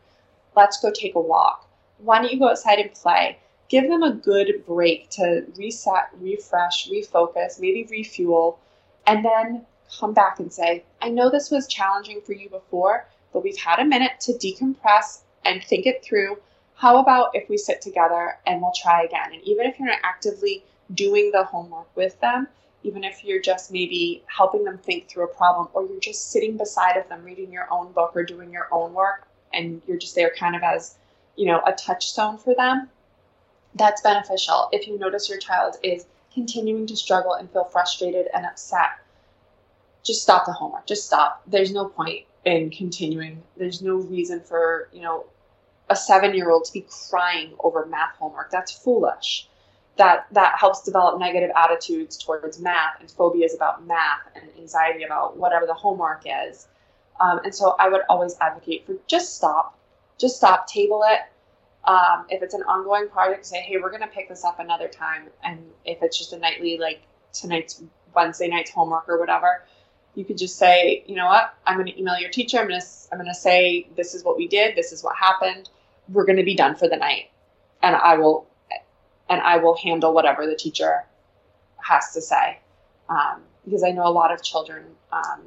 Let's 0.55 0.79
go 0.79 0.91
take 0.91 1.15
a 1.15 1.21
walk. 1.21 1.67
Why 1.97 2.21
don't 2.21 2.31
you 2.31 2.39
go 2.39 2.49
outside 2.49 2.79
and 2.79 2.93
play? 2.93 3.39
Give 3.69 3.87
them 3.87 4.03
a 4.03 4.13
good 4.13 4.65
break 4.65 5.09
to 5.11 5.45
reset, 5.57 6.09
refresh, 6.19 6.89
refocus, 6.89 7.59
maybe 7.59 7.87
refuel, 7.89 8.59
and 9.07 9.23
then 9.23 9.65
come 9.99 10.13
back 10.13 10.39
and 10.39 10.51
say, 10.51 10.83
I 11.01 11.09
know 11.09 11.29
this 11.29 11.51
was 11.51 11.67
challenging 11.67 12.21
for 12.21 12.33
you 12.33 12.49
before, 12.49 13.07
but 13.31 13.43
we've 13.43 13.57
had 13.57 13.79
a 13.79 13.85
minute 13.85 14.19
to 14.21 14.33
decompress 14.33 15.21
and 15.45 15.63
think 15.63 15.85
it 15.85 16.03
through. 16.03 16.37
How 16.75 16.97
about 16.97 17.31
if 17.33 17.49
we 17.49 17.57
sit 17.57 17.81
together 17.81 18.37
and 18.45 18.61
we'll 18.61 18.73
try 18.75 19.03
again? 19.03 19.33
And 19.33 19.41
even 19.43 19.65
if 19.65 19.79
you're 19.79 19.87
not 19.87 19.99
actively 20.03 20.63
doing 20.93 21.31
the 21.31 21.43
homework 21.43 21.95
with 21.95 22.19
them, 22.19 22.47
even 22.83 23.03
if 23.03 23.23
you're 23.23 23.41
just 23.41 23.71
maybe 23.71 24.23
helping 24.27 24.63
them 24.65 24.77
think 24.77 25.07
through 25.07 25.23
a 25.23 25.35
problem 25.35 25.69
or 25.73 25.85
you're 25.85 25.99
just 25.99 26.31
sitting 26.31 26.57
beside 26.57 26.97
of 26.97 27.07
them 27.09 27.23
reading 27.23 27.51
your 27.51 27.71
own 27.71 27.91
book 27.93 28.11
or 28.15 28.23
doing 28.23 28.51
your 28.51 28.67
own 28.71 28.93
work 28.93 29.27
and 29.53 29.81
you're 29.87 29.97
just 29.97 30.15
there 30.15 30.33
kind 30.37 30.55
of 30.55 30.63
as, 30.63 30.95
you 31.35 31.45
know, 31.45 31.61
a 31.65 31.71
touchstone 31.73 32.37
for 32.37 32.55
them, 32.55 32.89
that's 33.75 34.01
beneficial. 34.01 34.69
If 34.71 34.87
you 34.87 34.99
notice 34.99 35.29
your 35.29 35.39
child 35.39 35.75
is 35.83 36.05
continuing 36.33 36.87
to 36.87 36.95
struggle 36.95 37.33
and 37.33 37.49
feel 37.51 37.63
frustrated 37.63 38.27
and 38.33 38.45
upset, 38.45 38.99
just 40.03 40.21
stop 40.21 40.45
the 40.45 40.53
homework. 40.53 40.85
Just 40.85 41.05
stop. 41.05 41.41
There's 41.47 41.71
no 41.71 41.85
point 41.85 42.25
in 42.45 42.69
continuing. 42.69 43.41
There's 43.57 43.81
no 43.81 43.95
reason 43.95 44.41
for, 44.41 44.89
you 44.91 45.01
know, 45.01 45.25
a 45.89 45.95
seven 45.95 46.33
year 46.33 46.49
old 46.49 46.65
to 46.65 46.73
be 46.73 46.85
crying 47.09 47.53
over 47.59 47.85
math 47.85 48.15
homework. 48.17 48.51
That's 48.51 48.71
foolish 48.71 49.47
that 49.95 50.25
that 50.31 50.57
helps 50.59 50.81
develop 50.81 51.19
negative 51.19 51.51
attitudes 51.55 52.17
towards 52.17 52.59
math 52.59 52.99
and 52.99 53.09
phobias 53.11 53.53
about 53.53 53.85
math 53.85 54.21
and 54.35 54.45
anxiety 54.57 55.03
about 55.03 55.37
whatever 55.37 55.65
the 55.65 55.73
homework 55.73 56.23
is. 56.25 56.67
Um, 57.19 57.41
and 57.43 57.53
so 57.53 57.75
I 57.79 57.89
would 57.89 58.01
always 58.09 58.35
advocate 58.41 58.85
for 58.85 58.95
just 59.07 59.35
stop, 59.35 59.77
just 60.23 60.37
stop, 60.37 60.67
table 60.67 61.03
it. 61.05 61.19
Um, 61.85 62.25
if 62.29 62.41
it's 62.41 62.53
an 62.53 62.63
ongoing 62.63 63.09
project, 63.09 63.45
say, 63.45 63.61
hey, 63.61 63.77
we're 63.77 63.89
going 63.89 64.01
to 64.01 64.07
pick 64.07 64.29
this 64.29 64.45
up 64.45 64.59
another 64.59 64.87
time. 64.87 65.23
And 65.43 65.59
if 65.83 66.01
it's 66.01 66.17
just 66.17 66.31
a 66.31 66.39
nightly, 66.39 66.77
like 66.77 67.01
tonight's 67.33 67.83
Wednesday 68.15 68.47
night's 68.47 68.71
homework 68.71 69.09
or 69.09 69.19
whatever, 69.19 69.65
you 70.15 70.23
could 70.23 70.37
just 70.37 70.57
say, 70.57 71.03
you 71.07 71.15
know 71.15 71.25
what, 71.25 71.53
I'm 71.67 71.75
going 71.75 71.91
to 71.91 71.99
email 71.99 72.17
your 72.17 72.29
teacher. 72.29 72.57
I'm 72.57 72.67
going 72.67 72.79
to 72.79 72.87
I'm 73.11 73.17
going 73.17 73.29
to 73.29 73.35
say 73.35 73.87
this 73.97 74.13
is 74.13 74.23
what 74.23 74.37
we 74.37 74.47
did. 74.47 74.75
This 74.75 74.91
is 74.91 75.03
what 75.03 75.15
happened. 75.17 75.69
We're 76.07 76.25
going 76.25 76.37
to 76.37 76.43
be 76.43 76.55
done 76.55 76.75
for 76.75 76.87
the 76.87 76.95
night, 76.97 77.31
and 77.81 77.95
I 77.95 78.17
will 78.17 78.47
and 79.29 79.41
I 79.41 79.57
will 79.57 79.75
handle 79.75 80.13
whatever 80.13 80.45
the 80.45 80.55
teacher 80.55 81.03
has 81.77 82.13
to 82.13 82.21
say. 82.21 82.59
Um, 83.09 83.41
because 83.65 83.83
I 83.83 83.91
know 83.91 84.05
a 84.07 84.11
lot 84.11 84.31
of 84.31 84.43
children 84.43 84.85
um, 85.11 85.41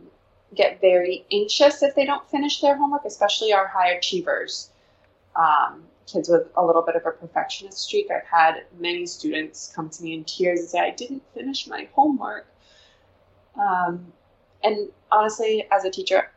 get 0.54 0.80
very 0.80 1.24
anxious 1.32 1.82
if 1.82 1.94
they 1.94 2.04
don't 2.04 2.28
finish 2.30 2.60
their 2.60 2.76
homework, 2.76 3.04
especially 3.04 3.52
our 3.52 3.66
high 3.66 3.90
achievers. 3.92 4.70
Um, 5.34 5.84
kids 6.06 6.28
with 6.28 6.48
a 6.56 6.64
little 6.64 6.82
bit 6.82 6.96
of 6.96 7.04
a 7.04 7.10
perfectionist 7.10 7.78
streak. 7.78 8.10
I've 8.10 8.24
had 8.24 8.64
many 8.78 9.06
students 9.06 9.72
come 9.74 9.90
to 9.90 10.02
me 10.02 10.14
in 10.14 10.24
tears 10.24 10.60
and 10.60 10.68
say, 10.68 10.78
I 10.80 10.90
didn't 10.90 11.22
finish 11.34 11.66
my 11.66 11.88
homework. 11.94 12.46
Um, 13.58 14.12
and 14.62 14.88
honestly, 15.10 15.66
as 15.70 15.84
a 15.84 15.90
teacher, 15.90 16.30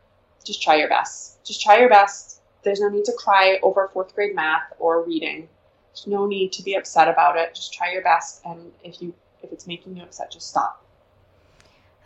just 0.44 0.62
try 0.62 0.76
your 0.76 0.88
best. 0.88 1.44
Just 1.44 1.62
try 1.62 1.78
your 1.78 1.88
best. 1.88 2.40
There's 2.62 2.80
no 2.80 2.88
need 2.88 3.04
to 3.06 3.12
cry 3.12 3.58
over 3.62 3.88
fourth 3.92 4.14
grade 4.14 4.34
math 4.34 4.72
or 4.78 5.02
reading. 5.02 5.48
There's 5.92 6.06
no 6.06 6.26
need 6.26 6.52
to 6.52 6.62
be 6.62 6.74
upset 6.74 7.08
about 7.08 7.36
it. 7.36 7.54
Just 7.54 7.72
try 7.72 7.92
your 7.92 8.02
best, 8.02 8.42
and 8.44 8.72
if 8.84 9.00
you 9.02 9.14
if 9.42 9.52
it's 9.52 9.66
making 9.66 9.96
you 9.96 10.02
upset, 10.02 10.30
just 10.30 10.48
stop. 10.48 10.84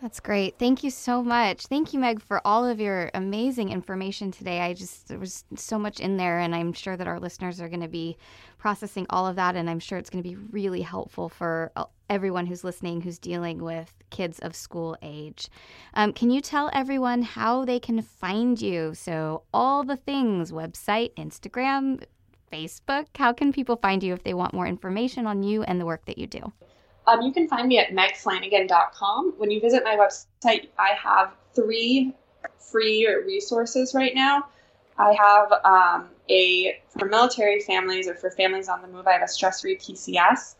That's 0.04 0.20
great. 0.20 0.58
Thank 0.58 0.84
you 0.84 0.90
so 0.90 1.22
much. 1.22 1.64
Thank 1.64 1.94
you, 1.94 1.98
Meg, 1.98 2.20
for 2.20 2.46
all 2.46 2.66
of 2.66 2.78
your 2.78 3.10
amazing 3.14 3.70
information 3.70 4.30
today. 4.30 4.60
I 4.60 4.74
just, 4.74 5.08
there 5.08 5.18
was 5.18 5.46
so 5.56 5.78
much 5.78 5.98
in 5.98 6.18
there, 6.18 6.40
and 6.40 6.54
I'm 6.54 6.74
sure 6.74 6.94
that 6.94 7.06
our 7.06 7.18
listeners 7.18 7.58
are 7.58 7.70
going 7.70 7.80
to 7.80 7.88
be 7.88 8.18
processing 8.58 9.06
all 9.08 9.26
of 9.26 9.36
that, 9.36 9.56
and 9.56 9.70
I'm 9.70 9.80
sure 9.80 9.96
it's 9.96 10.10
going 10.10 10.22
to 10.22 10.28
be 10.28 10.36
really 10.36 10.82
helpful 10.82 11.30
for 11.30 11.72
uh, 11.74 11.86
everyone 12.10 12.44
who's 12.44 12.64
listening 12.64 13.00
who's 13.00 13.18
dealing 13.18 13.64
with 13.64 13.94
kids 14.10 14.38
of 14.40 14.54
school 14.54 14.94
age. 15.00 15.48
Um, 15.94 16.12
can 16.12 16.30
you 16.30 16.42
tell 16.42 16.68
everyone 16.74 17.22
how 17.22 17.64
they 17.64 17.80
can 17.80 18.02
find 18.02 18.60
you? 18.60 18.92
So, 18.92 19.44
all 19.54 19.84
the 19.84 19.96
things 19.96 20.52
website, 20.52 21.14
Instagram, 21.14 22.04
Facebook. 22.52 23.06
How 23.16 23.32
can 23.32 23.54
people 23.54 23.76
find 23.76 24.02
you 24.02 24.12
if 24.12 24.22
they 24.22 24.34
want 24.34 24.52
more 24.52 24.66
information 24.66 25.26
on 25.26 25.42
you 25.42 25.62
and 25.62 25.80
the 25.80 25.86
work 25.86 26.04
that 26.04 26.18
you 26.18 26.26
do? 26.26 26.52
Um, 27.06 27.22
you 27.22 27.32
can 27.32 27.48
find 27.48 27.68
me 27.68 27.78
at 27.78 27.90
megflanagan.com. 27.90 29.34
When 29.36 29.50
you 29.50 29.60
visit 29.60 29.84
my 29.84 29.96
website, 29.96 30.68
I 30.78 30.90
have 31.02 31.34
three 31.54 32.14
free 32.58 33.06
resources 33.26 33.94
right 33.94 34.14
now. 34.14 34.46
I 34.96 35.12
have 35.12 35.52
um, 35.64 36.10
a 36.28 36.80
for 36.88 37.06
military 37.06 37.60
families 37.60 38.08
or 38.08 38.14
for 38.14 38.30
families 38.30 38.68
on 38.68 38.80
the 38.80 38.88
move. 38.88 39.06
I 39.06 39.12
have 39.12 39.22
a 39.22 39.28
stress-free 39.28 39.76
PCS 39.76 40.54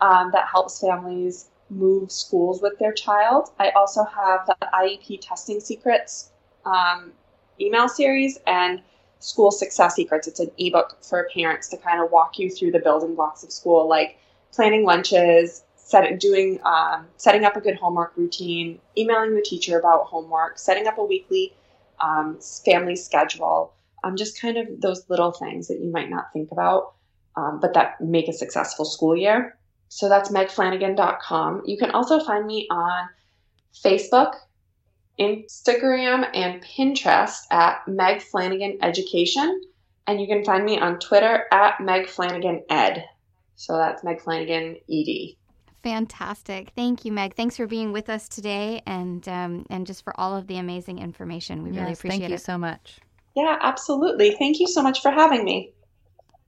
um, 0.00 0.30
that 0.32 0.48
helps 0.48 0.80
families 0.80 1.50
move 1.70 2.10
schools 2.10 2.62
with 2.62 2.78
their 2.78 2.92
child. 2.92 3.50
I 3.58 3.70
also 3.70 4.04
have 4.04 4.46
the 4.46 4.56
IEP 4.72 5.20
Testing 5.20 5.60
Secrets 5.60 6.30
um, 6.64 7.12
email 7.60 7.88
series 7.88 8.38
and 8.46 8.82
School 9.18 9.50
Success 9.50 9.94
Secrets. 9.94 10.28
It's 10.28 10.40
an 10.40 10.50
ebook 10.58 10.98
for 11.02 11.28
parents 11.34 11.68
to 11.68 11.76
kind 11.76 12.02
of 12.02 12.10
walk 12.10 12.38
you 12.38 12.50
through 12.50 12.72
the 12.72 12.78
building 12.78 13.14
blocks 13.14 13.42
of 13.42 13.52
school, 13.52 13.88
like 13.88 14.18
planning 14.52 14.84
lunches, 14.84 15.63
set, 15.84 16.18
doing 16.18 16.58
um, 16.64 17.06
setting 17.16 17.44
up 17.44 17.56
a 17.56 17.60
good 17.60 17.76
homework 17.76 18.16
routine, 18.16 18.80
emailing 18.98 19.34
the 19.34 19.42
teacher 19.42 19.78
about 19.78 20.06
homework, 20.06 20.58
setting 20.58 20.88
up 20.88 20.98
a 20.98 21.04
weekly 21.04 21.54
um, 22.00 22.38
family 22.64 22.96
schedule. 22.96 23.72
Um, 24.02 24.16
just 24.16 24.40
kind 24.40 24.58
of 24.58 24.80
those 24.80 25.08
little 25.08 25.32
things 25.32 25.68
that 25.68 25.80
you 25.80 25.90
might 25.90 26.10
not 26.10 26.32
think 26.32 26.50
about, 26.50 26.94
um, 27.36 27.60
but 27.60 27.74
that 27.74 28.00
make 28.00 28.28
a 28.28 28.32
successful 28.32 28.84
school 28.84 29.16
year. 29.16 29.56
So 29.88 30.08
that's 30.08 30.30
megflanagan.com. 30.30 31.62
You 31.66 31.78
can 31.78 31.90
also 31.90 32.18
find 32.20 32.46
me 32.46 32.66
on 32.70 33.08
Facebook, 33.74 34.34
Instagram, 35.18 36.28
and 36.34 36.62
Pinterest 36.62 37.42
at 37.50 37.86
Meg 37.86 38.22
Flanagan 38.22 38.78
Education. 38.82 39.62
And 40.06 40.20
you 40.20 40.26
can 40.26 40.44
find 40.44 40.64
me 40.64 40.78
on 40.78 40.98
Twitter 40.98 41.44
at 41.50 41.80
Meg 41.80 42.08
Flanagan 42.08 42.64
Ed. 42.68 43.04
So 43.56 43.76
that's 43.76 44.04
Meg 44.04 44.20
Flanagan 44.20 44.76
ED. 44.90 45.36
Fantastic. 45.84 46.72
Thank 46.74 47.04
you, 47.04 47.12
Meg. 47.12 47.36
Thanks 47.36 47.58
for 47.58 47.66
being 47.66 47.92
with 47.92 48.08
us 48.08 48.26
today 48.26 48.80
and 48.86 49.28
um, 49.28 49.66
and 49.68 49.86
just 49.86 50.02
for 50.02 50.18
all 50.18 50.34
of 50.34 50.46
the 50.46 50.56
amazing 50.56 50.98
information. 50.98 51.62
We 51.62 51.72
yes, 51.72 51.80
really 51.80 51.92
appreciate 51.92 52.16
it. 52.16 52.20
Thank 52.20 52.30
you 52.32 52.38
so 52.38 52.56
much. 52.56 53.00
Yeah, 53.36 53.58
absolutely. 53.60 54.34
Thank 54.38 54.60
you 54.60 54.66
so 54.66 54.82
much 54.82 55.02
for 55.02 55.10
having 55.10 55.44
me. 55.44 55.74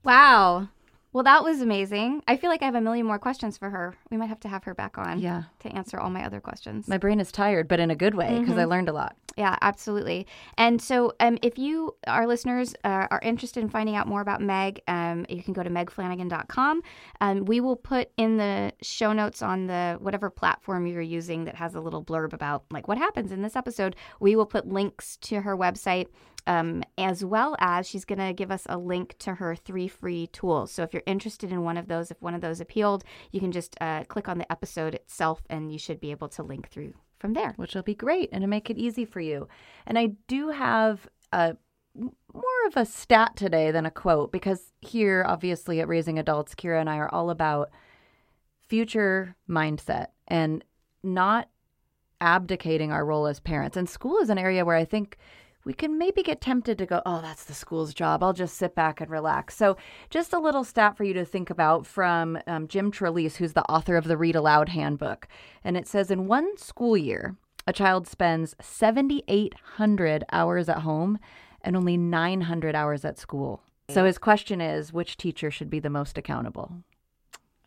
Wow. 0.04 0.68
Well, 1.12 1.24
that 1.24 1.44
was 1.44 1.60
amazing. 1.60 2.22
I 2.26 2.38
feel 2.38 2.48
like 2.48 2.62
I 2.62 2.64
have 2.64 2.74
a 2.74 2.80
million 2.80 3.06
more 3.06 3.18
questions 3.18 3.58
for 3.58 3.68
her. 3.68 3.94
We 4.10 4.16
might 4.16 4.28
have 4.28 4.40
to 4.40 4.48
have 4.48 4.64
her 4.64 4.74
back 4.74 4.96
on 4.96 5.18
yeah. 5.18 5.44
to 5.60 5.68
answer 5.68 5.98
all 5.98 6.10
my 6.10 6.24
other 6.24 6.40
questions. 6.40 6.88
My 6.88 6.98
brain 6.98 7.20
is 7.20 7.30
tired, 7.30 7.68
but 7.68 7.78
in 7.78 7.90
a 7.90 7.96
good 7.96 8.14
way 8.14 8.38
because 8.38 8.50
mm-hmm. 8.50 8.60
I 8.60 8.64
learned 8.64 8.88
a 8.88 8.92
lot. 8.92 9.16
Yeah, 9.36 9.56
absolutely. 9.60 10.26
And 10.56 10.80
so, 10.80 11.12
um, 11.20 11.38
if 11.42 11.58
you, 11.58 11.94
our 12.06 12.26
listeners, 12.26 12.74
uh, 12.84 13.06
are 13.10 13.20
interested 13.22 13.62
in 13.62 13.68
finding 13.68 13.94
out 13.94 14.08
more 14.08 14.22
about 14.22 14.40
Meg, 14.40 14.80
um, 14.88 15.26
you 15.28 15.42
can 15.42 15.52
go 15.52 15.62
to 15.62 15.68
megflanagan.com. 15.68 16.80
Um, 17.20 17.44
we 17.44 17.60
will 17.60 17.76
put 17.76 18.10
in 18.16 18.38
the 18.38 18.72
show 18.80 19.12
notes 19.12 19.42
on 19.42 19.66
the 19.66 19.98
whatever 20.00 20.30
platform 20.30 20.86
you're 20.86 21.02
using 21.02 21.44
that 21.44 21.54
has 21.54 21.74
a 21.74 21.80
little 21.80 22.02
blurb 22.02 22.32
about 22.32 22.64
like 22.70 22.88
what 22.88 22.96
happens 22.96 23.30
in 23.30 23.42
this 23.42 23.56
episode. 23.56 23.94
We 24.20 24.36
will 24.36 24.46
put 24.46 24.68
links 24.68 25.18
to 25.18 25.42
her 25.42 25.54
website 25.54 26.06
um, 26.46 26.82
as 26.96 27.22
well 27.22 27.56
as 27.58 27.86
she's 27.86 28.06
going 28.06 28.20
to 28.20 28.32
give 28.32 28.50
us 28.50 28.66
a 28.70 28.78
link 28.78 29.18
to 29.18 29.34
her 29.34 29.54
three 29.54 29.88
free 29.88 30.28
tools. 30.28 30.72
So 30.72 30.82
if 30.82 30.94
you're 30.94 31.02
interested 31.04 31.52
in 31.52 31.62
one 31.62 31.76
of 31.76 31.88
those, 31.88 32.10
if 32.10 32.22
one 32.22 32.34
of 32.34 32.40
those 32.40 32.60
appealed, 32.60 33.04
you 33.32 33.40
can 33.40 33.52
just 33.52 33.76
uh, 33.82 34.04
click 34.04 34.28
on 34.28 34.38
the 34.38 34.50
episode 34.50 34.94
itself 34.94 35.42
and 35.50 35.72
you 35.72 35.78
should 35.78 36.00
be 36.00 36.10
able 36.10 36.28
to 36.30 36.42
link 36.42 36.70
through 36.70 36.94
from 37.18 37.34
there. 37.34 37.54
Which 37.56 37.74
will 37.74 37.82
be 37.82 37.94
great 37.94 38.28
and 38.32 38.42
to 38.42 38.48
make 38.48 38.70
it 38.70 38.78
easy 38.78 39.04
for 39.04 39.20
you. 39.20 39.48
And 39.86 39.98
I 39.98 40.12
do 40.28 40.50
have 40.50 41.08
a 41.32 41.56
more 42.34 42.66
of 42.66 42.76
a 42.76 42.84
stat 42.84 43.36
today 43.36 43.70
than 43.70 43.86
a 43.86 43.90
quote 43.90 44.30
because 44.30 44.72
here, 44.80 45.24
obviously, 45.26 45.80
at 45.80 45.88
Raising 45.88 46.18
Adults, 46.18 46.54
Kira 46.54 46.80
and 46.80 46.90
I 46.90 46.98
are 46.98 47.12
all 47.12 47.30
about 47.30 47.70
future 48.68 49.36
mindset 49.48 50.08
and 50.28 50.62
not 51.02 51.48
abdicating 52.20 52.92
our 52.92 53.04
role 53.04 53.26
as 53.26 53.40
parents. 53.40 53.76
And 53.76 53.88
school 53.88 54.18
is 54.18 54.30
an 54.30 54.38
area 54.38 54.64
where 54.64 54.76
I 54.76 54.84
think 54.84 55.16
we 55.66 55.74
can 55.74 55.98
maybe 55.98 56.22
get 56.22 56.40
tempted 56.40 56.78
to 56.78 56.86
go, 56.86 57.02
oh, 57.04 57.20
that's 57.20 57.42
the 57.42 57.52
school's 57.52 57.92
job. 57.92 58.22
I'll 58.22 58.32
just 58.32 58.56
sit 58.56 58.76
back 58.76 59.00
and 59.00 59.10
relax. 59.10 59.56
So, 59.56 59.76
just 60.10 60.32
a 60.32 60.38
little 60.38 60.62
stat 60.62 60.96
for 60.96 61.02
you 61.02 61.12
to 61.14 61.24
think 61.24 61.50
about 61.50 61.88
from 61.88 62.38
um, 62.46 62.68
Jim 62.68 62.92
Trelease, 62.92 63.36
who's 63.36 63.52
the 63.52 63.68
author 63.68 63.96
of 63.96 64.04
the 64.04 64.16
Read 64.16 64.36
Aloud 64.36 64.68
Handbook. 64.68 65.26
And 65.64 65.76
it 65.76 65.88
says 65.88 66.12
in 66.12 66.28
one 66.28 66.56
school 66.56 66.96
year, 66.96 67.34
a 67.66 67.72
child 67.72 68.06
spends 68.06 68.54
7,800 68.60 70.24
hours 70.30 70.68
at 70.68 70.78
home 70.78 71.18
and 71.62 71.76
only 71.76 71.96
900 71.96 72.76
hours 72.76 73.04
at 73.04 73.18
school. 73.18 73.60
So, 73.88 74.04
his 74.04 74.18
question 74.18 74.60
is 74.60 74.92
which 74.92 75.16
teacher 75.16 75.50
should 75.50 75.68
be 75.68 75.80
the 75.80 75.90
most 75.90 76.16
accountable? 76.16 76.84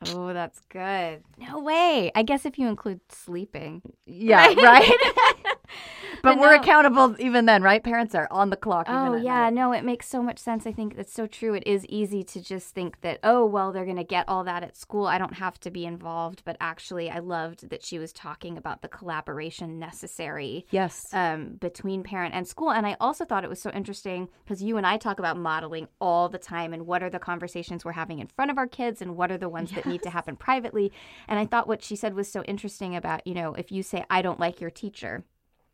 Oh, 0.07 0.31
that's 0.31 0.61
good. 0.69 1.23
No 1.37 1.59
way. 1.59 2.13
I 2.15 2.23
guess 2.23 2.45
if 2.45 2.57
you 2.57 2.69
include 2.69 3.01
sleeping. 3.09 3.81
Yeah, 4.05 4.53
right? 4.53 4.89
but, 6.23 6.35
but 6.35 6.39
we're 6.39 6.55
no. 6.55 6.61
accountable 6.61 7.15
even 7.19 7.45
then, 7.45 7.63
right? 7.63 7.83
Parents 7.83 8.15
are 8.15 8.27
on 8.31 8.49
the 8.49 8.55
clock. 8.55 8.87
Oh 8.89 9.15
yeah, 9.15 9.45
night. 9.45 9.53
no, 9.53 9.71
it 9.71 9.83
makes 9.83 10.07
so 10.07 10.21
much 10.21 10.39
sense. 10.39 10.65
I 10.65 10.71
think 10.71 10.95
that's 10.95 11.13
so 11.13 11.27
true. 11.27 11.53
It 11.53 11.65
is 11.65 11.85
easy 11.87 12.23
to 12.23 12.41
just 12.41 12.73
think 12.73 13.01
that 13.01 13.19
oh 13.23 13.45
well, 13.45 13.71
they're 13.71 13.85
going 13.85 13.97
to 13.97 14.03
get 14.03 14.25
all 14.27 14.43
that 14.43 14.63
at 14.63 14.75
school. 14.75 15.05
I 15.05 15.17
don't 15.17 15.35
have 15.35 15.59
to 15.61 15.71
be 15.71 15.85
involved. 15.85 16.43
But 16.45 16.57
actually, 16.59 17.09
I 17.09 17.19
loved 17.19 17.69
that 17.69 17.83
she 17.83 17.99
was 17.99 18.13
talking 18.13 18.57
about 18.57 18.81
the 18.81 18.87
collaboration 18.87 19.79
necessary. 19.79 20.65
Yes. 20.69 21.07
Um, 21.13 21.55
between 21.59 22.03
parent 22.03 22.33
and 22.35 22.47
school, 22.47 22.71
and 22.71 22.85
I 22.85 22.95
also 22.99 23.25
thought 23.25 23.43
it 23.43 23.49
was 23.49 23.61
so 23.61 23.71
interesting 23.71 24.29
because 24.43 24.61
you 24.63 24.77
and 24.77 24.85
I 24.85 24.97
talk 24.97 25.19
about 25.19 25.37
modeling 25.37 25.87
all 25.99 26.29
the 26.29 26.37
time 26.37 26.73
and 26.73 26.85
what 26.85 27.03
are 27.03 27.09
the 27.09 27.19
conversations 27.19 27.85
we're 27.85 27.91
having 27.93 28.19
in 28.19 28.27
front 28.27 28.51
of 28.51 28.57
our 28.57 28.67
kids 28.67 29.01
and 29.01 29.15
what 29.15 29.31
are 29.31 29.37
the 29.37 29.49
ones 29.49 29.71
yes. 29.71 29.83
that 29.83 29.89
need 29.89 30.03
to 30.03 30.09
happen 30.09 30.35
privately. 30.35 30.91
And 31.27 31.39
I 31.39 31.45
thought 31.45 31.67
what 31.67 31.83
she 31.83 31.95
said 31.95 32.15
was 32.15 32.31
so 32.31 32.43
interesting 32.43 32.95
about 32.95 33.25
you 33.25 33.33
know 33.33 33.53
if 33.53 33.71
you 33.71 33.83
say 33.83 34.03
I 34.09 34.21
don't 34.21 34.39
like 34.39 34.61
your 34.61 34.69
teacher 34.69 35.23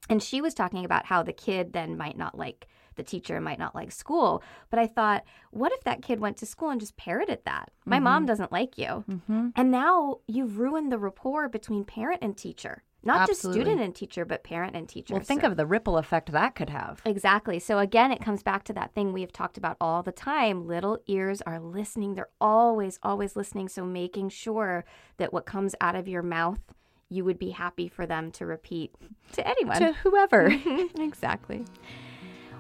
and 0.10 0.22
she 0.22 0.42
was 0.42 0.54
talking 0.54 0.86
about 0.86 1.06
how 1.06 1.24
the 1.24 1.34
kid 1.34 1.74
then 1.74 1.98
might 1.98 2.18
not 2.18 2.38
like 2.38 2.68
the 2.96 3.04
teacher 3.04 3.40
might 3.40 3.60
not 3.60 3.76
like 3.76 3.92
school. 3.92 4.42
But 4.70 4.80
I 4.80 4.88
thought, 4.88 5.24
what 5.52 5.72
if 5.74 5.84
that 5.84 6.02
kid 6.02 6.20
went 6.20 6.38
to 6.38 6.46
school 6.46 6.70
and 6.70 6.80
just 6.80 6.98
parroted 6.98 7.40
that? 7.46 7.72
My 7.86 7.98
mm-hmm. 7.98 8.04
mom 8.04 8.26
doesn't 8.26 8.52
like 8.52 8.78
you. 8.78 9.04
Mm-hmm. 9.10 9.50
And 9.56 9.72
now 9.72 10.20
you've 10.28 10.60
ruined 10.60 10.92
the 10.92 10.98
rapport 10.98 11.50
between 11.50 11.84
parent 11.84 12.20
and 12.22 12.38
teacher. 12.38 12.84
Not 13.04 13.30
Absolutely. 13.30 13.60
just 13.60 13.68
student 13.68 13.82
and 13.86 13.96
teacher, 13.96 14.26
but 14.26 14.44
parent 14.44 14.76
and 14.76 14.90
teacher. 14.90 15.14
Well, 15.14 15.22
think 15.22 15.42
so. 15.42 15.48
of 15.48 15.58
the 15.58 15.66
ripple 15.68 16.00
effect 16.00 16.32
that 16.32 16.56
could 16.56 16.72
have. 16.72 17.02
Exactly. 17.06 17.60
So, 17.60 17.78
again, 17.78 18.12
it 18.12 18.20
comes 18.20 18.42
back 18.42 18.64
to 18.64 18.74
that 18.74 18.96
thing 18.96 19.14
we 19.14 19.22
have 19.22 19.32
talked 19.32 19.60
about 19.60 19.78
all 19.80 20.02
the 20.02 20.12
time. 20.12 20.66
Little 20.66 20.98
ears 21.06 21.44
are 21.44 21.60
listening. 21.60 22.16
They're 22.16 22.30
always, 22.42 22.98
always 23.04 23.36
listening. 23.36 23.70
So, 23.70 23.86
making 23.86 24.30
sure 24.30 24.86
that 25.18 25.32
what 25.32 25.46
comes 25.46 25.76
out 25.80 25.96
of 25.96 26.08
your 26.08 26.24
mouth 26.24 26.62
you 27.10 27.26
would 27.26 27.40
be 27.40 27.52
happy 27.52 27.88
for 27.88 28.06
them 28.06 28.32
to 28.32 28.46
repeat 28.46 28.94
to 29.34 29.48
anyone. 29.48 29.80
To 29.80 29.94
whoever. 29.94 30.48
exactly. 31.00 31.64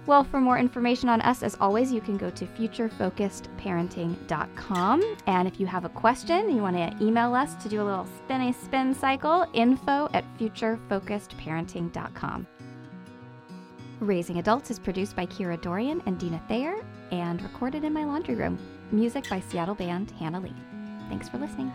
Well, 0.05 0.23
for 0.23 0.39
more 0.39 0.57
information 0.59 1.09
on 1.09 1.19
us, 1.21 1.41
as 1.41 1.57
always, 1.59 1.91
you 1.91 1.99
can 1.99 2.15
go 2.17 2.29
to 2.29 2.45
futurefocusedparenting.com. 2.45 5.17
And 5.25 5.47
if 5.47 5.59
you 5.59 5.65
have 5.65 5.83
a 5.83 5.89
question, 5.89 6.55
you 6.55 6.61
want 6.61 6.77
to 6.77 6.95
email 7.03 7.33
us 7.33 7.55
to 7.63 7.69
do 7.69 7.81
a 7.81 7.85
little 7.85 8.07
spinny 8.19 8.53
spin 8.53 8.93
cycle, 8.93 9.47
info 9.53 10.07
at 10.13 10.23
futurefocusedparenting.com. 10.37 12.45
Raising 13.99 14.37
Adults 14.37 14.69
is 14.69 14.77
produced 14.77 15.15
by 15.15 15.25
Kira 15.25 15.59
Dorian 15.59 16.03
and 16.05 16.19
Dina 16.19 16.39
Thayer 16.47 16.85
and 17.11 17.41
recorded 17.41 17.83
in 17.83 17.93
my 17.93 18.03
laundry 18.03 18.35
room. 18.35 18.59
Music 18.91 19.27
by 19.29 19.39
Seattle 19.39 19.73
band 19.73 20.11
Hannah 20.19 20.39
Lee. 20.39 20.53
Thanks 21.09 21.27
for 21.29 21.39
listening. 21.39 21.71